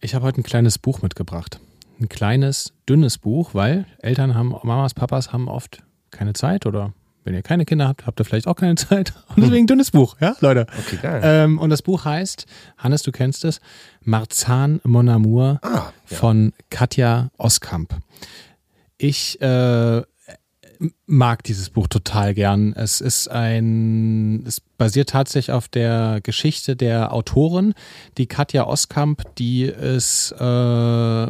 Ich 0.00 0.14
habe 0.14 0.26
heute 0.26 0.40
ein 0.40 0.44
kleines 0.44 0.78
Buch 0.78 1.02
mitgebracht. 1.02 1.60
Ein 2.02 2.08
kleines, 2.08 2.72
dünnes 2.88 3.16
Buch, 3.18 3.50
weil 3.54 3.86
Eltern 3.98 4.34
haben, 4.34 4.48
Mamas, 4.64 4.92
Papas 4.92 5.32
haben 5.32 5.46
oft 5.46 5.84
keine 6.10 6.32
Zeit 6.32 6.66
oder 6.66 6.92
wenn 7.22 7.32
ihr 7.34 7.42
keine 7.42 7.64
Kinder 7.64 7.86
habt, 7.86 8.06
habt 8.06 8.20
ihr 8.20 8.24
vielleicht 8.24 8.48
auch 8.48 8.56
keine 8.56 8.74
Zeit. 8.76 9.12
Und 9.36 9.42
deswegen 9.44 9.68
dünnes 9.68 9.92
Buch, 9.92 10.16
ja, 10.20 10.34
Leute. 10.40 10.66
Okay, 10.80 10.98
geil. 11.00 11.20
Ähm, 11.24 11.60
und 11.60 11.70
das 11.70 11.80
Buch 11.82 12.04
heißt, 12.04 12.46
Hannes, 12.78 13.02
du 13.04 13.12
kennst 13.12 13.44
es, 13.44 13.60
Marzahn 14.00 14.80
Mon 14.82 15.08
Amour 15.08 15.60
Ah, 15.62 15.92
ja. 16.10 16.16
von 16.16 16.52
Katja 16.70 17.30
Oskamp. 17.38 17.94
Ich 18.98 19.40
äh, 19.40 20.02
mag 21.06 21.42
dieses 21.44 21.70
Buch 21.70 21.86
total 21.88 22.34
gern. 22.34 22.72
Es 22.72 23.00
ist 23.00 23.28
ein, 23.28 24.44
es 24.46 24.60
basiert 24.60 25.10
tatsächlich 25.10 25.52
auf 25.52 25.68
der 25.68 26.20
Geschichte 26.22 26.76
der 26.76 27.12
Autorin, 27.12 27.74
die 28.18 28.26
Katja 28.26 28.66
Oskamp, 28.66 29.22
die 29.36 29.64
ist 29.64 30.32
äh, 30.38 31.26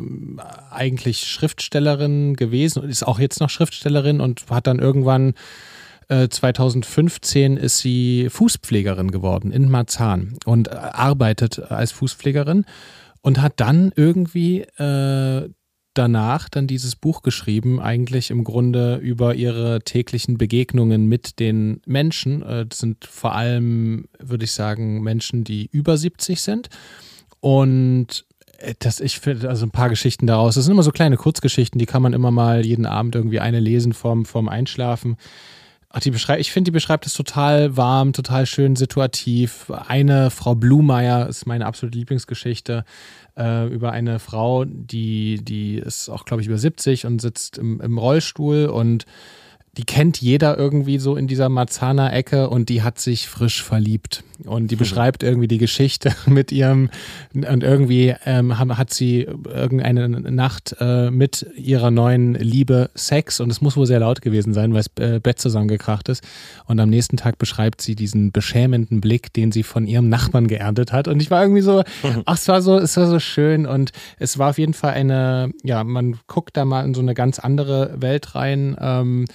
eigentlich 0.70 1.26
Schriftstellerin 1.26 2.34
gewesen 2.34 2.82
und 2.82 2.88
ist 2.88 3.06
auch 3.06 3.18
jetzt 3.18 3.40
noch 3.40 3.50
Schriftstellerin 3.50 4.20
und 4.20 4.44
hat 4.50 4.66
dann 4.66 4.78
irgendwann 4.78 5.34
2015 6.08 7.56
äh, 7.56 7.60
ist 7.60 7.78
sie 7.78 8.28
Fußpflegerin 8.28 9.10
geworden 9.10 9.50
in 9.50 9.70
Marzahn 9.70 10.36
und 10.44 10.70
arbeitet 10.72 11.58
als 11.70 11.92
Fußpflegerin 11.92 12.66
und 13.22 13.40
hat 13.40 13.54
dann 13.56 13.92
irgendwie 13.94 14.60
äh, 14.60 15.48
danach 15.94 16.48
dann 16.48 16.66
dieses 16.66 16.96
Buch 16.96 17.22
geschrieben, 17.22 17.80
eigentlich 17.80 18.30
im 18.30 18.44
Grunde 18.44 18.96
über 18.96 19.34
ihre 19.34 19.80
täglichen 19.82 20.38
Begegnungen 20.38 21.06
mit 21.06 21.38
den 21.38 21.80
Menschen. 21.86 22.42
Äh, 22.42 22.66
das 22.66 22.78
sind 22.78 23.04
vor 23.04 23.34
allem, 23.34 24.08
würde 24.18 24.44
ich 24.44 24.52
sagen, 24.52 25.02
Menschen, 25.02 25.44
die 25.44 25.68
über 25.72 25.96
70 25.96 26.40
sind. 26.40 26.68
Und 27.40 28.24
äh, 28.58 28.74
das, 28.78 29.00
ich 29.00 29.20
finde, 29.20 29.48
also 29.48 29.66
ein 29.66 29.70
paar 29.70 29.88
Geschichten 29.88 30.26
daraus. 30.26 30.54
Das 30.54 30.64
sind 30.64 30.72
immer 30.72 30.82
so 30.82 30.92
kleine 30.92 31.16
Kurzgeschichten, 31.16 31.78
die 31.78 31.86
kann 31.86 32.02
man 32.02 32.12
immer 32.12 32.30
mal 32.30 32.64
jeden 32.64 32.86
Abend 32.86 33.14
irgendwie 33.14 33.40
eine 33.40 33.60
lesen 33.60 33.92
vorm, 33.92 34.24
vorm 34.24 34.48
Einschlafen. 34.48 35.16
Ach, 35.94 36.00
die 36.00 36.10
beschreibt, 36.10 36.40
ich 36.40 36.52
finde, 36.52 36.70
die 36.70 36.72
beschreibt 36.72 37.04
es 37.04 37.12
total 37.12 37.76
warm, 37.76 38.14
total 38.14 38.46
schön 38.46 38.76
situativ. 38.76 39.70
Eine 39.70 40.30
Frau 40.30 40.54
Blumeyer 40.54 41.28
ist 41.28 41.44
meine 41.46 41.66
absolute 41.66 41.98
Lieblingsgeschichte 41.98 42.86
äh, 43.36 43.66
über 43.68 43.92
eine 43.92 44.18
Frau, 44.18 44.64
die, 44.64 45.44
die 45.44 45.76
ist 45.76 46.08
auch, 46.08 46.24
glaube 46.24 46.40
ich, 46.40 46.48
über 46.48 46.56
70 46.56 47.04
und 47.04 47.20
sitzt 47.20 47.58
im, 47.58 47.78
im 47.82 47.98
Rollstuhl 47.98 48.66
und 48.66 49.04
die 49.76 49.84
kennt 49.84 50.20
jeder 50.20 50.56
irgendwie 50.56 50.98
so 50.98 51.14
in 51.14 51.26
dieser 51.26 51.50
Marzahner-Ecke 51.50 52.48
und 52.48 52.70
die 52.70 52.82
hat 52.82 52.98
sich 52.98 53.28
frisch 53.28 53.62
verliebt. 53.62 54.24
Und 54.46 54.70
die 54.70 54.76
beschreibt 54.76 55.22
irgendwie 55.22 55.48
die 55.48 55.58
Geschichte 55.58 56.14
mit 56.26 56.52
ihrem, 56.52 56.90
und 57.34 57.62
irgendwie 57.62 58.14
ähm, 58.24 58.58
hat 58.58 58.92
sie 58.92 59.22
irgendeine 59.22 60.08
Nacht 60.08 60.76
äh, 60.80 61.10
mit 61.10 61.46
ihrer 61.56 61.90
neuen 61.90 62.34
Liebe 62.34 62.90
Sex 62.94 63.40
und 63.40 63.50
es 63.50 63.60
muss 63.60 63.76
wohl 63.76 63.86
sehr 63.86 64.00
laut 64.00 64.22
gewesen 64.22 64.52
sein, 64.52 64.74
weil 64.74 64.82
das 64.82 65.04
äh, 65.04 65.20
Bett 65.20 65.38
zusammengekracht 65.38 66.08
ist. 66.08 66.24
Und 66.66 66.80
am 66.80 66.90
nächsten 66.90 67.16
Tag 67.16 67.38
beschreibt 67.38 67.80
sie 67.80 67.94
diesen 67.94 68.32
beschämenden 68.32 69.00
Blick, 69.00 69.32
den 69.32 69.52
sie 69.52 69.62
von 69.62 69.86
ihrem 69.86 70.08
Nachbarn 70.08 70.48
geerntet 70.48 70.92
hat. 70.92 71.08
Und 71.08 71.20
ich 71.22 71.30
war 71.30 71.42
irgendwie 71.42 71.62
so, 71.62 71.82
ach, 72.24 72.36
es 72.36 72.48
war 72.48 72.62
so, 72.62 72.78
es 72.78 72.96
war 72.96 73.06
so 73.06 73.18
schön 73.20 73.66
und 73.66 73.92
es 74.18 74.38
war 74.38 74.50
auf 74.50 74.58
jeden 74.58 74.74
Fall 74.74 74.94
eine, 74.94 75.52
ja, 75.62 75.84
man 75.84 76.18
guckt 76.26 76.56
da 76.56 76.64
mal 76.64 76.84
in 76.84 76.94
so 76.94 77.00
eine 77.00 77.14
ganz 77.14 77.38
andere 77.38 77.94
Welt 78.00 78.34
rein. 78.34 78.76
Ähm, 78.80 79.26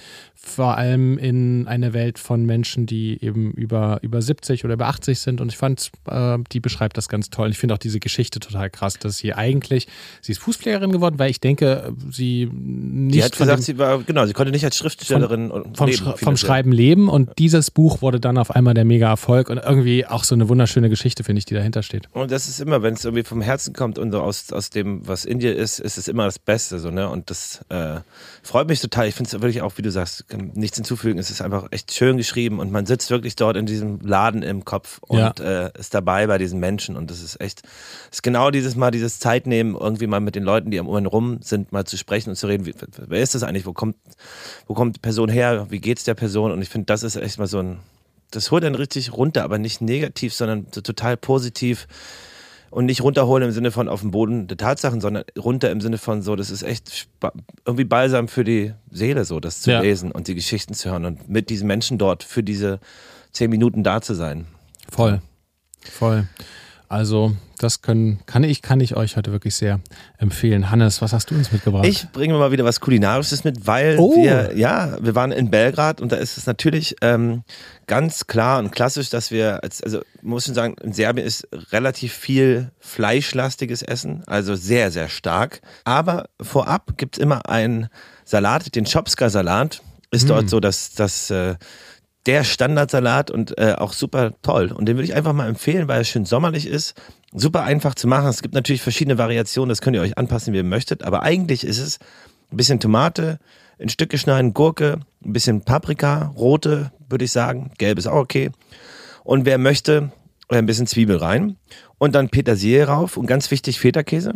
vor 0.48 0.76
allem 0.76 1.18
in 1.18 1.66
eine 1.66 1.92
Welt 1.92 2.18
von 2.18 2.46
Menschen, 2.46 2.86
die 2.86 3.22
eben 3.22 3.50
über, 3.52 3.98
über 4.02 4.22
70 4.22 4.64
oder 4.64 4.74
über 4.74 4.86
80 4.86 4.97
sind. 5.04 5.40
Und 5.40 5.50
ich 5.50 5.56
fand, 5.56 5.90
äh, 6.08 6.38
die 6.52 6.60
beschreibt 6.60 6.96
das 6.96 7.08
ganz 7.08 7.30
toll. 7.30 7.50
Ich 7.50 7.58
finde 7.58 7.74
auch 7.74 7.78
diese 7.78 8.00
Geschichte 8.00 8.40
total 8.40 8.70
krass, 8.70 8.98
dass 8.98 9.18
sie 9.18 9.34
eigentlich, 9.34 9.86
sie 10.20 10.32
ist 10.32 10.38
Fußpflegerin 10.38 10.92
geworden, 10.92 11.18
weil 11.18 11.30
ich 11.30 11.40
denke, 11.40 11.92
sie 12.10 12.48
nicht. 12.52 13.14
Sie 13.14 13.24
hat 13.24 13.36
gesagt, 13.36 13.62
sie 13.62 13.78
war, 13.78 14.02
genau, 14.02 14.26
sie 14.26 14.32
konnte 14.32 14.52
nicht 14.52 14.64
als 14.64 14.76
Schriftstellerin 14.76 15.50
von, 15.50 15.74
vom, 15.74 15.88
leben, 15.88 16.14
vom 16.16 16.36
Schreiben 16.36 16.72
leben. 16.72 17.08
Und 17.08 17.38
dieses 17.38 17.70
Buch 17.70 18.02
wurde 18.02 18.20
dann 18.20 18.38
auf 18.38 18.50
einmal 18.50 18.74
der 18.74 18.84
Mega-Erfolg 18.84 19.50
und 19.50 19.58
irgendwie 19.58 20.06
auch 20.06 20.24
so 20.24 20.34
eine 20.34 20.48
wunderschöne 20.48 20.88
Geschichte, 20.88 21.24
finde 21.24 21.38
ich, 21.38 21.44
die 21.44 21.54
dahinter 21.54 21.82
steht. 21.82 22.08
Und 22.12 22.30
das 22.30 22.48
ist 22.48 22.60
immer, 22.60 22.82
wenn 22.82 22.94
es 22.94 23.04
irgendwie 23.04 23.24
vom 23.24 23.40
Herzen 23.40 23.72
kommt 23.72 23.98
und 23.98 24.12
so 24.12 24.20
aus, 24.20 24.52
aus 24.52 24.70
dem, 24.70 25.06
was 25.06 25.24
in 25.24 25.38
dir 25.38 25.56
ist, 25.56 25.78
ist 25.78 25.98
es 25.98 26.08
immer 26.08 26.24
das 26.24 26.38
Beste, 26.38 26.78
so, 26.78 26.90
ne? 26.90 27.08
Und 27.08 27.30
das 27.30 27.64
äh, 27.68 28.00
freut 28.42 28.68
mich 28.68 28.80
total. 28.80 29.08
Ich 29.08 29.14
finde 29.14 29.28
es 29.28 29.40
wirklich 29.40 29.62
auch, 29.62 29.72
wie 29.76 29.82
du 29.82 29.90
sagst, 29.90 30.24
nichts 30.54 30.76
hinzufügen. 30.76 31.18
Es 31.18 31.30
ist 31.30 31.42
einfach 31.42 31.68
echt 31.70 31.92
schön 31.92 32.16
geschrieben 32.16 32.58
und 32.58 32.72
man 32.72 32.86
sitzt 32.86 33.10
wirklich 33.10 33.36
dort 33.36 33.56
in 33.56 33.66
diesem 33.66 34.00
Laden 34.00 34.42
im 34.42 34.64
Kopf 34.64 34.87
und 35.02 35.18
ja. 35.18 35.32
äh, 35.66 35.70
ist 35.78 35.94
dabei 35.94 36.26
bei 36.26 36.38
diesen 36.38 36.60
Menschen 36.60 36.96
und 36.96 37.10
das 37.10 37.22
ist 37.22 37.40
echt, 37.40 37.62
ist 38.10 38.22
genau 38.22 38.50
dieses 38.50 38.76
Mal, 38.76 38.90
dieses 38.90 39.18
Zeit 39.18 39.46
nehmen, 39.46 39.74
irgendwie 39.74 40.06
mal 40.06 40.20
mit 40.20 40.34
den 40.34 40.42
Leuten, 40.42 40.70
die 40.70 40.78
am 40.78 40.88
Ohren 40.88 41.06
rum 41.06 41.40
sind, 41.42 41.72
mal 41.72 41.84
zu 41.84 41.96
sprechen 41.96 42.30
und 42.30 42.36
zu 42.36 42.46
reden. 42.46 42.66
Wie, 42.66 42.74
wer 42.96 43.22
ist 43.22 43.34
das 43.34 43.42
eigentlich? 43.42 43.66
Wo 43.66 43.72
kommt, 43.72 43.96
wo 44.66 44.74
kommt 44.74 44.96
die 44.96 45.00
Person 45.00 45.28
her? 45.28 45.66
Wie 45.70 45.80
geht's 45.80 46.04
der 46.04 46.14
Person? 46.14 46.52
Und 46.52 46.62
ich 46.62 46.68
finde, 46.68 46.86
das 46.86 47.02
ist 47.02 47.16
echt 47.16 47.38
mal 47.38 47.46
so 47.46 47.58
ein, 47.60 47.78
das 48.30 48.50
holt 48.50 48.64
dann 48.64 48.74
richtig 48.74 49.12
runter, 49.12 49.44
aber 49.44 49.58
nicht 49.58 49.80
negativ, 49.80 50.34
sondern 50.34 50.66
so 50.72 50.80
total 50.80 51.16
positiv 51.16 51.86
und 52.70 52.86
nicht 52.86 53.02
runterholen 53.02 53.44
im 53.44 53.52
Sinne 53.52 53.70
von 53.70 53.88
auf 53.88 54.00
den 54.02 54.10
Boden 54.10 54.46
der 54.46 54.56
Tatsachen, 54.56 55.00
sondern 55.00 55.24
runter 55.38 55.70
im 55.70 55.80
Sinne 55.80 55.98
von 55.98 56.22
so, 56.22 56.36
das 56.36 56.50
ist 56.50 56.62
echt 56.62 57.08
irgendwie 57.64 57.84
balsam 57.84 58.28
für 58.28 58.44
die 58.44 58.74
Seele, 58.90 59.24
so 59.24 59.40
das 59.40 59.62
zu 59.62 59.70
ja. 59.70 59.80
lesen 59.80 60.12
und 60.12 60.28
die 60.28 60.34
Geschichten 60.34 60.74
zu 60.74 60.90
hören 60.90 61.04
und 61.04 61.28
mit 61.28 61.50
diesen 61.50 61.66
Menschen 61.66 61.98
dort 61.98 62.22
für 62.22 62.42
diese 62.42 62.80
zehn 63.32 63.50
Minuten 63.50 63.82
da 63.84 64.00
zu 64.00 64.14
sein. 64.14 64.46
Voll. 64.90 65.20
Voll. 65.82 66.26
Also, 66.88 67.36
das 67.58 67.82
können, 67.82 68.20
kann 68.24 68.44
ich, 68.44 68.62
kann 68.62 68.80
ich 68.80 68.96
euch 68.96 69.16
heute 69.16 69.30
wirklich 69.30 69.54
sehr 69.54 69.80
empfehlen. 70.16 70.70
Hannes, 70.70 71.02
was 71.02 71.12
hast 71.12 71.30
du 71.30 71.34
uns 71.34 71.52
mitgebracht? 71.52 71.84
Ich 71.86 72.08
bringe 72.12 72.34
mal 72.34 72.50
wieder 72.50 72.64
was 72.64 72.80
Kulinarisches 72.80 73.44
mit, 73.44 73.66
weil 73.66 73.96
oh. 73.98 74.16
wir, 74.16 74.56
ja, 74.56 74.96
wir 75.00 75.14
waren 75.14 75.32
in 75.32 75.50
Belgrad 75.50 76.00
und 76.00 76.12
da 76.12 76.16
ist 76.16 76.38
es 76.38 76.46
natürlich 76.46 76.96
ähm, 77.02 77.42
ganz 77.86 78.26
klar 78.26 78.58
und 78.60 78.70
klassisch, 78.70 79.10
dass 79.10 79.30
wir, 79.30 79.62
als, 79.62 79.82
also 79.82 80.00
muss 80.22 80.46
schon 80.46 80.54
sagen, 80.54 80.76
in 80.82 80.94
Serbien 80.94 81.26
ist 81.26 81.46
relativ 81.72 82.14
viel 82.14 82.70
fleischlastiges 82.78 83.82
Essen, 83.82 84.22
also 84.26 84.54
sehr, 84.54 84.90
sehr 84.90 85.08
stark. 85.08 85.60
Aber 85.84 86.30
vorab 86.40 86.96
gibt 86.96 87.18
es 87.18 87.22
immer 87.22 87.50
einen 87.50 87.88
Salat, 88.24 88.74
den 88.74 88.84
Chopska-Salat. 88.84 89.82
Ist 90.10 90.24
mm. 90.24 90.28
dort 90.28 90.48
so, 90.48 90.58
dass 90.58 90.94
das 90.94 91.30
äh, 91.30 91.56
der 92.26 92.44
Standardsalat 92.44 93.30
und 93.30 93.56
äh, 93.58 93.74
auch 93.78 93.92
super 93.92 94.32
toll. 94.42 94.72
Und 94.72 94.86
den 94.86 94.96
würde 94.96 95.04
ich 95.04 95.14
einfach 95.14 95.32
mal 95.32 95.48
empfehlen, 95.48 95.88
weil 95.88 96.00
er 96.00 96.04
schön 96.04 96.24
sommerlich 96.24 96.66
ist. 96.66 96.94
Super 97.32 97.62
einfach 97.62 97.94
zu 97.94 98.06
machen. 98.06 98.28
Es 98.28 98.42
gibt 98.42 98.54
natürlich 98.54 98.82
verschiedene 98.82 99.18
Variationen, 99.18 99.68
das 99.68 99.80
könnt 99.80 99.96
ihr 99.96 100.02
euch 100.02 100.18
anpassen, 100.18 100.52
wie 100.52 100.58
ihr 100.58 100.64
möchtet. 100.64 101.04
Aber 101.04 101.22
eigentlich 101.22 101.64
ist 101.64 101.78
es 101.78 101.98
ein 102.50 102.56
bisschen 102.56 102.80
Tomate, 102.80 103.38
in 103.78 103.88
Stücke 103.88 104.18
schneiden, 104.18 104.54
Gurke, 104.54 105.00
ein 105.24 105.32
bisschen 105.32 105.62
Paprika, 105.62 106.32
rote, 106.36 106.90
würde 107.08 107.24
ich 107.24 107.32
sagen. 107.32 107.70
Gelb 107.78 107.98
ist 107.98 108.06
auch 108.06 108.16
okay. 108.16 108.50
Und 109.24 109.44
wer 109.44 109.58
möchte, 109.58 110.10
ein 110.48 110.66
bisschen 110.66 110.86
Zwiebel 110.86 111.16
rein. 111.16 111.56
Und 111.98 112.14
dann 112.14 112.28
Petersilie 112.28 112.84
rauf 112.84 113.16
und 113.16 113.26
ganz 113.26 113.50
wichtig 113.50 113.78
Feta-Käse 113.80 114.34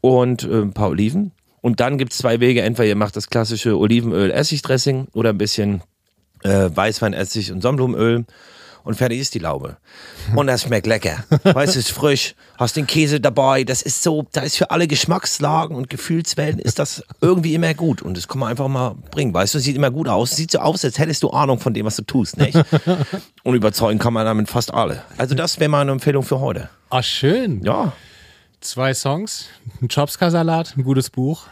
und 0.00 0.44
äh, 0.44 0.62
ein 0.62 0.72
paar 0.72 0.90
Oliven. 0.90 1.32
Und 1.60 1.80
dann 1.80 1.98
gibt 1.98 2.12
es 2.12 2.18
zwei 2.18 2.40
Wege. 2.40 2.62
Entweder 2.62 2.88
ihr 2.88 2.96
macht 2.96 3.16
das 3.16 3.28
klassische 3.28 3.78
Olivenöl-Essigdressing 3.78 5.08
oder 5.12 5.30
ein 5.30 5.38
bisschen 5.38 5.82
äh, 6.42 6.70
Weißweinessig 6.74 7.52
und 7.52 7.62
Sonnenblumenöl 7.62 8.24
und 8.84 8.94
fertig 8.94 9.20
ist 9.20 9.34
die 9.34 9.38
Laube. 9.38 9.76
Und 10.36 10.46
das 10.46 10.62
schmeckt 10.62 10.86
lecker. 10.86 11.24
Weißt 11.44 11.74
du, 11.74 11.78
es 11.78 11.88
ist 11.88 11.90
frisch, 11.90 12.34
hast 12.58 12.76
den 12.76 12.86
Käse 12.86 13.20
dabei, 13.20 13.64
das 13.64 13.82
ist 13.82 14.02
so, 14.02 14.26
da 14.32 14.42
ist 14.42 14.56
für 14.56 14.70
alle 14.70 14.86
Geschmackslagen 14.86 15.76
und 15.76 15.90
Gefühlswellen 15.90 16.58
ist 16.58 16.78
das 16.78 17.02
irgendwie 17.20 17.54
immer 17.54 17.74
gut. 17.74 18.00
Und 18.02 18.16
das 18.16 18.28
kann 18.28 18.38
man 18.38 18.48
einfach 18.48 18.68
mal 18.68 18.94
bringen. 19.10 19.34
Weißt 19.34 19.54
du, 19.54 19.58
sieht 19.58 19.76
immer 19.76 19.90
gut 19.90 20.08
aus. 20.08 20.36
Sieht 20.36 20.52
so 20.52 20.60
aus, 20.60 20.84
als 20.84 20.98
hättest 20.98 21.22
du 21.22 21.30
Ahnung 21.30 21.58
von 21.58 21.74
dem, 21.74 21.86
was 21.86 21.96
du 21.96 22.02
tust, 22.02 22.36
nicht? 22.36 22.56
Und 23.42 23.54
überzeugen 23.54 23.98
kann 23.98 24.12
man 24.12 24.24
damit 24.24 24.48
fast 24.48 24.72
alle. 24.72 25.02
Also 25.18 25.34
das 25.34 25.58
wäre 25.58 25.70
meine 25.70 25.90
Empfehlung 25.92 26.22
für 26.22 26.40
heute. 26.40 26.70
Ah, 26.90 27.02
schön. 27.02 27.62
Ja. 27.62 27.92
Zwei 28.60 28.92
Songs, 28.94 29.46
ein 29.80 29.88
Chopska-Salat, 29.88 30.76
ein 30.76 30.84
gutes 30.84 31.10
Buch. 31.10 31.46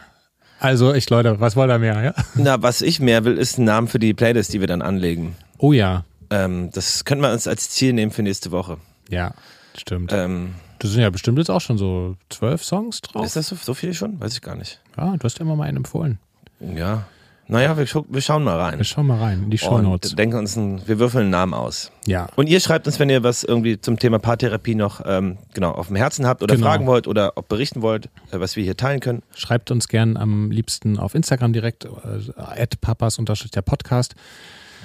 Also 0.59 0.93
ich, 0.93 1.09
Leute, 1.09 1.39
was 1.39 1.55
wollt 1.55 1.71
ihr 1.71 1.79
mehr? 1.79 2.03
Ja? 2.03 2.13
Na, 2.35 2.61
was 2.61 2.81
ich 2.81 2.99
mehr 2.99 3.23
will, 3.23 3.37
ist 3.37 3.57
ein 3.57 3.65
Name 3.65 3.87
für 3.87 3.99
die 3.99 4.13
Playlist, 4.13 4.53
die 4.53 4.59
wir 4.59 4.67
dann 4.67 4.81
anlegen. 4.81 5.35
Oh 5.57 5.71
ja. 5.71 6.03
Ähm, 6.29 6.69
das 6.73 7.05
können 7.05 7.21
wir 7.21 7.31
uns 7.31 7.47
als 7.47 7.69
Ziel 7.69 7.93
nehmen 7.93 8.11
für 8.11 8.23
nächste 8.23 8.51
Woche. 8.51 8.77
Ja, 9.09 9.33
stimmt. 9.77 10.11
Ähm, 10.13 10.55
das 10.79 10.91
sind 10.91 11.01
ja 11.01 11.09
bestimmt 11.09 11.37
jetzt 11.37 11.49
auch 11.49 11.61
schon 11.61 11.77
so 11.77 12.15
zwölf 12.29 12.63
Songs 12.63 13.01
drauf. 13.01 13.25
Ist 13.25 13.35
das 13.35 13.47
so, 13.47 13.55
so 13.55 13.73
viel 13.73 13.93
schon? 13.93 14.19
Weiß 14.19 14.33
ich 14.33 14.41
gar 14.41 14.55
nicht. 14.55 14.79
Ja, 14.97 15.15
du 15.15 15.23
hast 15.23 15.39
immer 15.39 15.55
mal 15.55 15.65
einen 15.65 15.77
empfohlen. 15.77 16.19
Ja. 16.59 17.05
Naja, 17.51 17.75
wir, 17.77 17.87
wir 17.87 18.21
schauen 18.21 18.43
mal 18.43 18.59
rein. 18.59 18.77
Wir 18.77 18.85
schauen 18.85 19.07
mal 19.07 19.17
rein 19.17 19.43
in 19.43 19.49
die 19.49 19.57
Show 19.57 19.79
Notes. 19.81 20.15
denken 20.15 20.37
uns 20.37 20.55
ein, 20.55 20.87
wir 20.87 20.99
würfeln 20.99 21.23
einen 21.23 21.31
Namen 21.31 21.55
aus. 21.55 21.91
Ja. 22.05 22.27
Und 22.35 22.47
ihr 22.47 22.59
schreibt 22.59 22.85
uns, 22.85 22.99
wenn 22.99 23.09
ihr 23.09 23.23
was 23.23 23.43
irgendwie 23.43 23.81
zum 23.81 23.97
Thema 23.97 24.19
Paartherapie 24.19 24.75
noch 24.75 25.01
ähm, 25.03 25.39
genau 25.55 25.71
auf 25.71 25.87
dem 25.87 25.95
Herzen 25.95 26.27
habt 26.27 26.43
oder 26.43 26.55
genau. 26.55 26.67
fragen 26.67 26.85
wollt 26.85 27.07
oder 27.07 27.39
auch 27.39 27.43
berichten 27.43 27.81
wollt, 27.81 28.05
äh, 28.31 28.39
was 28.39 28.55
wir 28.55 28.63
hier 28.63 28.77
teilen 28.77 28.99
können. 28.99 29.23
Schreibt 29.35 29.71
uns 29.71 29.87
gern 29.87 30.15
am 30.15 30.51
liebsten 30.51 30.99
auf 30.99 31.15
Instagram 31.15 31.51
direkt, 31.51 31.85
äh, 31.85 32.67
papas 32.79 33.17
der 33.51 33.61
Podcast. 33.63 34.13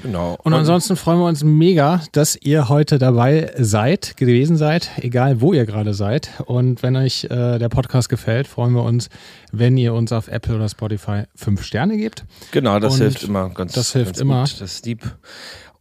Genau. 0.03 0.36
Und, 0.42 0.53
ansonsten 0.53 0.97
freuen 0.97 1.18
wir 1.18 1.26
uns 1.26 1.42
mega, 1.45 2.03
dass 2.12 2.36
ihr 2.36 2.68
heute 2.68 2.99
dabei 2.99 3.53
seid, 3.59 4.16
gewesen 4.16 4.57
seid, 4.57 4.90
egal 4.99 5.40
wo 5.40 5.53
ihr 5.53 5.64
gerade 5.66 5.95
seid. 5.95 6.30
Und 6.45 6.82
wenn 6.82 6.97
euch 6.97 7.24
äh, 7.24 7.59
der 7.59 7.68
Podcast 7.68 8.09
gefällt, 8.09 8.47
freuen 8.47 8.72
wir 8.74 8.82
uns, 8.82 9.09
wenn 9.53 9.76
ihr 9.76 9.95
uns 9.95 10.12
auf 10.12 10.28
Apple 10.28 10.57
oder 10.57 10.68
Spotify 10.68 11.22
fünf 11.34 11.62
Sterne 11.64 11.97
gebt. 11.97 12.24
Genau, 12.51 12.78
das 12.80 12.95
Und 12.95 13.01
hilft 13.01 13.22
immer 13.24 13.49
ganz 13.51 13.72
Das 13.72 13.92
hilft 13.92 14.12
ganz 14.12 14.20
immer. 14.20 14.40
Gut. 14.42 14.61
Das 14.61 14.74
ist 14.74 14.86
lieb. 14.86 15.16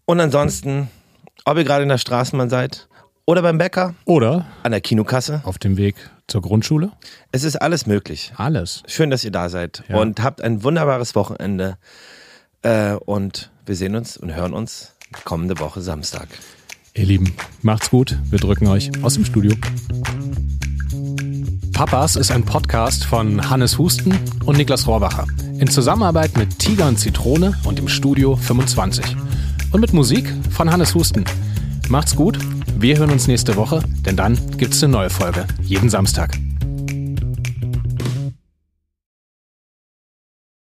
Und 0.06 0.20
ansonsten, 0.20 0.90
ob 1.46 1.58
ihr 1.58 1.64
gerade 1.64 1.84
in 1.84 1.90
der 1.90 1.98
Straßenbahn 1.98 2.50
seid, 2.50 2.88
oder 3.26 3.42
beim 3.42 3.58
Bäcker, 3.58 3.96
Oder 4.06 4.46
an 4.64 4.72
der 4.72 4.82
Kinokasse. 4.82 5.42
auf 5.46 5.58
dem 5.58 5.78
Weg 5.78 5.96
zur 6.28 6.42
Grundschule. 6.42 6.92
Es 7.32 7.44
ist 7.46 7.56
alles 7.56 7.86
möglich. 7.86 8.34
Alles. 8.36 8.84
Schön, 8.86 9.10
dass 9.10 9.24
ihr 9.24 9.32
da 9.32 9.48
seid 9.50 9.84
Ja. 9.88 9.98
und 9.98 10.22
habt 10.22 10.42
ein 10.42 10.64
wunderbares 10.64 11.16
Wochenende. 11.16 11.78
Äh, 12.64 12.94
und 12.94 13.52
wir 13.66 13.76
sehen 13.76 13.96
uns 13.96 14.18
und 14.18 14.34
hören 14.34 14.54
uns 14.54 14.94
kommende 15.26 15.60
Woche 15.60 15.82
Samstag. 15.82 16.28
Ihr 16.96 17.06
Lieben, 17.06 17.36
macht's 17.62 17.90
gut. 17.90 18.18
Wir 18.30 18.40
drücken 18.40 18.68
euch 18.68 18.92
aus 19.04 19.16
dem 19.16 19.26
Studio. 19.26 19.54
Papas 21.74 22.16
ist 22.16 22.32
ein 22.32 22.44
Podcast 22.44 23.04
von 23.04 23.50
Hannes 23.50 23.78
Husten 23.78 24.18
und 24.46 24.58
Niklas 24.58 24.88
Rohrbacher. 24.88 25.28
In 25.60 25.68
Zusammenarbeit 25.68 26.38
mit 26.38 26.60
Tiger 26.60 26.88
und 26.88 26.98
Zitrone 26.98 27.54
und 27.66 27.80
im 27.80 27.88
Studio 27.88 28.36
25. 28.36 29.16
Und 29.72 29.82
mit 29.82 29.94
Musik 29.94 30.32
von 30.52 30.72
Hannes 30.72 30.94
Husten. 30.94 31.26
Macht's 31.90 32.16
gut. 32.16 32.38
Wir 32.78 32.98
hören 32.98 33.12
uns 33.12 33.28
nächste 33.28 33.56
Woche, 33.56 33.84
denn 34.06 34.16
dann 34.16 34.38
gibt's 34.58 34.84
eine 34.84 34.94
neue 34.94 35.10
Folge. 35.10 35.46
Jeden 35.62 35.90
Samstag. 35.90 36.38